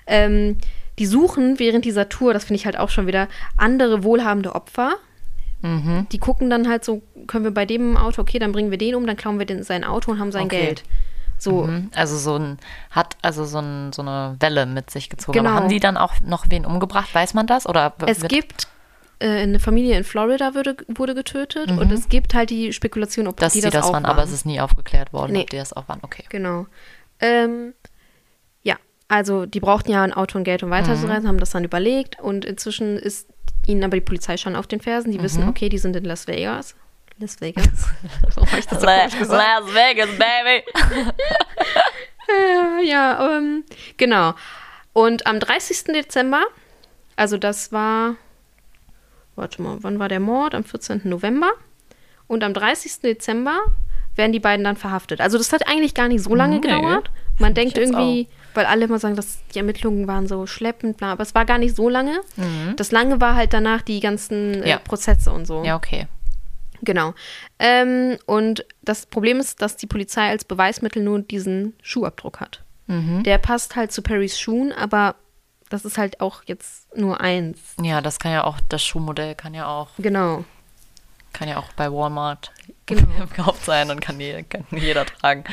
Ähm, 0.06 0.56
die 0.98 1.06
suchen 1.06 1.58
während 1.58 1.84
dieser 1.84 2.08
Tour, 2.08 2.32
das 2.32 2.44
finde 2.44 2.58
ich 2.58 2.66
halt 2.66 2.78
auch 2.78 2.88
schon 2.88 3.06
wieder, 3.06 3.28
andere 3.56 4.02
wohlhabende 4.02 4.54
Opfer. 4.54 4.94
Mhm. 5.62 6.06
Die 6.10 6.18
gucken 6.18 6.50
dann 6.50 6.68
halt 6.68 6.84
so, 6.84 7.02
können 7.26 7.44
wir 7.44 7.50
bei 7.50 7.66
dem 7.66 7.96
Auto, 7.96 8.22
okay, 8.22 8.38
dann 8.38 8.52
bringen 8.52 8.70
wir 8.70 8.78
den 8.78 8.94
um, 8.94 9.06
dann 9.06 9.16
klauen 9.16 9.38
wir 9.38 9.46
den, 9.46 9.62
sein 9.62 9.84
Auto 9.84 10.10
und 10.12 10.18
haben 10.18 10.32
sein 10.32 10.46
okay. 10.46 10.60
Geld. 10.60 10.84
So. 11.38 11.64
Mhm. 11.64 11.90
Also 11.94 12.16
so 12.16 12.36
ein, 12.36 12.58
hat 12.90 13.16
also 13.22 13.44
so, 13.44 13.58
ein, 13.58 13.92
so 13.92 14.02
eine 14.02 14.36
Welle 14.40 14.66
mit 14.66 14.90
sich 14.90 15.08
gezogen. 15.08 15.38
Genau. 15.38 15.50
Aber 15.50 15.60
haben 15.60 15.68
die 15.68 15.80
dann 15.80 15.96
auch 15.96 16.14
noch 16.24 16.46
wen 16.48 16.64
umgebracht? 16.64 17.14
Weiß 17.14 17.34
man 17.34 17.46
das? 17.46 17.66
Oder 17.66 17.94
es 18.06 18.22
gibt 18.22 18.66
äh, 19.20 19.42
eine 19.42 19.60
Familie 19.60 19.96
in 19.96 20.04
Florida 20.04 20.54
wurde, 20.54 20.76
wurde 20.88 21.14
getötet 21.14 21.70
mhm. 21.70 21.78
und 21.78 21.92
es 21.92 22.08
gibt 22.08 22.34
halt 22.34 22.50
die 22.50 22.72
Spekulation, 22.72 23.28
ob 23.28 23.36
Dass 23.36 23.52
die 23.52 23.60
das, 23.60 23.72
das 23.72 23.84
auch 23.84 23.92
waren, 23.92 24.04
waren. 24.04 24.12
Aber 24.12 24.22
es 24.24 24.32
ist 24.32 24.46
nie 24.46 24.60
aufgeklärt 24.60 25.12
worden, 25.12 25.32
nee. 25.32 25.42
ob 25.42 25.50
die 25.50 25.56
das 25.56 25.72
auch 25.72 25.88
waren. 25.88 26.00
Okay. 26.02 26.24
Genau. 26.28 26.66
Ähm, 27.20 27.74
ja, 28.62 28.76
also 29.08 29.46
die 29.46 29.60
brauchten 29.60 29.90
ja 29.90 30.02
ein 30.02 30.12
Auto 30.12 30.38
und 30.38 30.44
Geld, 30.44 30.62
um 30.62 30.70
weiterzureisen, 30.70 31.24
mhm. 31.24 31.28
haben 31.28 31.38
das 31.38 31.50
dann 31.50 31.64
überlegt 31.64 32.20
und 32.20 32.44
inzwischen 32.44 32.96
ist 32.96 33.28
ihnen 33.66 33.84
aber 33.84 33.96
die 33.96 34.02
Polizei 34.02 34.36
schon 34.36 34.56
auf 34.56 34.66
den 34.66 34.80
Fersen. 34.80 35.12
Die 35.12 35.18
mhm. 35.18 35.22
wissen, 35.22 35.48
okay, 35.48 35.68
die 35.68 35.78
sind 35.78 35.94
in 35.96 36.04
Las 36.04 36.26
Vegas. 36.26 36.74
Las 37.18 37.40
Vegas. 37.40 37.66
Warum 38.34 38.48
habe 38.48 38.60
ich 38.60 38.66
das 38.66 38.80
so 38.80 38.86
Las 38.86 39.64
Vegas, 39.74 40.08
baby. 40.10 40.64
ja, 42.88 43.36
ähm, 43.36 43.64
genau. 43.96 44.34
Und 44.92 45.26
am 45.26 45.40
30. 45.40 45.84
Dezember, 45.84 46.42
also 47.16 47.36
das 47.36 47.72
war, 47.72 48.16
warte 49.36 49.62
mal, 49.62 49.78
wann 49.80 49.98
war 49.98 50.08
der 50.08 50.20
Mord? 50.20 50.54
Am 50.54 50.64
14. 50.64 51.02
November. 51.04 51.50
Und 52.26 52.44
am 52.44 52.54
30. 52.54 53.00
Dezember 53.00 53.58
werden 54.18 54.32
die 54.32 54.40
beiden 54.40 54.64
dann 54.64 54.76
verhaftet. 54.76 55.20
Also 55.20 55.38
das 55.38 55.52
hat 55.52 55.66
eigentlich 55.66 55.94
gar 55.94 56.08
nicht 56.08 56.22
so 56.22 56.34
lange 56.34 56.56
nee, 56.56 56.60
gedauert. 56.60 57.10
Man 57.38 57.54
denkt 57.54 57.78
irgendwie, 57.78 58.28
auch. 58.28 58.56
weil 58.56 58.66
alle 58.66 58.84
immer 58.84 58.98
sagen, 58.98 59.16
dass 59.16 59.38
die 59.54 59.58
Ermittlungen 59.58 60.06
waren 60.06 60.26
so 60.26 60.46
schleppend, 60.46 60.96
bla, 60.98 61.12
aber 61.12 61.22
es 61.22 61.34
war 61.34 61.44
gar 61.44 61.58
nicht 61.58 61.76
so 61.76 61.88
lange. 61.88 62.20
Mhm. 62.36 62.74
Das 62.76 62.90
lange 62.90 63.20
war 63.20 63.36
halt 63.36 63.54
danach 63.54 63.82
die 63.82 64.00
ganzen 64.00 64.62
äh, 64.62 64.70
ja. 64.70 64.78
Prozesse 64.78 65.30
und 65.32 65.46
so. 65.46 65.64
Ja, 65.64 65.76
okay. 65.76 66.08
Genau. 66.82 67.14
Ähm, 67.58 68.18
und 68.26 68.64
das 68.82 69.06
Problem 69.06 69.40
ist, 69.40 69.62
dass 69.62 69.76
die 69.76 69.86
Polizei 69.86 70.28
als 70.28 70.44
Beweismittel 70.44 71.02
nur 71.02 71.20
diesen 71.20 71.74
Schuhabdruck 71.82 72.40
hat. 72.40 72.62
Mhm. 72.86 73.22
Der 73.22 73.38
passt 73.38 73.76
halt 73.76 73.92
zu 73.92 74.02
Perrys 74.02 74.38
Schuhen, 74.38 74.72
aber 74.72 75.16
das 75.68 75.84
ist 75.84 75.98
halt 75.98 76.20
auch 76.20 76.42
jetzt 76.46 76.96
nur 76.96 77.20
eins. 77.20 77.58
Ja, 77.82 78.00
das 78.00 78.18
kann 78.18 78.32
ja 78.32 78.44
auch, 78.44 78.58
das 78.68 78.82
Schuhmodell 78.82 79.34
kann 79.34 79.54
ja 79.54 79.66
auch. 79.66 79.90
Genau. 79.98 80.44
Kann 81.32 81.48
ja 81.48 81.58
auch 81.58 81.72
bei 81.74 81.92
Walmart 81.92 82.52
genau. 82.88 83.26
gekauft 83.36 83.64
sein 83.64 83.90
und 83.90 84.00
kann, 84.00 84.18
je, 84.18 84.42
kann 84.42 84.64
jeder 84.72 85.06
tragen. 85.06 85.44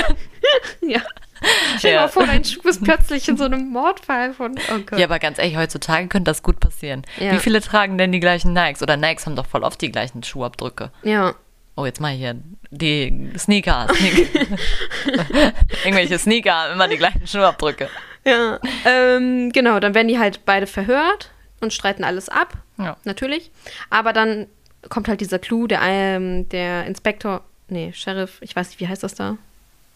ja. 0.80 1.02
Stell 1.78 1.90
dir 1.90 1.96
ja. 1.96 2.02
mal 2.02 2.08
vor, 2.08 2.26
dein 2.26 2.44
Schuh 2.44 2.68
ist 2.68 2.82
plötzlich 2.82 3.28
in 3.28 3.36
so 3.36 3.44
einem 3.44 3.68
Mordfall 3.68 4.32
von. 4.32 4.54
Oh 4.72 4.78
Gott. 4.86 4.98
Ja, 4.98 5.06
aber 5.06 5.18
ganz 5.18 5.38
ehrlich, 5.38 5.56
heutzutage 5.56 6.08
könnte 6.08 6.30
das 6.30 6.42
gut 6.42 6.60
passieren. 6.60 7.02
Ja. 7.18 7.32
Wie 7.32 7.38
viele 7.38 7.60
tragen 7.60 7.98
denn 7.98 8.12
die 8.12 8.20
gleichen 8.20 8.52
Nikes? 8.52 8.82
Oder 8.82 8.96
Nikes 8.96 9.26
haben 9.26 9.36
doch 9.36 9.46
voll 9.46 9.64
oft 9.64 9.80
die 9.80 9.90
gleichen 9.90 10.22
Schuhabdrücke. 10.22 10.90
Ja. 11.02 11.34
Oh, 11.74 11.86
jetzt 11.86 12.00
mal 12.00 12.12
hier 12.12 12.36
die 12.70 13.32
Sneaker. 13.36 13.88
Sneaker. 13.92 15.52
Irgendwelche 15.84 16.18
Sneaker 16.18 16.52
haben 16.52 16.74
immer 16.74 16.88
die 16.88 16.98
gleichen 16.98 17.26
Schuhabdrücke. 17.26 17.88
Ja, 18.24 18.60
ähm, 18.84 19.50
genau, 19.52 19.80
dann 19.80 19.94
werden 19.94 20.08
die 20.08 20.18
halt 20.18 20.44
beide 20.44 20.66
verhört 20.66 21.30
und 21.60 21.72
streiten 21.72 22.04
alles 22.04 22.28
ab. 22.28 22.52
Ja. 22.78 22.96
Natürlich. 23.04 23.50
Aber 23.90 24.12
dann 24.12 24.46
kommt 24.88 25.08
halt 25.08 25.20
dieser 25.20 25.38
Clou, 25.38 25.66
der, 25.66 25.80
ähm, 25.82 26.48
der 26.48 26.86
Inspektor, 26.86 27.42
nee, 27.68 27.92
Sheriff, 27.92 28.38
ich 28.40 28.54
weiß 28.54 28.68
nicht, 28.68 28.80
wie 28.80 28.88
heißt 28.88 29.02
das 29.02 29.14
da? 29.14 29.36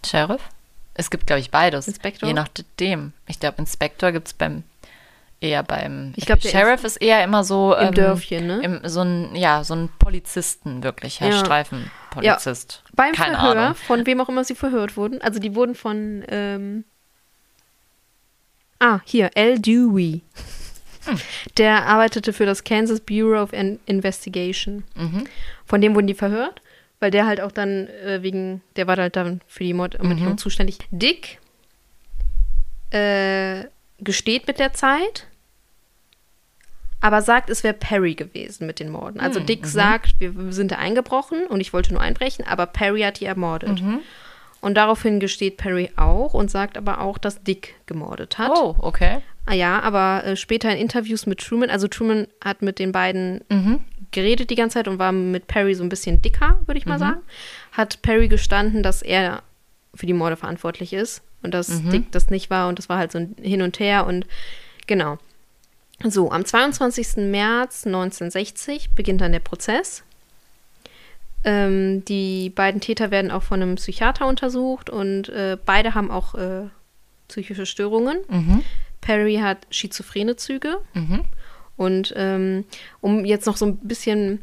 Sheriff? 0.05 0.43
Es 0.95 1.11
gibt, 1.11 1.27
glaube 1.27 1.41
ich, 1.41 1.51
beides. 1.51 1.89
Inspektor? 1.89 2.29
Je 2.29 2.35
nachdem. 2.35 3.13
Ich 3.27 3.39
glaube, 3.39 3.59
Inspektor 3.59 4.13
gibt 4.13 4.29
es 4.29 4.35
beim 4.35 4.63
eher 5.41 5.63
beim 5.63 6.13
ich 6.17 6.25
glaub, 6.25 6.41
Sheriff 6.41 6.85
ist, 6.85 6.97
ist, 6.97 7.03
eher 7.03 7.23
immer 7.23 7.45
so 7.45 7.75
im 7.75 7.89
ähm, 7.89 7.95
Dörfchen, 7.95 8.47
ne? 8.47 8.61
Im, 8.63 8.81
so 8.85 9.03
ein 9.03 9.35
ja 9.37 9.65
so 9.65 9.75
ein 9.75 9.91
Polizisten 9.99 10.83
wirklich, 10.83 11.21
ja, 11.21 11.29
ja. 11.29 11.39
Streifenpolizist. 11.39 12.83
Ja. 12.85 12.91
Beim 12.95 13.13
Keine 13.13 13.35
Verhör 13.35 13.57
Ahnung. 13.57 13.75
von 13.75 14.07
wem 14.07 14.21
auch 14.21 14.29
immer 14.29 14.45
sie 14.45 14.55
verhört 14.55 14.97
wurden, 14.97 15.21
also 15.21 15.39
die 15.39 15.55
wurden 15.55 15.75
von 15.75 16.25
ähm, 16.29 16.85
ah 18.79 19.01
hier 19.05 19.31
L 19.35 19.59
Dewey. 19.59 20.23
Der 21.59 21.87
arbeitete 21.87 22.33
für 22.33 22.47
das 22.47 22.65
Kansas 22.65 23.01
Bureau 23.01 23.43
of 23.43 23.53
Investigation. 23.53 24.85
Mhm. 24.95 25.25
Von 25.65 25.81
dem 25.81 25.95
wurden 25.95 26.07
die 26.07 26.15
verhört, 26.15 26.61
weil 27.01 27.11
der 27.11 27.27
halt 27.27 27.41
auch 27.41 27.53
dann 27.53 27.89
äh, 27.89 28.23
wegen, 28.23 28.63
der 28.77 28.87
war 28.87 28.97
halt 28.97 29.17
dann 29.17 29.41
für 29.47 29.65
die 29.65 29.75
Mordermittlung 29.75 30.31
mhm. 30.31 30.39
zuständig. 30.39 30.79
Dick 30.91 31.39
äh, 32.91 33.65
gesteht 33.99 34.47
mit 34.47 34.59
der 34.59 34.73
Zeit, 34.73 35.27
aber 37.01 37.23
sagt, 37.23 37.51
es 37.51 37.63
wäre 37.63 37.75
Perry 37.75 38.15
gewesen 38.15 38.67
mit 38.67 38.81
den 38.81 38.91
Morden. 38.91 39.21
Also 39.21 39.41
mhm. 39.41 39.47
Dick 39.47 39.63
mhm. 39.63 39.69
sagt, 39.69 40.15
wir 40.19 40.53
sind 40.53 40.73
da 40.73 40.77
eingebrochen 40.77 41.47
und 41.47 41.61
ich 41.61 41.73
wollte 41.73 41.93
nur 41.93 42.03
einbrechen, 42.03 42.47
aber 42.47 42.67
Perry 42.67 43.03
hat 43.03 43.21
die 43.21 43.27
ermordet. 43.27 43.81
Mhm. 43.81 44.01
Und 44.61 44.75
daraufhin 44.75 45.21
gesteht 45.21 45.59
Perry 45.59 45.91
auch 45.97 46.35
und 46.35 46.51
sagt 46.51 46.77
aber 46.77 47.01
auch, 47.01 47.19
dass 47.19 47.43
Dick 47.43 47.75
gemordet 47.87 48.39
hat. 48.39 48.51
Oh, 48.55 48.75
okay. 48.79 49.19
Ah 49.45 49.55
ja, 49.55 49.81
aber 49.81 50.25
äh, 50.25 50.37
später 50.37 50.71
in 50.73 50.79
Interviews 50.79 51.27
mit 51.27 51.39
Truman, 51.39 51.71
also 51.71 51.87
Truman 51.87 52.27
hat 52.45 52.63
mit 52.63 52.81
den 52.81 52.91
beiden 52.91 53.45
mhm. 53.49 53.81
geredet 54.11 54.51
die 54.51 54.57
ganze 54.57 54.75
Zeit 54.75 54.89
und 54.89 54.99
war 54.99 55.13
mit 55.13 55.47
Perry 55.47 55.75
so 55.75 55.85
ein 55.85 55.89
bisschen 55.89 56.21
dicker, 56.21 56.59
würde 56.67 56.79
ich 56.79 56.87
mal 56.87 56.97
mhm. 56.97 57.01
sagen. 57.01 57.21
Hat 57.73 58.03
Perry 58.03 58.27
gestanden, 58.29 58.83
dass 58.83 59.03
er 59.03 59.43
für 59.95 60.07
die 60.07 60.13
Morde 60.13 60.37
verantwortlich 60.37 60.93
ist 60.93 61.23
und 61.43 61.55
dass 61.55 61.69
mhm. 61.69 61.91
Dick 61.91 62.13
das 62.13 62.29
nicht 62.29 62.51
war 62.51 62.69
und 62.69 62.79
das 62.79 62.89
war 62.89 62.99
halt 62.99 63.13
so 63.13 63.19
ein 63.19 63.37
Hin 63.41 63.63
und 63.63 63.79
Her 63.79 64.07
und 64.07 64.27
genau. 64.87 65.19
So, 66.05 66.31
am 66.31 66.45
22. 66.45 67.17
März 67.31 67.87
1960 67.87 68.91
beginnt 68.95 69.21
dann 69.21 69.33
der 69.33 69.41
Prozess. 69.41 70.03
Ähm, 71.47 72.05
die 72.05 72.51
beiden 72.51 72.81
Täter 72.81 73.13
werden 73.13 73.31
auch 73.31 73.45
von 73.45 73.63
einem 73.63 73.77
Psychiater 73.77 74.27
untersucht 74.27 74.91
und 74.91 75.29
äh, 75.29 75.57
beide 75.65 75.95
haben 75.95 76.11
auch 76.11 76.35
äh, 76.35 76.65
psychische 77.29 77.67
Störungen. 77.67 78.19
Mhm. 78.29 78.63
Perry 79.01 79.37
hat 79.37 79.59
schizophrene 79.71 80.35
Züge. 80.35 80.79
Mhm. 80.95 81.25
Und 81.77 82.13
ähm, 82.17 82.65
um 83.01 83.25
jetzt 83.25 83.47
noch 83.47 83.57
so 83.57 83.67
ein 83.67 83.77
bisschen 83.77 84.41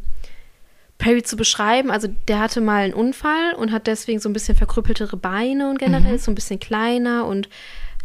Perry 0.97 1.23
zu 1.23 1.35
beschreiben, 1.35 1.91
also 1.91 2.07
der 2.29 2.39
hatte 2.39 2.61
mal 2.61 2.83
einen 2.83 2.93
Unfall 2.93 3.53
und 3.57 3.73
hat 3.73 3.87
deswegen 3.87 4.19
so 4.19 4.29
ein 4.29 4.33
bisschen 4.33 4.55
verkrüppeltere 4.55 5.17
Beine 5.17 5.69
und 5.69 5.79
generell 5.79 6.13
mhm. 6.13 6.19
so 6.19 6.31
ein 6.31 6.35
bisschen 6.35 6.59
kleiner 6.59 7.25
und 7.25 7.49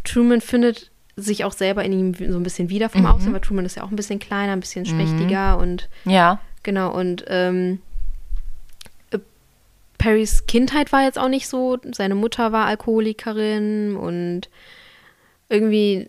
Truman 0.03 0.41
findet 0.41 0.91
sich 1.15 1.45
auch 1.45 1.53
selber 1.53 1.85
in 1.85 1.93
ihm 1.93 2.15
so 2.15 2.37
ein 2.37 2.43
bisschen 2.43 2.69
wieder 2.69 2.89
vom 2.89 3.03
mhm. 3.03 3.07
Aussehen, 3.09 3.33
weil 3.33 3.41
Truman 3.41 3.65
ist 3.65 3.77
ja 3.77 3.85
auch 3.85 3.91
ein 3.91 3.97
bisschen 3.97 4.19
kleiner, 4.19 4.53
ein 4.53 4.61
bisschen 4.61 4.83
mhm. 4.83 4.87
schmächtiger 4.87 5.59
und 5.59 5.89
ja. 6.05 6.41
Genau, 6.65 6.93
und 6.93 7.25
ähm, 7.29 7.75
äh, 7.75 7.88
Perrys 9.99 10.47
Kindheit 10.47 10.93
war 10.93 11.03
jetzt 11.03 11.19
auch 11.19 11.29
nicht 11.29 11.49
so. 11.49 11.79
Seine 11.93 12.15
Mutter 12.15 12.53
war 12.53 12.67
Alkoholikerin 12.67 13.97
und 13.97 14.49
irgendwie 15.49 16.09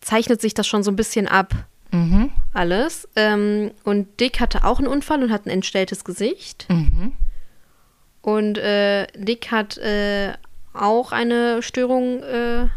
zeichnet 0.00 0.40
sich 0.40 0.54
das 0.54 0.66
schon 0.66 0.82
so 0.82 0.90
ein 0.90 0.96
bisschen 0.96 1.28
ab. 1.28 1.54
Mhm. 1.90 2.30
Alles. 2.54 3.08
Ähm, 3.16 3.70
und 3.84 4.18
Dick 4.18 4.40
hatte 4.40 4.64
auch 4.64 4.78
einen 4.78 4.88
Unfall 4.88 5.22
und 5.22 5.30
hat 5.30 5.46
ein 5.46 5.50
entstelltes 5.50 6.04
Gesicht. 6.04 6.66
Mhm. 6.68 7.12
Und 8.22 8.56
äh, 8.58 9.06
Dick 9.14 9.50
hat 9.50 9.76
äh, 9.78 10.32
auch 10.72 11.12
eine 11.12 11.62
Störung 11.62 12.22
äh, 12.22 12.68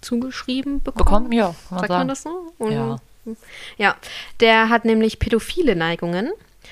zugeschrieben 0.00 0.82
bekommen. 0.82 1.04
Bekommen, 1.04 1.32
ja. 1.32 1.54
Sagt 1.70 1.88
sagen. 1.88 1.92
man 1.92 2.08
das 2.08 2.22
so? 2.22 2.52
Und, 2.58 2.72
ja. 2.72 2.96
Ja, 3.78 3.96
der 4.40 4.68
hat 4.68 4.84
nämlich 4.84 5.18
pädophile 5.18 5.76
Neigungen. 5.76 6.30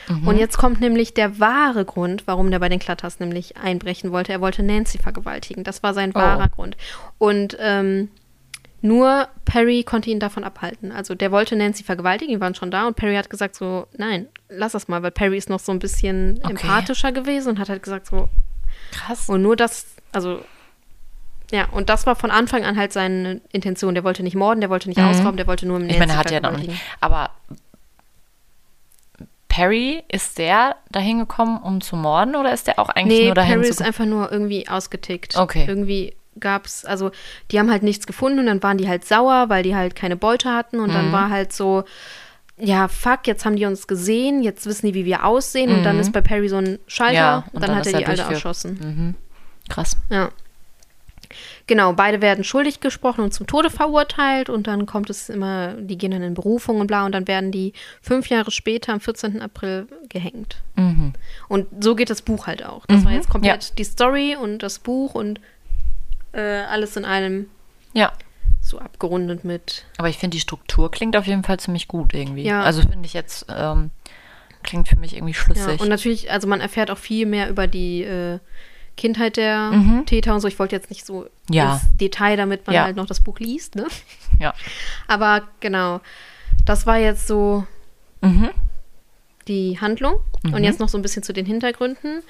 Mhm. 0.09 0.29
Und 0.29 0.39
jetzt 0.39 0.59
kommt 0.59 0.81
nämlich 0.81 1.15
der 1.15 1.39
wahre 1.39 1.85
Grund, 1.85 2.27
warum 2.27 2.51
der 2.51 2.59
bei 2.59 2.69
den 2.69 2.79
Klatters 2.79 3.21
nämlich 3.21 3.57
einbrechen 3.57 4.13
wollte. 4.13 4.33
Er 4.33 4.41
wollte 4.41 4.63
Nancy 4.63 4.99
vergewaltigen. 4.99 5.65
Das 5.65 5.83
war 5.83 5.95
sein 5.95 6.15
wahrer 6.15 6.49
oh. 6.51 6.55
Grund. 6.55 6.77
Und 7.19 7.57
ähm, 7.61 8.09
nur 8.83 9.29
Perry 9.45 9.83
konnte 9.85 10.11
ihn 10.11 10.21
davon 10.21 10.43
abhalten. 10.45 10.91
Also 10.91 11.15
der 11.15 11.31
wollte 11.31 11.55
Nancy 11.55 11.85
vergewaltigen, 11.85 12.35
die 12.35 12.41
waren 12.41 12.55
schon 12.55 12.71
da 12.71 12.87
und 12.87 12.97
Perry 12.97 13.15
hat 13.15 13.29
gesagt 13.29 13.55
so, 13.55 13.87
nein, 13.97 14.27
lass 14.49 14.73
das 14.73 14.89
mal, 14.89 15.03
weil 15.03 15.11
Perry 15.11 15.37
ist 15.37 15.51
noch 15.51 15.61
so 15.61 15.73
ein 15.73 15.79
bisschen 15.79 16.39
okay. 16.43 16.51
empathischer 16.51 17.13
gewesen 17.13 17.51
und 17.51 17.59
hat 17.59 17.69
halt 17.69 17.83
gesagt 17.83 18.07
so, 18.07 18.29
krass. 18.91 19.29
Und 19.29 19.43
nur 19.43 19.57
das, 19.57 19.87
also 20.13 20.43
ja, 21.53 21.67
und 21.73 21.91
das 21.91 22.07
war 22.07 22.17
von 22.17 22.31
Anfang 22.31 22.65
an 22.65 22.77
halt 22.77 22.93
seine 22.93 23.41
Intention. 23.51 23.95
Der 23.95 24.05
wollte 24.05 24.23
nicht 24.23 24.37
morden, 24.37 24.61
der 24.61 24.71
wollte 24.71 24.89
nicht 24.89 24.99
mhm. 24.99 25.07
ausrauben, 25.07 25.37
der 25.37 25.47
wollte 25.47 25.67
nur 25.67 25.79
im 25.79 25.89
Ich 25.89 25.99
meine, 25.99 26.13
er 26.13 26.19
hat 26.19 26.31
ja 26.31 26.41
noch 26.41 26.57
nicht. 26.57 26.81
Aber 27.01 27.31
Perry, 29.51 30.05
ist 30.09 30.39
der 30.39 30.77
dahin 30.93 31.19
gekommen, 31.19 31.61
um 31.61 31.81
zu 31.81 31.97
morden 31.97 32.37
oder 32.37 32.55
ist 32.55 32.69
der 32.69 32.79
auch 32.79 32.89
eigentlich 32.89 33.19
nee, 33.19 33.27
nur 33.27 33.35
dahin 33.35 33.61
Perry 33.61 33.69
ist 33.69 33.83
einfach 33.83 34.07
nur 34.07 34.31
irgendwie 34.31 34.69
ausgetickt. 34.69 35.37
Okay. 35.37 35.65
Irgendwie 35.67 36.15
gab 36.39 36.67
es, 36.67 36.85
also 36.85 37.11
die 37.51 37.59
haben 37.59 37.69
halt 37.69 37.83
nichts 37.83 38.07
gefunden 38.07 38.39
und 38.39 38.47
dann 38.47 38.63
waren 38.63 38.79
die 38.79 38.89
halt 38.89 39.05
sauer, 39.05 39.49
weil 39.49 39.65
die 39.65 39.75
halt 39.75 39.97
keine 39.97 40.17
Beute 40.17 40.51
hatten 40.55 40.79
und 40.79 40.91
mhm. 40.91 40.95
dann 40.95 41.13
war 41.13 41.31
halt 41.31 41.53
so, 41.53 41.83
ja, 42.59 42.87
fuck, 42.87 43.27
jetzt 43.27 43.45
haben 43.45 43.57
die 43.57 43.67
uns 43.67 43.89
gesehen, 43.89 44.43
jetzt 44.43 44.67
wissen 44.67 44.87
die, 44.87 44.95
wie 44.95 45.05
wir 45.05 45.25
aussehen 45.25 45.71
mhm. 45.71 45.79
und 45.79 45.83
dann 45.83 45.97
mhm. 45.97 46.03
ist 46.03 46.13
bei 46.13 46.21
Perry 46.21 46.49
so 46.49 46.59
ein 46.59 46.79
Schalter 46.87 47.15
ja, 47.15 47.37
und, 47.49 47.55
und 47.55 47.63
dann, 47.63 47.71
dann 47.71 47.79
hat 47.79 47.87
er 47.89 47.99
die 47.99 48.07
alle 48.07 48.23
erschossen. 48.23 48.79
Mhm. 48.81 49.15
Krass. 49.69 49.97
Ja. 50.11 50.31
Genau, 51.71 51.93
beide 51.93 52.21
werden 52.21 52.43
schuldig 52.43 52.81
gesprochen 52.81 53.21
und 53.21 53.33
zum 53.33 53.47
Tode 53.47 53.71
verurteilt 53.71 54.51
und 54.51 54.67
dann 54.67 54.87
kommt 54.87 55.09
es 55.09 55.29
immer, 55.29 55.75
die 55.75 55.97
gehen 55.97 56.11
dann 56.11 56.25
in 56.25 56.35
Berufung 56.35 56.81
und 56.81 56.89
bla 56.89 57.07
und 57.07 57.13
dann 57.13 57.29
werden 57.29 57.53
die 57.53 57.75
fünf 58.03 58.29
Jahre 58.29 58.51
später 58.51 58.93
am 58.93 58.99
14. 58.99 59.41
April 59.41 59.87
gehängt. 60.09 60.57
Mhm. 60.75 61.13
Und 61.47 61.69
so 61.79 61.95
geht 61.95 62.11
das 62.11 62.23
Buch 62.23 62.49
halt 62.49 62.65
auch. 62.65 62.87
Das 62.87 63.03
mhm. 63.03 63.05
war 63.05 63.13
jetzt 63.13 63.29
komplett 63.29 63.63
ja. 63.67 63.71
die 63.79 63.85
Story 63.85 64.35
und 64.35 64.65
das 64.65 64.81
Buch 64.81 65.15
und 65.15 65.41
äh, 66.33 66.41
alles 66.41 66.97
in 66.97 67.05
einem. 67.05 67.47
Ja. 67.93 68.15
So 68.61 68.81
abgerundet 68.81 69.45
mit. 69.45 69.85
Aber 69.97 70.09
ich 70.09 70.19
finde, 70.19 70.35
die 70.35 70.41
Struktur 70.41 70.91
klingt 70.91 71.17
auf 71.17 71.29
jeden 71.29 71.45
Fall 71.45 71.61
ziemlich 71.61 71.87
gut 71.87 72.15
irgendwie. 72.15 72.43
Ja. 72.43 72.65
Also 72.65 72.83
finde 72.83 73.07
ich 73.07 73.13
jetzt, 73.13 73.47
ähm, 73.49 73.93
klingt 74.65 74.89
für 74.89 74.99
mich 74.99 75.15
irgendwie 75.15 75.35
schlüssig. 75.35 75.79
Ja, 75.79 75.81
und 75.81 75.89
natürlich, 75.89 76.33
also 76.33 76.49
man 76.49 76.61
erfährt 76.61 76.91
auch 76.91 76.99
viel 76.99 77.27
mehr 77.27 77.49
über 77.49 77.69
die 77.69 78.03
äh, 78.03 78.41
Kindheit 79.01 79.37
der 79.37 79.71
mhm. 79.73 80.05
Täter 80.05 80.35
und 80.35 80.41
so. 80.41 80.49
Ich 80.49 80.59
wollte 80.59 80.77
jetzt 80.77 80.91
nicht 80.91 81.07
so 81.07 81.27
ja. 81.49 81.75
ins 81.75 81.97
Detail, 81.97 82.37
damit 82.37 82.67
man 82.67 82.75
ja. 82.75 82.85
halt 82.85 82.97
noch 82.97 83.07
das 83.07 83.21
Buch 83.21 83.39
liest, 83.39 83.75
ne? 83.75 83.87
Ja. 84.39 84.55
Aber 85.09 85.43
genau, 85.61 86.01
das 86.67 86.87
war 86.87 86.99
jetzt 86.99 87.27
so 87.27 87.65
mhm. 88.21 88.51
die 89.49 89.79
Handlung. 89.81 90.21
Mhm. 90.43 90.55
Und 90.55 90.65
jetzt 90.65 90.81
noch 90.81 90.89
so 90.89 90.99
ein 90.99 91.03
bisschen 91.03 91.23
zu 91.23 91.33
den 91.33 91.47
Hintergründen. 91.47 92.23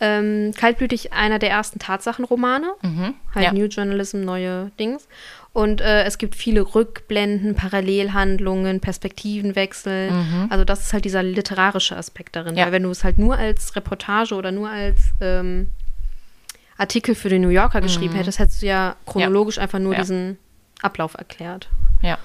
Ähm, 0.00 0.52
Kaltblütig 0.56 1.12
einer 1.12 1.38
der 1.38 1.50
ersten 1.50 1.78
Tatsachenromane. 1.78 2.72
Mhm. 2.82 3.14
Halt 3.34 3.46
ja. 3.46 3.52
New 3.52 3.66
Journalism, 3.66 4.20
neue 4.20 4.70
Dings. 4.78 5.08
Und 5.52 5.80
äh, 5.80 6.04
es 6.04 6.18
gibt 6.18 6.36
viele 6.36 6.60
Rückblenden, 6.74 7.54
Parallelhandlungen, 7.54 8.80
Perspektivenwechsel. 8.80 10.10
Mhm. 10.10 10.46
Also 10.50 10.64
das 10.64 10.82
ist 10.82 10.92
halt 10.92 11.04
dieser 11.04 11.22
literarische 11.22 11.96
Aspekt 11.96 12.36
darin. 12.36 12.56
Ja. 12.56 12.66
Weil 12.66 12.72
wenn 12.72 12.82
du 12.84 12.90
es 12.90 13.02
halt 13.02 13.18
nur 13.18 13.36
als 13.36 13.74
Reportage 13.74 14.34
oder 14.34 14.52
nur 14.52 14.68
als 14.68 14.98
ähm, 15.20 15.70
Artikel 16.78 17.14
für 17.14 17.28
den 17.28 17.42
New 17.42 17.48
Yorker 17.48 17.80
geschrieben 17.80 18.14
mhm. 18.14 18.18
hättest, 18.18 18.38
hättest 18.38 18.62
du 18.62 18.66
ja 18.66 18.96
chronologisch 19.04 19.56
ja. 19.56 19.64
einfach 19.64 19.80
nur 19.80 19.92
ja. 19.92 20.00
diesen 20.00 20.38
Ablauf 20.80 21.14
erklärt. 21.14 21.68
Ja. 22.02 22.18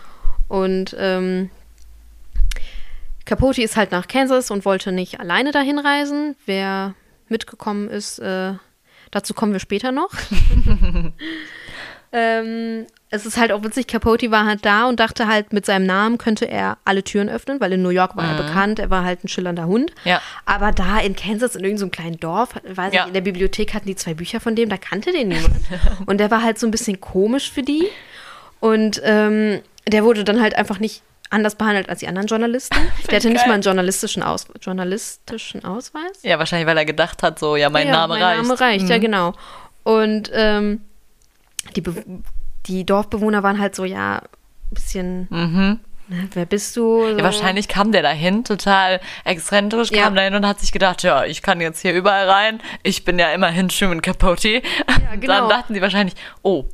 Und 0.47 0.95
ähm, 0.99 1.49
Capote 3.25 3.61
ist 3.61 3.75
halt 3.75 3.91
nach 3.91 4.07
Kansas 4.07 4.51
und 4.51 4.63
wollte 4.63 4.91
nicht 4.91 5.19
alleine 5.19 5.51
dahin 5.51 5.79
reisen. 5.79 6.35
Wer 6.45 6.93
mitgekommen 7.29 7.89
ist, 7.89 8.19
äh, 8.19 8.53
dazu 9.11 9.33
kommen 9.33 9.53
wir 9.53 9.59
später 9.59 9.91
noch. 9.91 10.11
ähm, 12.11 12.85
es 13.13 13.27
ist 13.27 13.37
halt 13.37 13.51
auch 13.51 13.63
witzig, 13.63 13.85
Capote 13.85 14.31
war 14.31 14.45
halt 14.45 14.65
da 14.65 14.87
und 14.87 14.99
dachte 14.99 15.27
halt, 15.27 15.53
mit 15.53 15.67
seinem 15.67 15.85
Namen 15.85 16.17
könnte 16.17 16.45
er 16.45 16.79
alle 16.83 17.03
Türen 17.03 17.29
öffnen, 17.29 17.61
weil 17.61 17.71
in 17.73 17.83
New 17.83 17.89
York 17.89 18.15
war 18.17 18.23
mhm. 18.23 18.31
er 18.31 18.43
bekannt, 18.43 18.79
er 18.79 18.89
war 18.89 19.03
halt 19.03 19.23
ein 19.23 19.27
schillernder 19.27 19.67
Hund. 19.67 19.91
Ja. 20.03 20.19
Aber 20.45 20.71
da 20.71 20.97
in 20.97 21.15
Kansas, 21.15 21.55
in 21.55 21.63
irgendeinem 21.63 21.91
kleinen 21.91 22.19
Dorf, 22.19 22.55
weiß 22.67 22.91
ja. 22.91 23.01
ich, 23.01 23.07
in 23.09 23.13
der 23.13 23.21
Bibliothek 23.21 23.75
hatten 23.75 23.85
die 23.85 23.95
zwei 23.95 24.15
Bücher 24.15 24.39
von 24.39 24.55
dem, 24.55 24.67
da 24.67 24.77
kannte 24.77 25.11
den 25.11 25.27
niemand. 25.27 25.53
und 26.07 26.17
der 26.17 26.31
war 26.31 26.41
halt 26.41 26.57
so 26.57 26.65
ein 26.65 26.71
bisschen 26.71 27.01
komisch 27.01 27.51
für 27.51 27.61
die. 27.61 27.87
Und 28.59 28.99
ähm, 29.03 29.61
der 29.87 30.03
wurde 30.03 30.23
dann 30.23 30.41
halt 30.41 30.55
einfach 30.55 30.79
nicht 30.79 31.03
anders 31.29 31.53
behandelt 31.53 31.89
als 31.89 31.99
die 31.99 32.07
anderen 32.07 32.27
Journalisten. 32.27 32.77
Der 33.09 33.17
hatte 33.17 33.29
nicht 33.29 33.45
mal 33.47 33.53
einen 33.53 33.63
journalistischen, 33.63 34.23
Aus 34.23 34.47
journalistischen 34.61 35.65
Ausweis. 35.65 36.21
Ja, 36.21 36.39
wahrscheinlich, 36.39 36.67
weil 36.67 36.77
er 36.77 36.85
gedacht 36.85 37.23
hat, 37.23 37.39
so, 37.39 37.55
ja, 37.55 37.69
mein 37.69 37.87
ja, 37.87 37.93
Name 37.93 38.13
mein 38.13 38.23
reicht. 38.23 38.37
Mein 38.37 38.47
Name 38.47 38.59
reicht, 38.59 38.85
mhm. 38.85 38.91
ja, 38.91 38.97
genau. 38.99 39.33
Und 39.83 40.31
ähm, 40.33 40.81
die 41.75 41.81
Be 41.81 42.03
die 42.65 42.85
Dorfbewohner 42.85 43.43
waren 43.43 43.59
halt 43.59 43.75
so, 43.75 43.85
ja, 43.85 44.17
ein 44.17 44.73
bisschen. 44.73 45.27
Mhm. 45.29 45.79
Ne, 46.09 46.27
wer 46.33 46.45
bist 46.45 46.75
du? 46.75 47.01
So. 47.01 47.17
Ja, 47.17 47.23
wahrscheinlich 47.23 47.67
kam 47.67 47.91
der 47.91 48.01
dahin, 48.01 48.43
total 48.43 48.99
exzentrisch, 49.23 49.89
ja. 49.91 50.03
kam 50.03 50.15
dahin 50.15 50.35
und 50.35 50.45
hat 50.45 50.59
sich 50.59 50.71
gedacht, 50.71 51.01
ja, 51.03 51.23
ich 51.23 51.41
kann 51.41 51.61
jetzt 51.61 51.81
hier 51.81 51.93
überall 51.93 52.29
rein. 52.29 52.61
Ich 52.83 53.05
bin 53.05 53.17
ja 53.19 53.31
immerhin 53.31 53.69
Truman 53.69 54.01
Capote. 54.01 54.49
Ja, 54.49 54.61
genau. 55.19 55.47
Dann 55.47 55.49
dachten 55.49 55.73
sie 55.73 55.81
wahrscheinlich, 55.81 56.15
oh, 56.41 56.65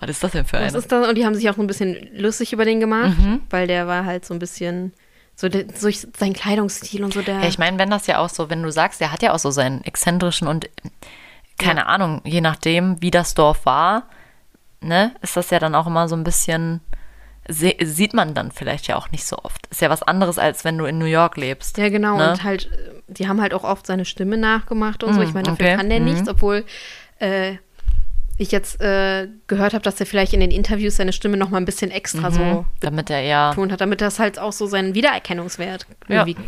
was 0.00 0.10
ist 0.10 0.24
das 0.24 0.32
denn 0.32 0.44
für 0.44 0.58
einer? 0.58 0.74
Und 0.74 1.14
die 1.14 1.24
haben 1.24 1.34
sich 1.34 1.48
auch 1.48 1.56
ein 1.56 1.66
bisschen 1.66 2.08
lustig 2.16 2.52
über 2.52 2.64
den 2.64 2.80
gemacht, 2.80 3.16
mhm. 3.18 3.42
weil 3.48 3.66
der 3.66 3.86
war 3.86 4.04
halt 4.04 4.24
so 4.24 4.34
ein 4.34 4.40
bisschen 4.40 4.92
so 5.36 5.48
durch 5.48 6.06
seinen 6.16 6.32
Kleidungsstil 6.32 7.04
und 7.04 7.14
so 7.14 7.22
der. 7.22 7.40
Ja, 7.40 7.48
ich 7.48 7.58
meine, 7.58 7.78
wenn 7.78 7.90
das 7.90 8.06
ja 8.06 8.18
auch 8.18 8.28
so, 8.28 8.50
wenn 8.50 8.62
du 8.62 8.70
sagst, 8.70 9.00
der 9.00 9.12
hat 9.12 9.22
ja 9.22 9.32
auch 9.32 9.38
so 9.38 9.50
seinen 9.50 9.84
exzentrischen 9.84 10.48
und 10.48 10.68
keine 11.58 11.80
ja. 11.80 11.86
Ahnung, 11.86 12.20
je 12.24 12.40
nachdem, 12.40 13.00
wie 13.00 13.10
das 13.10 13.34
Dorf 13.34 13.66
war, 13.66 14.08
ne, 14.84 15.14
ist 15.22 15.36
das 15.36 15.50
ja 15.50 15.58
dann 15.58 15.74
auch 15.74 15.86
immer 15.86 16.08
so 16.08 16.16
ein 16.16 16.24
bisschen, 16.24 16.80
sieht 17.48 18.14
man 18.14 18.34
dann 18.34 18.52
vielleicht 18.52 18.86
ja 18.86 18.96
auch 18.96 19.10
nicht 19.10 19.24
so 19.24 19.38
oft. 19.38 19.66
Ist 19.68 19.80
ja 19.80 19.90
was 19.90 20.02
anderes, 20.02 20.38
als 20.38 20.64
wenn 20.64 20.78
du 20.78 20.84
in 20.84 20.98
New 20.98 21.04
York 21.04 21.36
lebst. 21.36 21.78
Ja, 21.78 21.88
genau. 21.88 22.16
Ne? 22.16 22.30
Und 22.30 22.44
halt, 22.44 22.70
die 23.08 23.28
haben 23.28 23.40
halt 23.40 23.54
auch 23.54 23.64
oft 23.64 23.86
seine 23.86 24.04
Stimme 24.04 24.36
nachgemacht 24.36 25.02
und 25.02 25.12
mm, 25.12 25.14
so. 25.14 25.22
Ich 25.22 25.34
meine, 25.34 25.48
dafür 25.48 25.66
okay. 25.66 25.76
kann 25.76 25.90
der 25.90 26.00
mm. 26.00 26.04
nichts, 26.04 26.28
obwohl 26.28 26.64
äh, 27.18 27.56
ich 28.36 28.50
jetzt 28.50 28.80
äh, 28.80 29.28
gehört 29.46 29.74
habe, 29.74 29.82
dass 29.82 30.00
er 30.00 30.06
vielleicht 30.06 30.32
in 30.32 30.40
den 30.40 30.50
Interviews 30.50 30.96
seine 30.96 31.12
Stimme 31.12 31.36
noch 31.36 31.50
mal 31.50 31.58
ein 31.58 31.64
bisschen 31.64 31.90
extra 31.90 32.30
mhm, 32.30 32.34
so 32.34 32.66
damit 32.80 33.08
er 33.10 33.20
ja 33.20 33.54
tun 33.54 33.70
hat, 33.70 33.80
damit 33.80 34.00
das 34.00 34.18
halt 34.18 34.38
auch 34.38 34.52
so 34.52 34.66
seinen 34.66 34.94
Wiedererkennungswert 34.94 35.86
irgendwie 36.08 36.32
ja. 36.32 36.44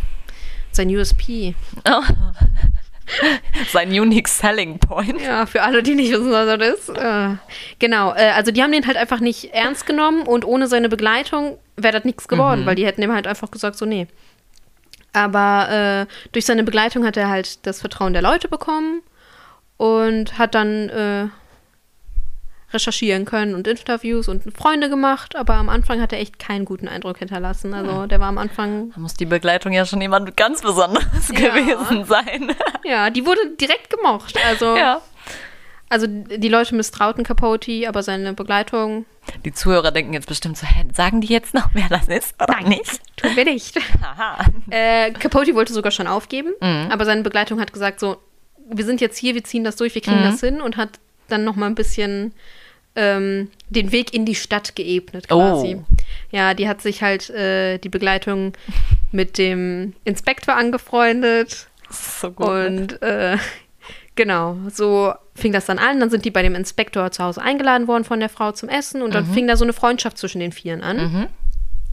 sein 0.73 0.89
USP. 0.89 1.55
Oh. 1.89 2.03
Sein 3.71 3.89
unique 3.89 4.29
selling 4.29 4.79
point. 4.79 5.21
Ja, 5.21 5.47
für 5.47 5.63
alle, 5.63 5.83
die 5.83 5.95
nicht 5.95 6.11
wissen, 6.13 6.31
was 6.31 6.59
das 6.59 6.79
ist. 6.79 6.89
Äh, 6.91 7.37
genau, 7.79 8.13
äh, 8.15 8.31
also 8.31 8.51
die 8.51 8.63
haben 8.63 8.73
den 8.73 8.87
halt 8.87 8.97
einfach 8.97 9.21
nicht 9.21 9.53
ernst 9.55 9.87
genommen 9.87 10.23
und 10.23 10.45
ohne 10.45 10.67
seine 10.67 10.89
Begleitung 10.89 11.59
wäre 11.77 11.95
das 11.95 12.05
nichts 12.05 12.29
geworden, 12.29 12.63
mhm. 12.63 12.67
weil 12.67 12.75
die 12.75 12.87
hätten 12.87 13.03
ihm 13.03 13.13
halt 13.13 13.27
einfach 13.27 13.51
gesagt, 13.51 13.77
so 13.77 13.87
nee. 13.87 14.07
Aber 15.13 16.07
äh, 16.07 16.13
durch 16.33 16.45
seine 16.45 16.63
Begleitung 16.63 17.07
hat 17.07 17.17
er 17.17 17.29
halt 17.29 17.67
das 17.67 17.81
Vertrauen 17.81 18.13
der 18.13 18.23
Leute 18.23 18.49
bekommen 18.49 19.03
und 19.77 20.39
hat 20.39 20.55
dann 20.55 20.89
äh, 20.89 21.29
recherchieren 22.73 23.25
können 23.25 23.55
und 23.55 23.67
Interviews 23.67 24.29
und 24.29 24.43
Freunde 24.57 24.89
gemacht, 24.89 25.37
aber 25.37 25.55
am 25.55 25.69
Anfang 25.69 26.01
hat 26.01 26.13
er 26.13 26.21
echt 26.21 26.39
keinen 26.39 26.65
guten 26.65 26.89
Eindruck 26.89 27.19
hinterlassen. 27.19 27.75
Also 27.75 28.07
der 28.07 28.19
war 28.19 28.29
am 28.29 28.39
Anfang. 28.39 28.91
Da 28.93 29.01
muss 29.01 29.15
die 29.15 29.27
Begleitung 29.27 29.73
ja 29.73 29.87
schon 29.87 30.01
jemand 30.01 30.37
ganz 30.37 30.63
Besonderes 30.63 31.29
ja. 31.29 31.49
gewesen 31.49 32.05
sein. 32.05 32.53
Ja, 32.85 33.11
die 33.11 33.27
wurde 33.27 33.41
direkt 33.61 33.91
gemocht. 33.91 34.37
Also. 34.47 34.77
Ja. 34.77 35.01
Also 35.89 36.07
die 36.09 36.49
Leute 36.49 36.75
misstrauten 36.75 37.25
Capote, 37.25 37.89
aber 37.89 38.03
seine 38.03 38.33
Begleitung. 38.33 39.07
Die 39.45 39.53
Zuhörer 39.53 39.91
denken 39.91 40.13
jetzt 40.13 40.29
bestimmt 40.29 40.57
so, 40.57 40.67
hä, 40.67 40.85
sagen 40.93 41.21
die 41.21 41.29
jetzt 41.29 41.55
noch, 41.55 41.69
wer 41.73 41.89
das 41.89 42.09
ist 42.09 42.41
oder 42.41 42.55
Nein, 42.55 42.69
nicht? 42.69 43.01
Tun 43.17 43.35
wir 43.35 43.45
nicht. 43.45 43.77
äh, 44.71 45.11
Capote 45.13 45.55
wollte 45.55 45.73
sogar 45.73 45.93
schon 45.93 46.07
aufgeben, 46.07 46.53
mhm. 46.61 46.89
aber 46.91 47.05
seine 47.05 47.23
Begleitung 47.23 47.61
hat 47.61 47.73
gesagt 47.73 48.01
so, 48.01 48.17
wir 48.69 48.85
sind 48.85 49.01
jetzt 49.01 49.17
hier, 49.17 49.35
wir 49.35 49.45
ziehen 49.45 49.65
das 49.65 49.77
durch, 49.77 49.95
wir 49.95 50.03
kriegen 50.03 50.21
mhm. 50.21 50.31
das 50.31 50.41
hin 50.41 50.61
und 50.61 50.77
hat 50.77 50.99
dann 51.29 51.45
noch 51.45 51.57
mal 51.57 51.67
ein 51.67 51.75
bisschen 51.75 52.33
ähm, 52.97 53.51
den 53.69 53.93
Weg 53.93 54.15
in 54.15 54.25
die 54.25 54.35
Stadt 54.35 54.75
geebnet 54.75 55.29
quasi. 55.29 55.77
Oh. 55.77 55.85
Ja, 56.31 56.55
die 56.55 56.69
hat 56.69 56.81
sich 56.81 57.03
halt 57.03 57.31
äh, 57.31 57.79
die 57.79 57.89
Begleitung 57.89 58.55
mit 59.13 59.39
dem 59.39 59.95
Inspektor 60.05 60.57
angefreundet. 60.57 61.69
So 61.91 62.33
gut. 62.33 62.49
Und 62.49 63.03
äh, 63.03 63.37
genau, 64.15 64.57
so 64.73 65.13
fing 65.35 65.53
das 65.53 65.67
dann 65.67 65.79
an. 65.79 66.01
Dann 66.01 66.11
sind 66.11 66.25
die 66.25 66.31
bei 66.31 66.43
dem 66.43 66.55
Inspektor 66.55 67.11
zu 67.13 67.23
Hause 67.23 67.43
eingeladen 67.43 67.87
worden 67.87 68.05
von 68.05 68.19
der 68.19 68.31
Frau 68.31 68.53
zum 68.53 68.69
Essen 68.69 69.03
und 69.03 69.15
dann 69.15 69.29
mhm. 69.29 69.35
fing 69.35 69.47
da 69.47 69.57
so 69.57 69.65
eine 69.65 69.75
Freundschaft 69.75 70.19
zwischen 70.19 70.41
den 70.41 70.53
Vieren 70.53 70.83
an. 70.83 70.97
Mhm. 70.97 71.27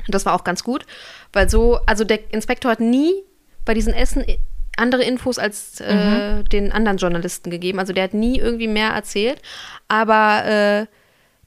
Und 0.05 0.15
das 0.15 0.25
war 0.25 0.34
auch 0.34 0.43
ganz 0.43 0.63
gut, 0.63 0.86
weil 1.31 1.49
so, 1.49 1.79
also 1.86 2.03
der 2.03 2.34
Inspektor 2.34 2.71
hat 2.71 2.79
nie 2.79 3.13
bei 3.65 3.73
diesen 3.73 3.93
Essen 3.93 4.23
andere 4.78 5.03
Infos 5.03 5.38
als 5.38 5.80
äh, 5.82 5.93
mhm. 6.39 6.45
den 6.49 6.71
anderen 6.71 6.97
Journalisten 6.97 7.49
gegeben. 7.49 7.80
Also 7.80 7.93
der 7.93 8.05
hat 8.05 8.13
nie 8.13 8.39
irgendwie 8.39 8.67
mehr 8.67 8.89
erzählt. 8.89 9.41
Aber 9.88 10.45
äh, 10.45 10.86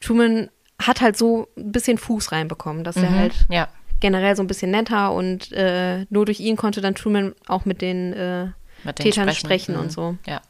Truman 0.01 0.49
hat 0.81 1.01
halt 1.01 1.17
so 1.17 1.49
ein 1.57 1.73
bisschen 1.73 1.99
Fuß 1.99 2.33
reinbekommen, 2.33 2.85
dass 2.85 2.97
mhm. 2.97 3.05
er 3.05 3.11
halt 3.15 3.35
ja. 3.51 3.69
generell 4.01 4.37
so 4.37 4.43
ein 4.43 4.47
bisschen 4.47 4.71
netter 4.71 5.13
und 5.13 5.53
äh, 5.53 6.07
nur 6.11 6.27
durch 6.27 6.41
ihn 6.41 6.57
konnte 6.57 6.81
dann 6.81 6.95
Truman 6.95 7.35
auch 7.47 7.65
mit 7.65 7.81
den, 7.81 8.13
äh, 8.13 8.45
mit 8.85 8.99
den 8.99 9.05
Tätern 9.05 9.25
sprechen, 9.31 9.47
sprechen 9.47 9.75
mhm. 9.75 9.81
und 9.81 9.93
so. 9.93 10.17
Ja. 10.27 10.41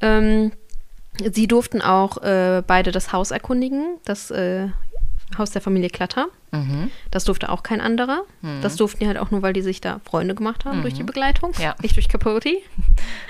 Ähm, 0.00 0.52
sie 1.32 1.46
durften 1.46 1.82
auch 1.82 2.18
äh, 2.22 2.62
beide 2.66 2.90
das 2.90 3.12
Haus 3.12 3.30
erkundigen, 3.30 3.98
das 4.04 4.30
äh, 4.30 4.68
Haus 5.38 5.50
der 5.50 5.62
Familie 5.62 5.90
Klatter. 5.90 6.28
Mhm. 6.50 6.90
Das 7.10 7.24
durfte 7.24 7.48
auch 7.48 7.62
kein 7.62 7.80
anderer. 7.80 8.22
Mhm. 8.40 8.60
Das 8.62 8.76
durften 8.76 9.00
die 9.00 9.06
halt 9.06 9.18
auch 9.18 9.30
nur, 9.30 9.42
weil 9.42 9.52
die 9.52 9.62
sich 9.62 9.80
da 9.80 10.00
Freunde 10.04 10.34
gemacht 10.34 10.64
haben 10.64 10.78
mhm. 10.78 10.82
durch 10.82 10.94
die 10.94 11.02
mhm. 11.02 11.06
Begleitung, 11.06 11.52
ja. 11.58 11.74
nicht 11.82 11.96
durch 11.96 12.08
Capote. 12.08 12.56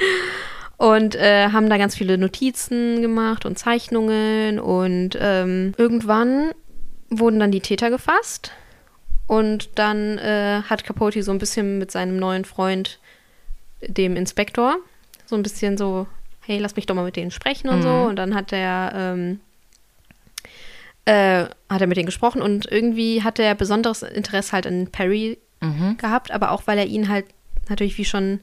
und 0.76 1.14
äh, 1.14 1.50
haben 1.50 1.70
da 1.70 1.76
ganz 1.78 1.94
viele 1.94 2.18
Notizen 2.18 3.00
gemacht 3.02 3.46
und 3.46 3.58
Zeichnungen 3.58 4.58
und 4.58 5.16
ähm, 5.20 5.74
irgendwann 5.76 6.50
wurden 7.08 7.38
dann 7.38 7.52
die 7.52 7.60
Täter 7.60 7.90
gefasst 7.90 8.52
und 9.26 9.70
dann 9.76 10.18
äh, 10.18 10.62
hat 10.68 10.84
Capote 10.84 11.22
so 11.22 11.30
ein 11.30 11.38
bisschen 11.38 11.78
mit 11.78 11.90
seinem 11.90 12.18
neuen 12.18 12.44
Freund, 12.44 12.98
dem 13.86 14.16
Inspektor, 14.16 14.76
so 15.24 15.36
ein 15.36 15.42
bisschen 15.42 15.78
so, 15.78 16.06
hey, 16.40 16.58
lass 16.58 16.76
mich 16.76 16.86
doch 16.86 16.94
mal 16.94 17.04
mit 17.04 17.16
denen 17.16 17.30
sprechen 17.30 17.68
und 17.68 17.78
mhm. 17.78 17.82
so 17.82 17.94
und 18.08 18.16
dann 18.16 18.34
hat 18.34 18.52
er 18.52 18.92
ähm, 18.94 19.40
äh, 21.04 21.46
hat 21.68 21.80
er 21.80 21.86
mit 21.86 21.96
denen 21.96 22.06
gesprochen 22.06 22.42
und 22.42 22.70
irgendwie 22.70 23.22
hat 23.22 23.38
er 23.38 23.54
besonderes 23.54 24.02
Interesse 24.02 24.52
halt 24.52 24.66
an 24.66 24.88
Perry 24.88 25.38
mhm. 25.60 25.96
gehabt, 25.96 26.30
aber 26.30 26.52
auch 26.52 26.62
weil 26.66 26.78
er 26.78 26.86
ihn 26.86 27.08
halt 27.08 27.26
natürlich 27.68 27.98
wie 27.98 28.04
schon 28.04 28.40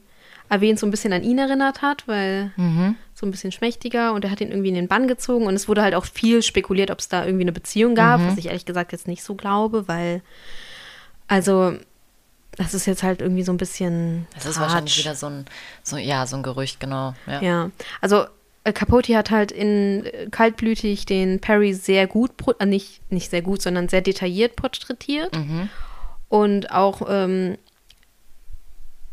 erwähnt 0.48 0.78
so 0.78 0.86
ein 0.86 0.90
bisschen 0.90 1.12
an 1.12 1.22
ihn 1.22 1.38
erinnert 1.38 1.80
hat, 1.80 2.08
weil 2.08 2.52
mhm. 2.56 2.96
so 3.14 3.24
ein 3.24 3.30
bisschen 3.30 3.52
schmächtiger 3.52 4.12
und 4.12 4.24
er 4.24 4.30
hat 4.30 4.40
ihn 4.40 4.50
irgendwie 4.50 4.70
in 4.70 4.74
den 4.74 4.88
Bann 4.88 5.06
gezogen 5.06 5.46
und 5.46 5.54
es 5.54 5.68
wurde 5.68 5.82
halt 5.82 5.94
auch 5.94 6.04
viel 6.04 6.42
spekuliert, 6.42 6.90
ob 6.90 6.98
es 6.98 7.08
da 7.08 7.24
irgendwie 7.24 7.44
eine 7.44 7.52
Beziehung 7.52 7.94
gab, 7.94 8.20
mhm. 8.20 8.26
was 8.28 8.36
ich 8.36 8.46
ehrlich 8.46 8.66
gesagt 8.66 8.92
jetzt 8.92 9.06
nicht 9.06 9.22
so 9.22 9.36
glaube, 9.36 9.86
weil 9.86 10.22
also 11.28 11.76
das 12.56 12.74
ist 12.74 12.86
jetzt 12.86 13.02
halt 13.02 13.22
irgendwie 13.22 13.44
so 13.44 13.52
ein 13.52 13.56
bisschen. 13.56 14.26
Das 14.34 14.44
ist 14.44 14.60
wahrscheinlich 14.60 14.98
wieder 14.98 15.14
so 15.14 15.26
ein, 15.26 15.44
so, 15.82 15.96
ja, 15.96 16.26
so 16.26 16.36
ein 16.36 16.42
Gerücht, 16.42 16.80
genau. 16.80 17.14
Ja, 17.26 17.40
ja. 17.40 17.70
also 18.00 18.26
Capote 18.64 19.16
hat 19.16 19.30
halt 19.30 19.52
in 19.52 20.04
äh, 20.04 20.28
kaltblütig 20.30 21.06
den 21.06 21.40
Perry 21.40 21.72
sehr 21.72 22.06
gut, 22.06 22.32
äh, 22.58 22.66
nicht, 22.66 23.00
nicht 23.10 23.30
sehr 23.30 23.42
gut, 23.42 23.62
sondern 23.62 23.88
sehr 23.88 24.02
detailliert 24.02 24.56
porträtiert 24.56 25.34
mhm. 25.34 25.68
und 26.28 26.70
auch 26.70 27.02
ein 27.02 27.52
ähm, 27.52 27.58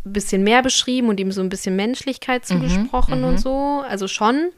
bisschen 0.03 0.43
mehr 0.43 0.61
beschrieben 0.61 1.09
und 1.09 1.19
ihm 1.19 1.31
so 1.31 1.41
ein 1.41 1.49
bisschen 1.49 1.75
Menschlichkeit 1.75 2.43
mhm, 2.49 2.55
zugesprochen 2.55 3.21
mhm, 3.21 3.27
und 3.27 3.39
so. 3.39 3.83
Also 3.87 4.07
schon. 4.07 4.51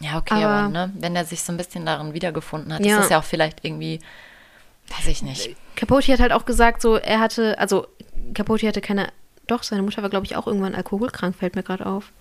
Ja, 0.00 0.18
okay, 0.18 0.34
aber, 0.34 0.46
aber 0.46 0.68
ne, 0.68 0.92
wenn 0.98 1.16
er 1.16 1.24
sich 1.24 1.42
so 1.42 1.52
ein 1.52 1.56
bisschen 1.56 1.84
darin 1.84 2.14
wiedergefunden 2.14 2.72
hat, 2.72 2.84
ja. 2.84 2.96
ist 2.96 3.02
das 3.02 3.10
ja 3.10 3.18
auch 3.18 3.24
vielleicht 3.24 3.64
irgendwie, 3.64 3.98
weiß 4.96 5.08
ich 5.08 5.22
nicht. 5.22 5.56
Capote 5.74 6.12
hat 6.12 6.20
halt 6.20 6.32
auch 6.32 6.44
gesagt, 6.44 6.80
so, 6.82 6.96
er 6.96 7.18
hatte, 7.18 7.58
also 7.58 7.88
Capote 8.34 8.68
hatte 8.68 8.80
keine, 8.80 9.08
doch, 9.48 9.64
seine 9.64 9.82
Mutter 9.82 10.02
war, 10.02 10.10
glaube 10.10 10.26
ich, 10.26 10.36
auch 10.36 10.46
irgendwann 10.46 10.76
alkoholkrank, 10.76 11.34
fällt 11.34 11.56
mir 11.56 11.64
gerade 11.64 11.86
auf. 11.86 12.12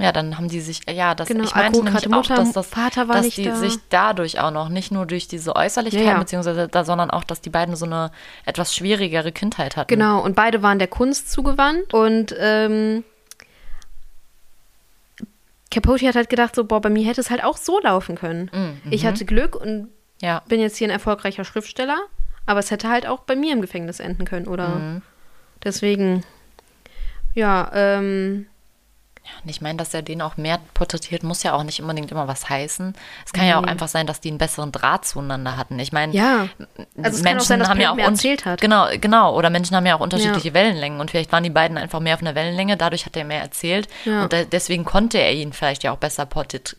Ja, 0.00 0.12
dann 0.12 0.38
haben 0.38 0.48
die 0.48 0.62
sich, 0.62 0.80
ja, 0.90 1.14
das, 1.14 1.28
genau, 1.28 1.44
ich 1.44 1.54
meinte 1.54 1.84
nämlich 1.84 2.08
Mutter, 2.08 2.34
auch, 2.34 2.36
dass, 2.38 2.52
das, 2.52 2.68
Vater 2.68 3.08
war 3.08 3.16
dass 3.16 3.28
die 3.28 3.44
da. 3.44 3.54
sich 3.54 3.76
dadurch 3.90 4.40
auch 4.40 4.50
noch, 4.50 4.70
nicht 4.70 4.90
nur 4.90 5.04
durch 5.04 5.28
diese 5.28 5.54
Äußerlichkeit, 5.54 6.02
ja, 6.02 6.12
ja. 6.12 6.18
beziehungsweise 6.18 6.68
da, 6.68 6.84
sondern 6.84 7.10
auch, 7.10 7.22
dass 7.22 7.42
die 7.42 7.50
beiden 7.50 7.76
so 7.76 7.84
eine 7.84 8.10
etwas 8.46 8.74
schwierigere 8.74 9.30
Kindheit 9.30 9.76
hatten. 9.76 9.88
Genau, 9.88 10.20
und 10.22 10.34
beide 10.34 10.62
waren 10.62 10.78
der 10.78 10.88
Kunst 10.88 11.30
zugewandt 11.30 11.92
und 11.92 12.34
ähm, 12.38 13.04
Capote 15.70 16.08
hat 16.08 16.14
halt 16.14 16.30
gedacht, 16.30 16.54
so, 16.54 16.64
boah, 16.64 16.80
bei 16.80 16.88
mir 16.88 17.06
hätte 17.06 17.20
es 17.20 17.28
halt 17.28 17.44
auch 17.44 17.58
so 17.58 17.78
laufen 17.80 18.16
können. 18.16 18.50
Mm, 18.54 18.90
ich 18.90 19.02
mhm. 19.02 19.08
hatte 19.08 19.26
Glück 19.26 19.54
und 19.54 19.88
ja. 20.22 20.42
bin 20.48 20.60
jetzt 20.60 20.78
hier 20.78 20.88
ein 20.88 20.92
erfolgreicher 20.92 21.44
Schriftsteller, 21.44 22.00
aber 22.46 22.60
es 22.60 22.70
hätte 22.70 22.88
halt 22.88 23.06
auch 23.06 23.20
bei 23.20 23.36
mir 23.36 23.52
im 23.52 23.60
Gefängnis 23.60 24.00
enden 24.00 24.24
können, 24.24 24.48
oder? 24.48 24.68
Mhm. 24.76 25.02
Deswegen, 25.62 26.24
ja, 27.34 27.70
ähm, 27.74 28.46
ich 29.46 29.60
meine, 29.60 29.78
dass 29.78 29.94
er 29.94 30.02
den 30.02 30.22
auch 30.22 30.36
mehr 30.36 30.58
porträtiert, 30.74 31.22
muss 31.22 31.42
ja 31.42 31.54
auch 31.54 31.62
nicht 31.62 31.80
unbedingt 31.80 32.10
immer 32.10 32.28
was 32.28 32.48
heißen. 32.48 32.94
Es 33.24 33.32
kann 33.32 33.44
nee. 33.44 33.50
ja 33.50 33.58
auch 33.58 33.64
einfach 33.64 33.88
sein, 33.88 34.06
dass 34.06 34.20
die 34.20 34.28
einen 34.28 34.38
besseren 34.38 34.72
Draht 34.72 35.06
zueinander 35.06 35.56
hatten. 35.56 35.78
Ich 35.78 35.92
meine, 35.92 36.12
ja. 36.12 36.48
also 37.02 37.22
Menschen 37.22 37.46
sein, 37.46 37.68
haben 37.68 37.80
ja 37.80 37.92
auch 37.92 37.98
erzählt 37.98 38.44
hat. 38.44 38.60
Genau, 38.60 38.88
genau. 39.00 39.36
Oder 39.36 39.50
Menschen 39.50 39.76
haben 39.76 39.86
ja 39.86 39.96
auch 39.96 40.00
unterschiedliche 40.00 40.48
ja. 40.48 40.54
Wellenlängen 40.54 41.00
und 41.00 41.10
vielleicht 41.10 41.32
waren 41.32 41.44
die 41.44 41.50
beiden 41.50 41.78
einfach 41.78 42.00
mehr 42.00 42.14
auf 42.14 42.20
einer 42.20 42.34
Wellenlänge. 42.34 42.76
Dadurch 42.76 43.06
hat 43.06 43.16
er 43.16 43.24
mehr 43.24 43.40
erzählt 43.40 43.88
ja. 44.04 44.24
und 44.24 44.34
deswegen 44.52 44.84
konnte 44.84 45.18
er 45.18 45.32
ihn 45.32 45.52
vielleicht 45.52 45.84
ja 45.84 45.92
auch 45.92 45.98
besser 45.98 46.26
porträt 46.26 46.76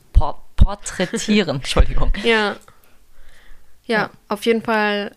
porträtieren. 0.55 1.55
Entschuldigung. 1.57 2.11
Ja. 2.23 2.29
ja. 2.29 2.55
ja. 3.85 4.09
auf 4.27 4.45
jeden 4.45 4.61
Fall 4.61 5.15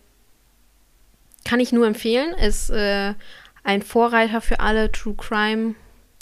kann 1.44 1.60
ich 1.60 1.72
nur 1.72 1.86
empfehlen. 1.86 2.32
Ist 2.34 2.70
äh, 2.70 3.14
ein 3.62 3.82
Vorreiter 3.82 4.40
für 4.40 4.60
alle 4.60 4.90
True 4.90 5.14
Crime. 5.14 5.74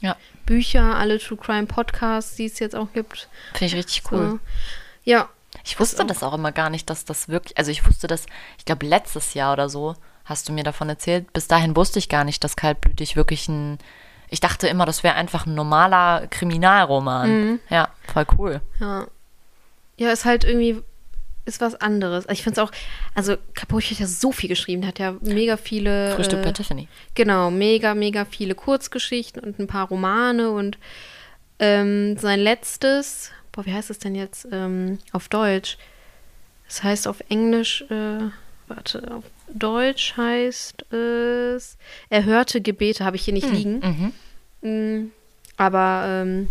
Ja. 0.03 0.17
Bücher, 0.45 0.97
alle 0.97 1.19
True 1.19 1.39
Crime 1.39 1.67
Podcasts, 1.67 2.35
die 2.35 2.45
es 2.47 2.59
jetzt 2.59 2.77
auch 2.77 2.93
gibt. 2.93 3.29
Finde 3.55 3.67
ich 3.67 3.75
richtig 3.75 4.03
cool. 4.13 4.33
So. 4.33 4.39
Ja. 5.05 5.29
Ich 5.65 5.79
wusste 5.79 6.05
das 6.05 6.23
auch 6.23 6.35
immer 6.35 6.51
gar 6.51 6.71
nicht, 6.71 6.91
dass 6.91 7.05
das 7.05 7.29
wirklich, 7.29 7.57
also 7.57 7.71
ich 7.71 7.87
wusste 7.87 8.09
das, 8.09 8.27
ich 8.59 8.65
glaube 8.65 8.87
letztes 8.87 9.35
Jahr 9.35 9.53
oder 9.53 9.69
so 9.69 9.95
hast 10.25 10.49
du 10.49 10.53
mir 10.53 10.65
davon 10.65 10.89
erzählt. 10.89 11.33
Bis 11.33 11.47
dahin 11.47 11.77
wusste 11.77 11.99
ich 11.99 12.09
gar 12.09 12.25
nicht, 12.25 12.43
dass 12.43 12.57
kaltblütig 12.57 13.17
wirklich 13.17 13.49
ein, 13.49 13.79
ich 14.29 14.41
dachte 14.41 14.67
immer, 14.67 14.87
das 14.87 15.03
wäre 15.03 15.15
einfach 15.15 15.47
ein 15.47 15.55
normaler 15.55 16.27
Kriminalroman. 16.29 17.31
Mhm. 17.31 17.61
Ja, 17.69 17.91
voll 18.13 18.27
cool. 18.39 18.61
Ja. 18.81 19.07
Ja, 19.99 20.11
ist 20.11 20.25
halt 20.25 20.45
irgendwie 20.45 20.83
ist 21.45 21.61
was 21.61 21.75
anderes. 21.75 22.25
Ich 22.31 22.43
finde 22.43 22.61
es 22.61 22.67
auch, 22.67 22.73
also 23.15 23.37
Capote 23.55 23.91
hat 23.91 23.99
ja 23.99 24.07
so 24.07 24.33
viel 24.33 24.49
geschrieben, 24.49 24.87
hat 24.87 24.99
ja 24.99 25.17
mega 25.21 25.57
viele. 25.57 26.15
Frühstück 26.15 26.41
äh, 26.41 26.45
bei 26.45 26.53
Tiffany. 26.53 26.89
Genau, 27.15 27.51
mega, 27.51 27.95
mega 27.95 28.25
viele 28.25 28.55
Kurzgeschichten 28.55 29.43
und 29.43 29.59
ein 29.59 29.67
paar 29.67 29.89
Romane 29.89 30.51
und 30.51 30.79
ähm, 31.59 32.17
sein 32.17 32.41
letztes, 32.41 33.31
boah, 33.51 33.67
wie 33.67 33.73
heißt 33.73 33.91
es 33.91 33.99
denn 33.99 34.15
jetzt 34.15 34.47
ähm, 34.53 34.99
auf 35.13 35.29
Deutsch? 35.29 35.79
Das 36.67 36.83
heißt 36.83 37.09
auf 37.09 37.23
Englisch, 37.29 37.83
äh, 37.91 38.31
warte, 38.69 39.13
auf 39.13 39.25
Deutsch 39.53 40.17
heißt 40.17 40.93
es 40.93 41.77
Erhörte 42.09 42.61
Gebete, 42.61 43.05
habe 43.05 43.17
ich 43.17 43.25
hier 43.25 43.35
nicht 43.35 43.49
hm, 43.49 43.55
liegen. 43.55 44.13
Mhm. 44.61 44.69
Mm, 44.69 45.11
aber 45.57 46.05
ähm, 46.07 46.49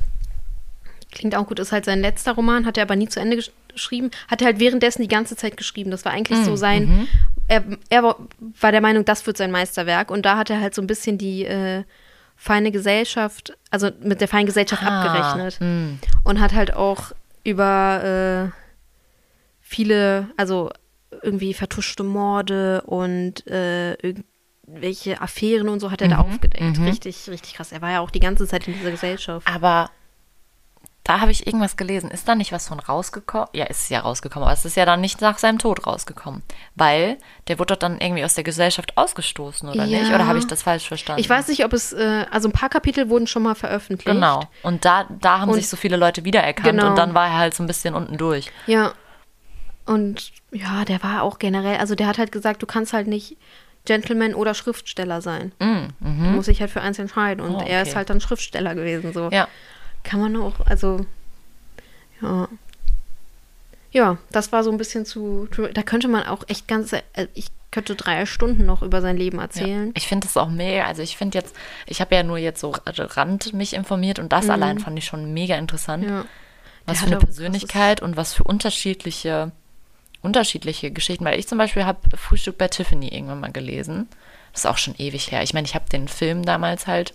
klingt 1.11 1.35
auch 1.35 1.47
gut, 1.47 1.59
ist 1.59 1.71
halt 1.71 1.85
sein 1.85 2.01
letzter 2.01 2.33
Roman, 2.33 2.65
hat 2.65 2.77
er 2.77 2.83
aber 2.83 2.95
nie 2.95 3.09
zu 3.09 3.19
Ende 3.19 3.37
geschrieben 3.37 3.57
geschrieben, 3.73 4.11
hat 4.27 4.41
er 4.41 4.47
halt 4.47 4.59
währenddessen 4.59 5.01
die 5.01 5.07
ganze 5.07 5.35
Zeit 5.35 5.57
geschrieben. 5.57 5.91
Das 5.91 6.05
war 6.05 6.11
eigentlich 6.11 6.39
mm, 6.39 6.43
so 6.43 6.55
sein, 6.55 6.85
mhm. 6.85 7.07
er, 7.47 7.63
er 7.89 8.03
war 8.03 8.71
der 8.71 8.81
Meinung, 8.81 9.05
das 9.05 9.25
wird 9.27 9.37
sein 9.37 9.51
Meisterwerk. 9.51 10.11
Und 10.11 10.25
da 10.25 10.37
hat 10.37 10.49
er 10.49 10.59
halt 10.59 10.75
so 10.75 10.81
ein 10.81 10.87
bisschen 10.87 11.17
die 11.17 11.45
äh, 11.45 11.83
feine 12.35 12.71
Gesellschaft, 12.71 13.53
also 13.69 13.89
mit 14.01 14.21
der 14.21 14.27
feinen 14.27 14.45
Gesellschaft 14.45 14.83
ah, 14.83 15.03
abgerechnet. 15.03 15.59
Mm. 15.61 15.99
Und 16.23 16.39
hat 16.39 16.53
halt 16.53 16.73
auch 16.73 17.11
über 17.43 18.49
äh, 18.51 18.57
viele, 19.61 20.27
also 20.37 20.71
irgendwie 21.21 21.53
vertuschte 21.53 22.03
Morde 22.03 22.81
und 22.81 23.45
äh, 23.47 23.93
irgendwelche 23.93 25.21
Affären 25.21 25.69
und 25.69 25.79
so 25.79 25.91
hat 25.91 26.01
er 26.01 26.07
mhm, 26.07 26.11
da 26.11 26.17
aufgedeckt. 26.19 26.77
Mhm. 26.77 26.85
Richtig, 26.85 27.29
richtig 27.29 27.53
krass. 27.53 27.71
Er 27.71 27.81
war 27.81 27.91
ja 27.91 27.99
auch 27.99 28.11
die 28.11 28.19
ganze 28.19 28.47
Zeit 28.47 28.67
in 28.67 28.73
dieser 28.73 28.91
Gesellschaft. 28.91 29.47
Aber 29.47 29.89
da 31.03 31.19
habe 31.19 31.31
ich 31.31 31.47
irgendwas 31.47 31.77
gelesen. 31.77 32.11
Ist 32.11 32.27
da 32.27 32.35
nicht 32.35 32.51
was 32.51 32.67
von 32.67 32.79
rausgekommen? 32.79 33.47
Ja, 33.53 33.65
ist 33.65 33.89
ja 33.89 34.01
rausgekommen, 34.01 34.47
aber 34.47 34.53
es 34.53 34.65
ist 34.65 34.77
ja 34.77 34.85
dann 34.85 35.01
nicht 35.01 35.19
nach 35.19 35.39
seinem 35.39 35.57
Tod 35.57 35.87
rausgekommen. 35.87 36.43
Weil 36.75 37.17
der 37.47 37.57
wurde 37.57 37.73
doch 37.73 37.79
dann 37.79 37.99
irgendwie 37.99 38.23
aus 38.23 38.35
der 38.35 38.43
Gesellschaft 38.43 38.97
ausgestoßen, 38.97 39.67
oder 39.67 39.83
ja. 39.85 39.99
nicht? 39.99 40.13
Oder 40.13 40.27
habe 40.27 40.37
ich 40.37 40.45
das 40.45 40.61
falsch 40.61 40.87
verstanden? 40.87 41.19
Ich 41.19 41.29
weiß 41.29 41.47
nicht, 41.47 41.65
ob 41.65 41.73
es, 41.73 41.91
äh, 41.91 42.25
also 42.29 42.49
ein 42.49 42.51
paar 42.51 42.69
Kapitel 42.69 43.09
wurden 43.09 43.25
schon 43.25 43.41
mal 43.41 43.55
veröffentlicht. 43.55 44.05
Genau. 44.05 44.43
Und 44.61 44.85
da, 44.85 45.05
da 45.09 45.39
haben 45.39 45.49
und, 45.49 45.55
sich 45.55 45.69
so 45.69 45.75
viele 45.75 45.97
Leute 45.97 46.23
wiedererkannt 46.23 46.77
genau. 46.77 46.89
und 46.89 46.97
dann 46.97 47.15
war 47.15 47.27
er 47.27 47.37
halt 47.37 47.55
so 47.55 47.63
ein 47.63 47.67
bisschen 47.67 47.95
unten 47.95 48.17
durch. 48.17 48.51
Ja. 48.67 48.93
Und 49.87 50.31
ja, 50.51 50.85
der 50.85 51.01
war 51.01 51.23
auch 51.23 51.39
generell, 51.39 51.77
also 51.77 51.95
der 51.95 52.05
hat 52.05 52.19
halt 52.19 52.31
gesagt, 52.31 52.61
du 52.61 52.67
kannst 52.67 52.93
halt 52.93 53.07
nicht 53.07 53.37
Gentleman 53.85 54.35
oder 54.35 54.53
Schriftsteller 54.53 55.21
sein. 55.21 55.51
Mm, 55.57 55.65
mhm. 55.65 55.89
Du 55.99 56.29
musst 56.29 56.47
dich 56.47 56.61
halt 56.61 56.69
für 56.69 56.81
eins 56.81 56.99
entscheiden. 56.99 57.43
Und 57.43 57.55
oh, 57.55 57.61
okay. 57.61 57.71
er 57.71 57.81
ist 57.81 57.95
halt 57.95 58.11
dann 58.11 58.21
Schriftsteller 58.21 58.75
gewesen. 58.75 59.11
So. 59.13 59.29
Ja 59.31 59.47
kann 60.03 60.19
man 60.19 60.35
auch, 60.37 60.59
also, 60.65 61.05
ja. 62.21 62.47
Ja, 63.91 64.17
das 64.31 64.51
war 64.51 64.63
so 64.63 64.71
ein 64.71 64.77
bisschen 64.77 65.05
zu. 65.05 65.49
Da 65.73 65.83
könnte 65.83 66.07
man 66.07 66.23
auch 66.23 66.43
echt 66.47 66.67
ganz. 66.67 66.93
Äh, 66.93 67.01
ich 67.33 67.47
könnte 67.71 67.95
drei 67.95 68.25
Stunden 68.25 68.65
noch 68.65 68.83
über 68.83 69.01
sein 69.01 69.17
Leben 69.17 69.39
erzählen. 69.39 69.87
Ja, 69.87 69.93
ich 69.95 70.07
finde 70.07 70.27
das 70.27 70.37
auch 70.37 70.49
mega. 70.49 70.85
Also, 70.85 71.01
ich 71.01 71.17
finde 71.17 71.37
jetzt. 71.37 71.55
Ich 71.87 71.99
habe 71.99 72.15
ja 72.15 72.23
nur 72.23 72.37
jetzt 72.37 72.61
so 72.61 72.73
Rand 72.87 73.53
mich 73.53 73.73
informiert 73.73 74.17
und 74.17 74.31
das 74.31 74.45
mhm. 74.45 74.51
allein 74.51 74.79
fand 74.79 74.97
ich 74.97 75.05
schon 75.05 75.33
mega 75.33 75.57
interessant. 75.57 76.05
Ja. 76.05 76.25
Was 76.85 76.99
für 76.99 77.07
eine 77.07 77.17
Persönlichkeit 77.17 78.01
und 78.01 78.17
was 78.17 78.33
für 78.33 78.43
unterschiedliche, 78.43 79.51
unterschiedliche 80.21 80.89
Geschichten. 80.91 81.25
Weil 81.25 81.39
ich 81.39 81.47
zum 81.47 81.57
Beispiel 81.57 81.85
habe 81.85 81.99
Frühstück 82.17 82.57
bei 82.57 82.69
Tiffany 82.69 83.09
irgendwann 83.09 83.41
mal 83.41 83.51
gelesen. 83.51 84.07
Das 84.53 84.61
ist 84.61 84.65
auch 84.67 84.77
schon 84.77 84.95
ewig 84.97 85.31
her. 85.31 85.43
Ich 85.43 85.53
meine, 85.53 85.67
ich 85.67 85.75
habe 85.75 85.89
den 85.89 86.07
Film 86.07 86.43
damals 86.43 86.87
halt 86.87 87.13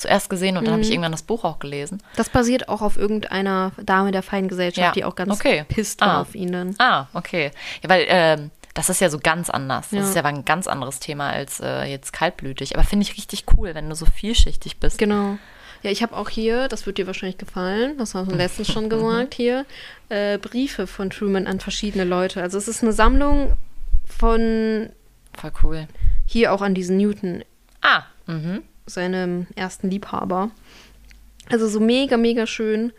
zuerst 0.00 0.30
gesehen 0.30 0.56
und 0.56 0.64
dann 0.64 0.72
habe 0.72 0.82
ich 0.82 0.88
mhm. 0.88 0.94
irgendwann 0.94 1.12
das 1.12 1.22
Buch 1.22 1.44
auch 1.44 1.58
gelesen. 1.58 2.02
Das 2.16 2.28
basiert 2.28 2.68
auch 2.68 2.82
auf 2.82 2.96
irgendeiner 2.96 3.72
Dame 3.82 4.12
der 4.12 4.22
feinen 4.22 4.48
Gesellschaft, 4.48 4.78
ja. 4.86 4.92
die 4.92 5.04
auch 5.04 5.14
ganz 5.14 5.32
okay. 5.32 5.64
pisst 5.68 6.00
war 6.00 6.08
ah. 6.08 6.20
auf 6.20 6.34
ihn 6.34 6.52
dann. 6.52 6.74
Ah, 6.78 7.06
okay. 7.12 7.50
Ja, 7.82 7.88
weil 7.88 8.06
ähm, 8.08 8.50
das 8.74 8.88
ist 8.88 9.00
ja 9.00 9.10
so 9.10 9.18
ganz 9.18 9.50
anders. 9.50 9.90
Das 9.90 9.98
ja. 9.98 10.04
ist 10.08 10.16
ja 10.16 10.24
ein 10.24 10.44
ganz 10.44 10.66
anderes 10.66 11.00
Thema 11.00 11.30
als 11.30 11.60
äh, 11.60 11.84
jetzt 11.84 12.12
kaltblütig. 12.12 12.76
Aber 12.76 12.84
finde 12.84 13.04
ich 13.04 13.16
richtig 13.16 13.44
cool, 13.56 13.74
wenn 13.74 13.88
du 13.88 13.94
so 13.94 14.06
vielschichtig 14.06 14.78
bist. 14.78 14.98
Genau. 14.98 15.38
Ja, 15.82 15.90
ich 15.90 16.02
habe 16.02 16.16
auch 16.16 16.28
hier, 16.28 16.68
das 16.68 16.86
wird 16.86 16.98
dir 16.98 17.06
wahrscheinlich 17.06 17.38
gefallen, 17.38 17.96
das 17.96 18.14
hast 18.14 18.30
du 18.30 18.36
letztens 18.36 18.70
schon 18.70 18.88
gesagt, 18.90 19.34
hier 19.34 19.64
äh, 20.10 20.36
Briefe 20.38 20.86
von 20.86 21.10
Truman 21.10 21.46
an 21.46 21.58
verschiedene 21.58 22.04
Leute. 22.04 22.42
Also 22.42 22.58
es 22.58 22.68
ist 22.68 22.82
eine 22.82 22.92
Sammlung 22.92 23.54
von. 24.06 24.90
Voll 25.38 25.52
cool. 25.62 25.88
Hier 26.26 26.52
auch 26.52 26.60
an 26.60 26.74
diesen 26.74 26.96
Newton. 26.96 27.44
Ah, 27.80 28.02
mhm 28.26 28.62
seinem 28.90 29.46
ersten 29.56 29.90
Liebhaber. 29.90 30.50
Also 31.50 31.68
so 31.68 31.80
mega, 31.80 32.16
mega 32.16 32.46
schön. 32.46 32.92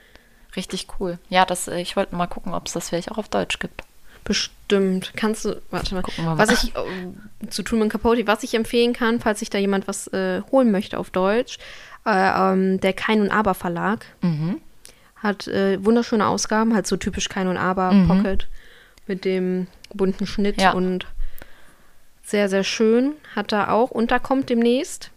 Richtig 0.55 0.87
cool. 0.99 1.17
Ja, 1.29 1.45
das, 1.45 1.67
äh, 1.67 1.79
ich 1.79 1.95
wollte 1.95 2.15
mal 2.15 2.27
gucken, 2.27 2.53
ob 2.53 2.67
es 2.67 2.73
das 2.73 2.89
vielleicht 2.89 3.11
auch 3.11 3.17
auf 3.17 3.29
Deutsch 3.29 3.59
gibt. 3.59 3.83
Bestimmt. 4.23 5.13
Kannst 5.15 5.45
du, 5.45 5.61
warte 5.71 5.95
mal, 5.95 6.03
mal. 6.17 6.37
was 6.37 6.51
ich 6.51 6.75
äh, 6.75 7.49
zu 7.49 7.63
Truman 7.63 7.89
Capote, 7.89 8.27
was 8.27 8.43
ich 8.43 8.53
empfehlen 8.53 8.93
kann, 8.93 9.19
falls 9.19 9.39
sich 9.39 9.49
da 9.49 9.57
jemand 9.57 9.87
was 9.87 10.07
äh, 10.07 10.41
holen 10.51 10.71
möchte 10.71 10.99
auf 10.99 11.09
Deutsch, 11.09 11.57
äh, 12.05 12.11
ähm, 12.11 12.79
der 12.79 12.93
Kein 12.93 13.21
und 13.21 13.31
Aber 13.31 13.53
Verlag 13.53 14.05
mhm. 14.21 14.61
hat 15.15 15.47
äh, 15.47 15.83
wunderschöne 15.83 16.27
Ausgaben, 16.27 16.75
halt 16.75 16.85
so 16.85 16.97
typisch 16.97 17.29
Kein 17.29 17.47
und 17.47 17.57
Aber 17.57 17.91
mhm. 17.91 18.07
Pocket 18.07 18.47
mit 19.07 19.25
dem 19.25 19.67
bunten 19.93 20.27
Schnitt 20.27 20.61
ja. 20.61 20.73
und 20.73 21.07
sehr, 22.23 22.47
sehr 22.47 22.63
schön. 22.63 23.13
Hat 23.35 23.51
da 23.51 23.69
auch 23.69 23.89
und 23.89 24.11
da 24.11 24.19
kommt 24.19 24.49
demnächst 24.49 25.09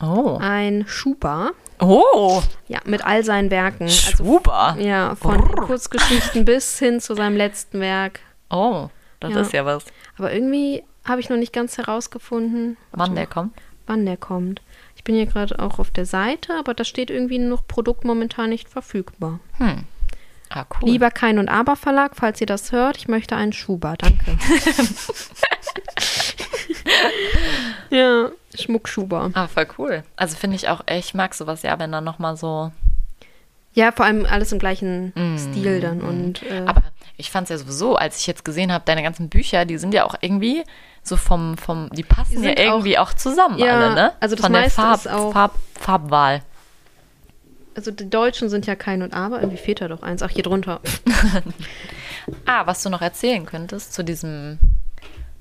Oh. 0.00 0.38
Ein 0.40 0.84
Schuber. 0.86 1.52
Oh. 1.80 2.42
Ja, 2.68 2.80
mit 2.84 3.04
all 3.04 3.24
seinen 3.24 3.50
Werken. 3.50 3.88
Schuber. 3.88 4.74
Also, 4.74 4.80
ja, 4.80 5.14
von 5.14 5.38
Brrr. 5.38 5.66
Kurzgeschichten 5.66 6.44
bis 6.44 6.78
hin 6.78 7.00
zu 7.00 7.14
seinem 7.14 7.36
letzten 7.36 7.80
Werk. 7.80 8.20
Oh, 8.50 8.88
das 9.20 9.32
ja. 9.32 9.40
ist 9.40 9.52
ja 9.52 9.64
was. 9.64 9.84
Aber 10.18 10.32
irgendwie 10.32 10.82
habe 11.04 11.20
ich 11.20 11.28
noch 11.28 11.36
nicht 11.36 11.52
ganz 11.52 11.78
herausgefunden, 11.78 12.76
wann 12.92 13.14
der 13.14 13.26
kommt. 13.26 13.54
Wann 13.86 14.04
der 14.04 14.16
kommt. 14.16 14.62
Ich 14.96 15.04
bin 15.04 15.14
hier 15.14 15.26
gerade 15.26 15.58
auch 15.58 15.78
auf 15.78 15.90
der 15.90 16.06
Seite, 16.06 16.54
aber 16.54 16.74
da 16.74 16.84
steht 16.84 17.10
irgendwie 17.10 17.38
noch 17.38 17.66
Produkt 17.66 18.04
momentan 18.04 18.50
nicht 18.50 18.68
verfügbar. 18.68 19.40
Hm. 19.58 19.84
Ah, 20.48 20.64
cool. 20.80 20.90
Lieber 20.90 21.10
Kein 21.10 21.38
und 21.38 21.48
Aber 21.48 21.76
Verlag, 21.76 22.12
falls 22.14 22.40
ihr 22.40 22.46
das 22.46 22.72
hört, 22.72 22.96
ich 22.96 23.08
möchte 23.08 23.36
einen 23.36 23.52
Schuber. 23.52 23.96
Danke. 23.98 24.38
ja. 27.90 28.30
Schmuckschuber. 28.56 29.30
Ah, 29.34 29.46
voll 29.46 29.66
cool. 29.78 30.02
Also 30.16 30.36
finde 30.36 30.56
ich 30.56 30.68
auch, 30.68 30.82
ich 30.90 31.14
mag 31.14 31.34
sowas 31.34 31.62
ja, 31.62 31.78
wenn 31.78 31.92
dann 31.92 32.04
nochmal 32.04 32.36
so. 32.36 32.72
Ja, 33.72 33.92
vor 33.92 34.06
allem 34.06 34.24
alles 34.24 34.52
im 34.52 34.58
gleichen 34.58 35.12
mm, 35.14 35.36
Stil 35.36 35.80
dann. 35.80 36.00
Und, 36.00 36.42
äh, 36.44 36.64
Aber 36.66 36.82
ich 37.18 37.30
fand 37.30 37.44
es 37.44 37.50
ja 37.50 37.58
sowieso, 37.58 37.96
als 37.96 38.18
ich 38.18 38.26
jetzt 38.26 38.44
gesehen 38.44 38.72
habe, 38.72 38.84
deine 38.86 39.02
ganzen 39.02 39.28
Bücher, 39.28 39.64
die 39.66 39.76
sind 39.76 39.92
ja 39.92 40.04
auch 40.04 40.14
irgendwie 40.20 40.64
so 41.02 41.16
vom, 41.16 41.56
vom 41.56 41.90
die 41.90 42.02
passen 42.02 42.42
die 42.42 42.48
ja 42.48 42.58
irgendwie 42.58 42.98
auch, 42.98 43.10
auch 43.10 43.14
zusammen 43.14 43.58
ja, 43.58 43.74
alle, 43.74 43.94
ne? 43.94 44.12
Also 44.20 44.34
das 44.34 44.44
Von 44.44 44.52
meiste 44.52 44.80
der 44.80 44.84
Farb, 44.84 44.98
ist 44.98 45.08
auch, 45.08 45.32
Farb, 45.32 45.54
Farbwahl. 45.78 46.42
Also 47.74 47.90
die 47.90 48.08
Deutschen 48.08 48.48
sind 48.48 48.66
ja 48.66 48.74
kein 48.74 49.02
und 49.02 49.12
aber, 49.12 49.40
irgendwie 49.40 49.58
fehlt 49.58 49.82
da 49.82 49.88
doch 49.88 50.02
eins. 50.02 50.22
Ach, 50.22 50.30
hier 50.30 50.42
drunter. 50.42 50.80
ah, 52.46 52.66
was 52.66 52.82
du 52.82 52.88
noch 52.88 53.02
erzählen 53.02 53.44
könntest 53.44 53.92
zu 53.92 54.02
diesem, 54.02 54.58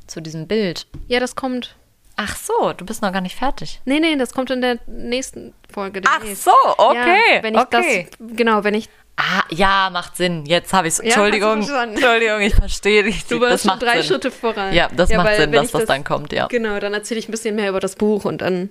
zu 0.07 0.21
diesem 0.21 0.45
Bild. 0.45 0.87
Ja, 1.07 1.19
das 1.19 1.35
kommt. 1.35 1.75
Ach 2.17 2.35
so, 2.35 2.73
du 2.73 2.85
bist 2.85 3.01
noch 3.01 3.11
gar 3.11 3.21
nicht 3.21 3.35
fertig. 3.35 3.81
Nee, 3.85 3.99
nee, 3.99 4.15
das 4.15 4.33
kommt 4.33 4.49
in 4.49 4.61
der 4.61 4.79
nächsten 4.87 5.53
Folge. 5.71 6.01
Ach 6.05 6.23
so, 6.33 6.51
okay. 6.77 7.35
Ja, 7.35 7.43
wenn 7.43 7.55
ich 7.55 7.59
okay. 7.59 8.07
das, 8.09 8.37
genau, 8.37 8.63
wenn 8.63 8.73
ich. 8.73 8.89
Ah, 9.17 9.43
ja, 9.49 9.89
macht 9.91 10.15
Sinn. 10.17 10.45
Jetzt 10.45 10.73
habe 10.73 10.87
ich 10.87 10.93
es. 10.93 10.99
Entschuldigung, 10.99 11.61
ja, 11.61 11.83
Entschuldigung, 11.83 12.41
ich 12.41 12.55
verstehe 12.55 13.03
dich. 13.03 13.25
Du 13.25 13.39
warst 13.41 13.65
schon 13.67 13.79
drei 13.79 13.97
Sinn. 13.97 14.03
Schritte 14.03 14.31
voran. 14.31 14.73
Ja, 14.73 14.89
das 14.95 15.09
ja, 15.09 15.17
macht 15.17 15.35
Sinn, 15.35 15.51
dass 15.51 15.71
das, 15.71 15.81
das, 15.81 15.87
dann 15.87 16.03
kommt, 16.03 16.31
ja. 16.31 16.47
Genau, 16.47 16.79
dann 16.79 16.93
erzähle 16.93 17.19
ich 17.19 17.27
ein 17.27 17.31
bisschen 17.31 17.55
mehr 17.55 17.69
über 17.69 17.79
das 17.79 17.95
Buch 17.95 18.25
und 18.25 18.41
dann. 18.41 18.69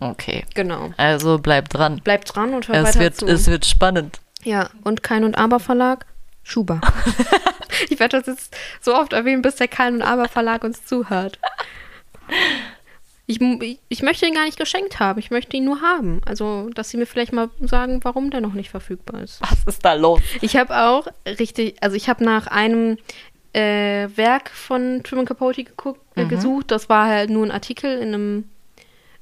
Okay. 0.00 0.44
Genau. 0.54 0.90
Also 0.96 1.38
bleib 1.38 1.68
dran. 1.68 2.00
Bleib 2.04 2.24
dran 2.24 2.54
und 2.54 2.68
hör 2.68 2.76
es 2.76 2.88
weiter 2.88 3.00
wird, 3.00 3.16
zu. 3.16 3.26
Es 3.26 3.48
wird 3.48 3.66
spannend. 3.66 4.20
Ja, 4.44 4.70
und 4.84 5.02
Kein 5.02 5.24
und 5.24 5.36
Aber 5.36 5.60
Verlag, 5.60 6.06
Schuber. 6.42 6.80
ich 7.90 7.98
werde 7.98 8.18
das 8.18 8.26
jetzt 8.26 8.56
so 8.80 8.94
oft 8.94 9.12
erwähnen, 9.12 9.42
bis 9.42 9.56
der 9.56 9.68
Kein 9.68 9.94
und 9.94 10.02
Aber 10.02 10.28
Verlag 10.28 10.64
uns 10.64 10.86
zuhört. 10.86 11.38
Ich, 13.30 13.40
ich, 13.90 14.02
möchte 14.02 14.24
ihn 14.24 14.32
gar 14.32 14.46
nicht 14.46 14.58
geschenkt 14.58 15.00
haben. 15.00 15.18
Ich 15.18 15.30
möchte 15.30 15.54
ihn 15.54 15.66
nur 15.66 15.82
haben. 15.82 16.22
Also, 16.24 16.70
dass 16.70 16.88
sie 16.88 16.96
mir 16.96 17.04
vielleicht 17.04 17.34
mal 17.34 17.50
sagen, 17.60 18.00
warum 18.02 18.30
der 18.30 18.40
noch 18.40 18.54
nicht 18.54 18.70
verfügbar 18.70 19.22
ist. 19.22 19.42
Was 19.42 19.64
ist 19.66 19.84
da 19.84 19.92
los? 19.92 20.22
Ich 20.40 20.56
habe 20.56 20.74
auch 20.74 21.06
richtig, 21.26 21.76
also 21.82 21.94
ich 21.94 22.08
habe 22.08 22.24
nach 22.24 22.46
einem 22.46 22.96
äh, 23.52 24.08
Werk 24.16 24.48
von 24.48 25.02
Truman 25.02 25.26
Capote 25.26 25.62
geguckt, 25.62 26.00
äh, 26.16 26.24
mhm. 26.24 26.28
gesucht. 26.30 26.70
Das 26.70 26.88
war 26.88 27.06
halt 27.06 27.28
nur 27.28 27.44
ein 27.44 27.50
Artikel 27.50 27.98
in 27.98 28.14
einem, 28.14 28.44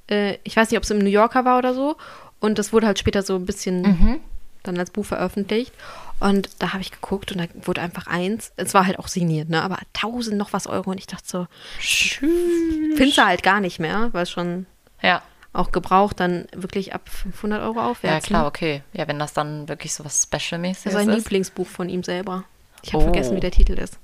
äh, 0.09 0.39
ich 0.45 0.57
weiß 0.57 0.71
nicht, 0.71 0.79
ob 0.79 0.85
es 0.85 0.91
im 0.93 0.99
New 0.99 1.11
Yorker 1.11 1.45
war 1.45 1.59
oder 1.59 1.75
so. 1.75 1.97
Und 2.39 2.61
das 2.61 2.73
wurde 2.73 2.87
halt 2.87 3.01
später 3.01 3.23
so 3.23 3.35
ein 3.35 3.45
bisschen 3.45 3.83
mhm. 3.83 4.21
dann 4.63 4.79
als 4.79 4.93
Buch 4.93 5.05
veröffentlicht. 5.05 5.73
Und 6.19 6.49
da 6.59 6.73
habe 6.73 6.81
ich 6.81 6.91
geguckt 6.91 7.33
und 7.33 7.39
da 7.39 7.45
wurde 7.67 7.83
einfach 7.83 8.07
eins. 8.07 8.53
Es 8.57 8.73
war 8.73 8.87
halt 8.87 8.99
auch 8.99 9.09
signiert, 9.09 9.51
ne? 9.51 9.63
Aber 9.63 9.79
1000 9.95 10.37
noch 10.37 10.53
was 10.53 10.67
Euro. 10.67 10.91
Und 10.91 10.99
ich 10.99 11.07
dachte 11.07 11.27
so, 11.27 11.47
findest 11.79 13.19
du 13.19 13.25
halt 13.25 13.43
gar 13.43 13.61
nicht 13.61 13.79
mehr, 13.79 14.09
weil 14.13 14.23
es 14.23 14.31
schon 14.31 14.67
ja. 15.03 15.23
auch 15.53 15.73
gebraucht 15.73 16.21
dann 16.21 16.47
wirklich 16.53 16.95
ab 16.95 17.09
500 17.09 17.63
Euro 17.63 17.81
aufwärts. 17.81 18.27
Ja, 18.27 18.29
klar, 18.29 18.43
ne? 18.43 18.49
okay. 18.49 18.83
Ja, 18.95 19.07
wenn 19.09 19.19
das 19.19 19.35
dann 19.35 19.69
wirklich 19.69 19.93
so 19.93 20.05
was 20.05 20.23
Special-mäßiges 20.23 20.87
ist. 20.87 20.95
Das 20.95 21.03
ist 21.03 21.09
ein 21.09 21.15
Lieblingsbuch 21.15 21.67
von 21.67 21.89
ihm 21.89 22.03
selber. 22.03 22.45
Ich 22.83 22.95
habe 22.95 23.03
oh. 23.03 23.07
vergessen, 23.07 23.37
wie 23.37 23.41
der 23.41 23.51
Titel 23.51 23.73
ist. 23.73 23.99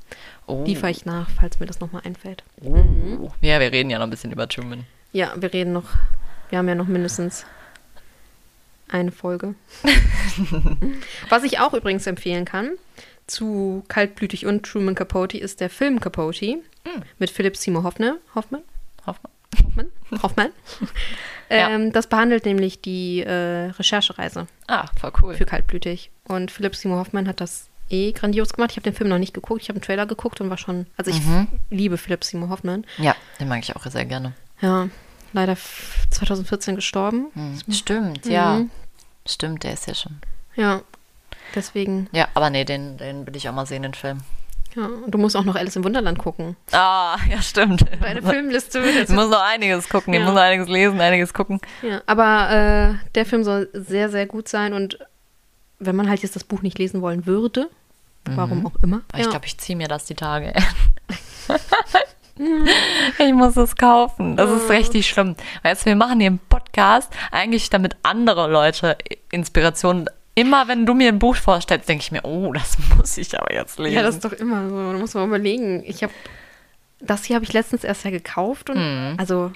Oh. 0.46 0.64
Liefere 0.64 0.90
ich 0.90 1.06
nach, 1.06 1.30
falls 1.30 1.60
mir 1.60 1.66
das 1.66 1.80
nochmal 1.80 2.02
einfällt. 2.04 2.42
Oh. 2.60 2.76
Mhm. 2.76 3.30
Ja, 3.40 3.60
wir 3.60 3.72
reden 3.72 3.90
ja 3.90 3.98
noch 3.98 4.06
ein 4.06 4.10
bisschen 4.10 4.32
über 4.32 4.48
Truman. 4.48 4.84
Ja, 5.12 5.32
wir 5.36 5.52
reden 5.52 5.72
noch. 5.72 5.84
Wir 6.50 6.58
haben 6.58 6.68
ja 6.68 6.74
noch 6.74 6.88
mindestens 6.88 7.46
eine 8.92 9.12
Folge. 9.12 9.54
Was 11.28 11.44
ich 11.44 11.58
auch 11.58 11.74
übrigens 11.74 12.06
empfehlen 12.06 12.44
kann 12.44 12.70
zu 13.26 13.84
Kaltblütig 13.88 14.46
und 14.46 14.64
Truman 14.64 14.94
Capote 14.94 15.38
ist 15.38 15.60
der 15.60 15.70
Film 15.70 16.00
Capote 16.00 16.56
mm. 16.56 17.02
mit 17.18 17.30
Philipp 17.30 17.56
Seymour 17.56 17.84
Hoffmann. 17.84 18.18
Hoffmann? 18.34 18.62
Hoffmann. 19.06 19.32
Hoffmann? 19.62 20.22
Hoffmann. 20.22 20.50
ähm, 21.50 21.84
ja. 21.84 21.90
Das 21.90 22.06
behandelt 22.06 22.44
nämlich 22.44 22.80
die 22.80 23.22
äh, 23.22 23.70
Recherchereise. 23.70 24.46
Ah, 24.66 24.86
voll 24.98 25.12
cool. 25.22 25.34
Für 25.34 25.46
Kaltblütig. 25.46 26.10
Und 26.24 26.50
Philipp 26.50 26.74
Seymour 26.74 26.98
Hoffmann 26.98 27.28
hat 27.28 27.40
das 27.40 27.68
eh 27.90 28.12
grandios 28.12 28.52
gemacht. 28.52 28.70
Ich 28.72 28.76
habe 28.76 28.84
den 28.84 28.94
Film 28.94 29.10
noch 29.10 29.18
nicht 29.18 29.34
geguckt. 29.34 29.62
Ich 29.62 29.68
habe 29.68 29.76
einen 29.76 29.84
Trailer 29.84 30.06
geguckt 30.06 30.40
und 30.40 30.50
war 30.50 30.58
schon. 30.58 30.86
Also 30.96 31.10
ich 31.10 31.20
mhm. 31.24 31.48
liebe 31.70 31.98
Philipp 31.98 32.24
Seymour 32.24 32.48
Hoffmann. 32.48 32.84
Ja, 32.98 33.14
den 33.40 33.48
mag 33.48 33.60
ich 33.62 33.74
auch 33.76 33.86
sehr 33.86 34.04
gerne. 34.04 34.34
Ja, 34.60 34.88
leider 35.32 35.56
2014 36.10 36.76
gestorben. 36.76 37.26
Mhm. 37.34 37.72
Stimmt, 37.72 38.26
ja. 38.26 38.62
Stimmt, 39.26 39.64
der 39.64 39.74
ist 39.74 39.86
ja 39.86 39.94
schon. 39.94 40.18
Ja, 40.56 40.82
deswegen. 41.54 42.08
Ja, 42.12 42.28
aber 42.34 42.50
nee, 42.50 42.64
den, 42.64 42.96
den 42.98 43.26
will 43.26 43.36
ich 43.36 43.48
auch 43.48 43.54
mal 43.54 43.66
sehen, 43.66 43.82
den 43.82 43.94
Film. 43.94 44.20
Ja, 44.74 44.86
und 44.86 45.10
du 45.10 45.18
musst 45.18 45.36
auch 45.36 45.44
noch 45.44 45.54
Alice 45.54 45.76
im 45.76 45.84
Wunderland 45.84 46.18
gucken. 46.18 46.56
Ah, 46.72 47.18
ja, 47.30 47.42
stimmt. 47.42 47.84
Deine 48.00 48.22
Filmliste 48.22 48.82
wird 48.82 48.94
jetzt. 48.94 49.10
Ich 49.10 49.14
muss 49.14 49.28
noch 49.28 49.42
einiges 49.42 49.88
gucken, 49.88 50.14
ja. 50.14 50.20
ich 50.20 50.26
muss 50.26 50.34
noch 50.34 50.40
einiges 50.40 50.68
lesen, 50.68 51.00
einiges 51.00 51.34
gucken. 51.34 51.60
Ja, 51.82 52.00
aber 52.06 52.50
äh, 52.50 53.10
der 53.14 53.26
Film 53.26 53.44
soll 53.44 53.68
sehr, 53.74 54.08
sehr 54.08 54.26
gut 54.26 54.48
sein 54.48 54.72
und 54.72 54.98
wenn 55.78 55.96
man 55.96 56.08
halt 56.08 56.22
jetzt 56.22 56.36
das 56.36 56.44
Buch 56.44 56.62
nicht 56.62 56.78
lesen 56.78 57.02
wollen 57.02 57.26
würde, 57.26 57.68
warum 58.24 58.60
mhm. 58.60 58.66
auch 58.66 58.76
immer. 58.82 59.02
Ich 59.14 59.24
ja. 59.24 59.30
glaube, 59.30 59.46
ich 59.46 59.58
ziehe 59.58 59.76
mir 59.76 59.88
das 59.88 60.06
die 60.06 60.14
Tage. 60.14 60.52
ich 63.18 63.32
muss 63.32 63.56
es 63.56 63.76
kaufen. 63.76 64.36
Das 64.36 64.50
ist 64.50 64.68
richtig 64.70 65.08
schlimm. 65.08 65.36
Weißt 65.62 65.82
du, 65.82 65.86
wir 65.86 65.96
machen 65.96 66.20
hier 66.20 66.28
einen 66.28 66.40
Podcast, 66.48 67.12
eigentlich 67.30 67.70
damit 67.70 67.96
andere 68.02 68.50
Leute 68.50 68.96
Inspirationen 69.30 70.08
immer 70.34 70.68
wenn 70.68 70.86
du 70.86 70.94
mir 70.94 71.08
ein 71.08 71.18
Buch 71.18 71.36
vorstellst, 71.36 71.88
denke 71.88 72.02
ich 72.02 72.12
mir, 72.12 72.24
oh, 72.24 72.52
das 72.52 72.76
muss 72.96 73.16
ich 73.18 73.38
aber 73.38 73.52
jetzt 73.52 73.78
lesen. 73.78 73.96
Ja, 73.96 74.02
das 74.02 74.16
ist 74.16 74.24
doch 74.24 74.32
immer 74.32 74.68
so. 74.68 74.92
Da 74.92 74.98
muss 74.98 75.14
man 75.14 75.28
überlegen. 75.28 75.82
Ich 75.86 76.02
habe, 76.02 76.12
das 77.00 77.24
hier 77.24 77.36
habe 77.36 77.44
ich 77.44 77.52
letztens 77.52 77.84
erst 77.84 78.04
ja 78.04 78.10
gekauft 78.10 78.70
und 78.70 78.78
mhm. 78.78 79.16
also, 79.18 79.52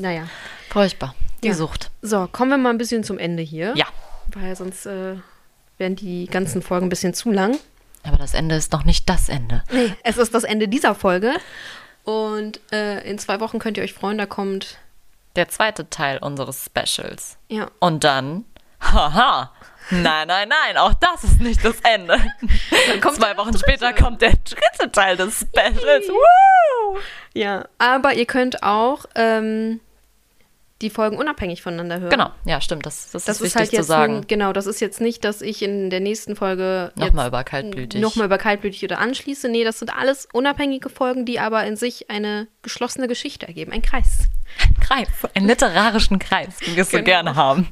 naja. 0.00 0.28
Furchtbar. 0.70 1.14
Die 1.42 1.48
ja. 1.48 1.54
Sucht. 1.54 1.90
So, 2.02 2.28
kommen 2.30 2.50
wir 2.50 2.58
mal 2.58 2.70
ein 2.70 2.78
bisschen 2.78 3.04
zum 3.04 3.18
Ende 3.18 3.42
hier. 3.42 3.74
Ja. 3.76 3.86
Weil 4.32 4.56
sonst 4.56 4.86
äh, 4.86 5.16
werden 5.78 5.96
die 5.96 6.26
ganzen 6.26 6.62
Folgen 6.62 6.86
ein 6.86 6.90
bisschen 6.90 7.14
zu 7.14 7.30
lang. 7.30 7.56
Aber 8.02 8.16
das 8.16 8.34
Ende 8.34 8.54
ist 8.54 8.72
noch 8.72 8.84
nicht 8.84 9.08
das 9.08 9.28
Ende. 9.28 9.62
Nee, 9.72 9.92
es 10.02 10.18
ist 10.18 10.34
das 10.34 10.44
Ende 10.44 10.68
dieser 10.68 10.94
Folge. 10.94 11.32
Und 12.04 12.60
äh, 12.72 13.00
in 13.08 13.18
zwei 13.18 13.40
Wochen 13.40 13.58
könnt 13.58 13.76
ihr 13.78 13.82
euch 13.82 13.94
freuen, 13.94 14.18
da 14.18 14.26
kommt 14.26 14.78
der 15.36 15.48
zweite 15.48 15.88
Teil 15.90 16.18
unseres 16.18 16.66
Specials. 16.66 17.38
Ja. 17.48 17.70
Und 17.80 18.04
dann, 18.04 18.44
haha, 18.80 19.52
nein, 19.90 20.28
nein, 20.28 20.48
nein, 20.48 20.76
auch 20.76 20.94
das 20.94 21.24
ist 21.24 21.40
nicht 21.40 21.64
das 21.64 21.76
Ende. 21.82 22.18
zwei 23.14 23.36
Wochen 23.36 23.56
später 23.56 23.92
kommt 23.92 24.20
der 24.22 24.32
dritte 24.32 24.92
Teil 24.92 25.16
des 25.16 25.40
Specials. 25.40 26.08
Woo! 26.08 26.98
Ja, 27.32 27.64
aber 27.78 28.14
ihr 28.14 28.26
könnt 28.26 28.62
auch 28.62 29.06
ähm, 29.14 29.80
die 30.82 30.90
Folgen 30.90 31.16
unabhängig 31.16 31.62
voneinander 31.62 32.00
hören. 32.00 32.10
Genau, 32.10 32.30
ja, 32.44 32.60
stimmt. 32.60 32.84
Das, 32.84 33.10
das, 33.10 33.24
das 33.24 33.40
ist, 33.40 33.48
ist 33.48 33.56
halt 33.56 33.64
wichtig 33.64 33.80
zu 33.80 33.84
sagen. 33.84 34.16
Ein, 34.16 34.26
genau, 34.26 34.52
das 34.52 34.66
ist 34.66 34.80
jetzt 34.80 35.00
nicht, 35.00 35.24
dass 35.24 35.40
ich 35.40 35.62
in 35.62 35.88
der 35.88 36.00
nächsten 36.00 36.36
Folge 36.36 36.92
nochmal 36.96 37.28
über 37.28 37.44
kaltblütig. 37.44 38.00
Nochmal 38.00 38.26
über 38.26 38.38
kaltblütig 38.38 38.82
oder 38.84 38.98
anschließe. 38.98 39.48
Nee, 39.48 39.64
das 39.64 39.78
sind 39.78 39.96
alles 39.96 40.28
unabhängige 40.32 40.88
Folgen, 40.88 41.24
die 41.24 41.38
aber 41.38 41.64
in 41.64 41.76
sich 41.76 42.10
eine 42.10 42.48
geschlossene 42.62 43.06
Geschichte 43.06 43.46
ergeben. 43.46 43.72
Ein 43.72 43.82
Kreis. 43.82 44.28
Ein 44.60 44.74
Kreis, 44.82 45.08
einen 45.34 45.46
literarischen 45.46 46.18
Kreis, 46.18 46.60
wie 46.60 46.74
wir 46.74 46.82
es 46.82 46.90
genau. 46.90 47.00
so 47.00 47.04
gerne 47.04 47.36
haben. 47.36 47.68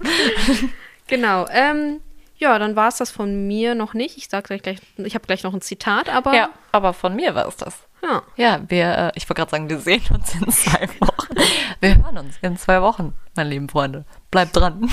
genau. 1.06 1.46
Ähm, 1.50 2.00
ja, 2.42 2.58
dann 2.58 2.74
war 2.74 2.88
es 2.88 2.96
das 2.96 3.12
von 3.12 3.46
mir 3.46 3.76
noch 3.76 3.94
nicht. 3.94 4.16
Ich 4.16 4.28
sage 4.28 4.58
gleich, 4.58 4.80
ich 4.96 5.14
habe 5.14 5.26
gleich 5.26 5.44
noch 5.44 5.54
ein 5.54 5.60
Zitat, 5.60 6.08
aber. 6.08 6.34
Ja, 6.34 6.50
aber 6.72 6.92
von 6.92 7.14
mir 7.14 7.36
war 7.36 7.46
es 7.46 7.56
das. 7.56 7.78
Ja. 8.02 8.22
Ja, 8.36 8.60
wir, 8.66 8.98
äh, 8.98 9.12
ich 9.14 9.28
wollte 9.28 9.34
gerade 9.40 9.50
sagen, 9.52 9.70
wir 9.70 9.78
sehen 9.78 10.02
uns 10.12 10.34
in 10.34 10.50
zwei 10.50 10.88
Wochen. 10.98 11.36
Wir 11.78 11.96
hören 11.96 12.18
uns 12.18 12.34
in 12.42 12.56
zwei 12.56 12.82
Wochen, 12.82 13.12
meine 13.36 13.50
lieben 13.50 13.68
Freunde. 13.68 14.04
Bleibt 14.32 14.56
dran. 14.56 14.90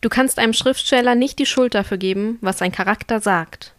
Du 0.00 0.08
kannst 0.08 0.38
einem 0.38 0.52
Schriftsteller 0.52 1.14
nicht 1.14 1.38
die 1.38 1.46
Schuld 1.46 1.74
dafür 1.74 1.96
geben, 1.96 2.38
was 2.40 2.58
sein 2.58 2.70
Charakter 2.70 3.18
sagt. 3.18 3.72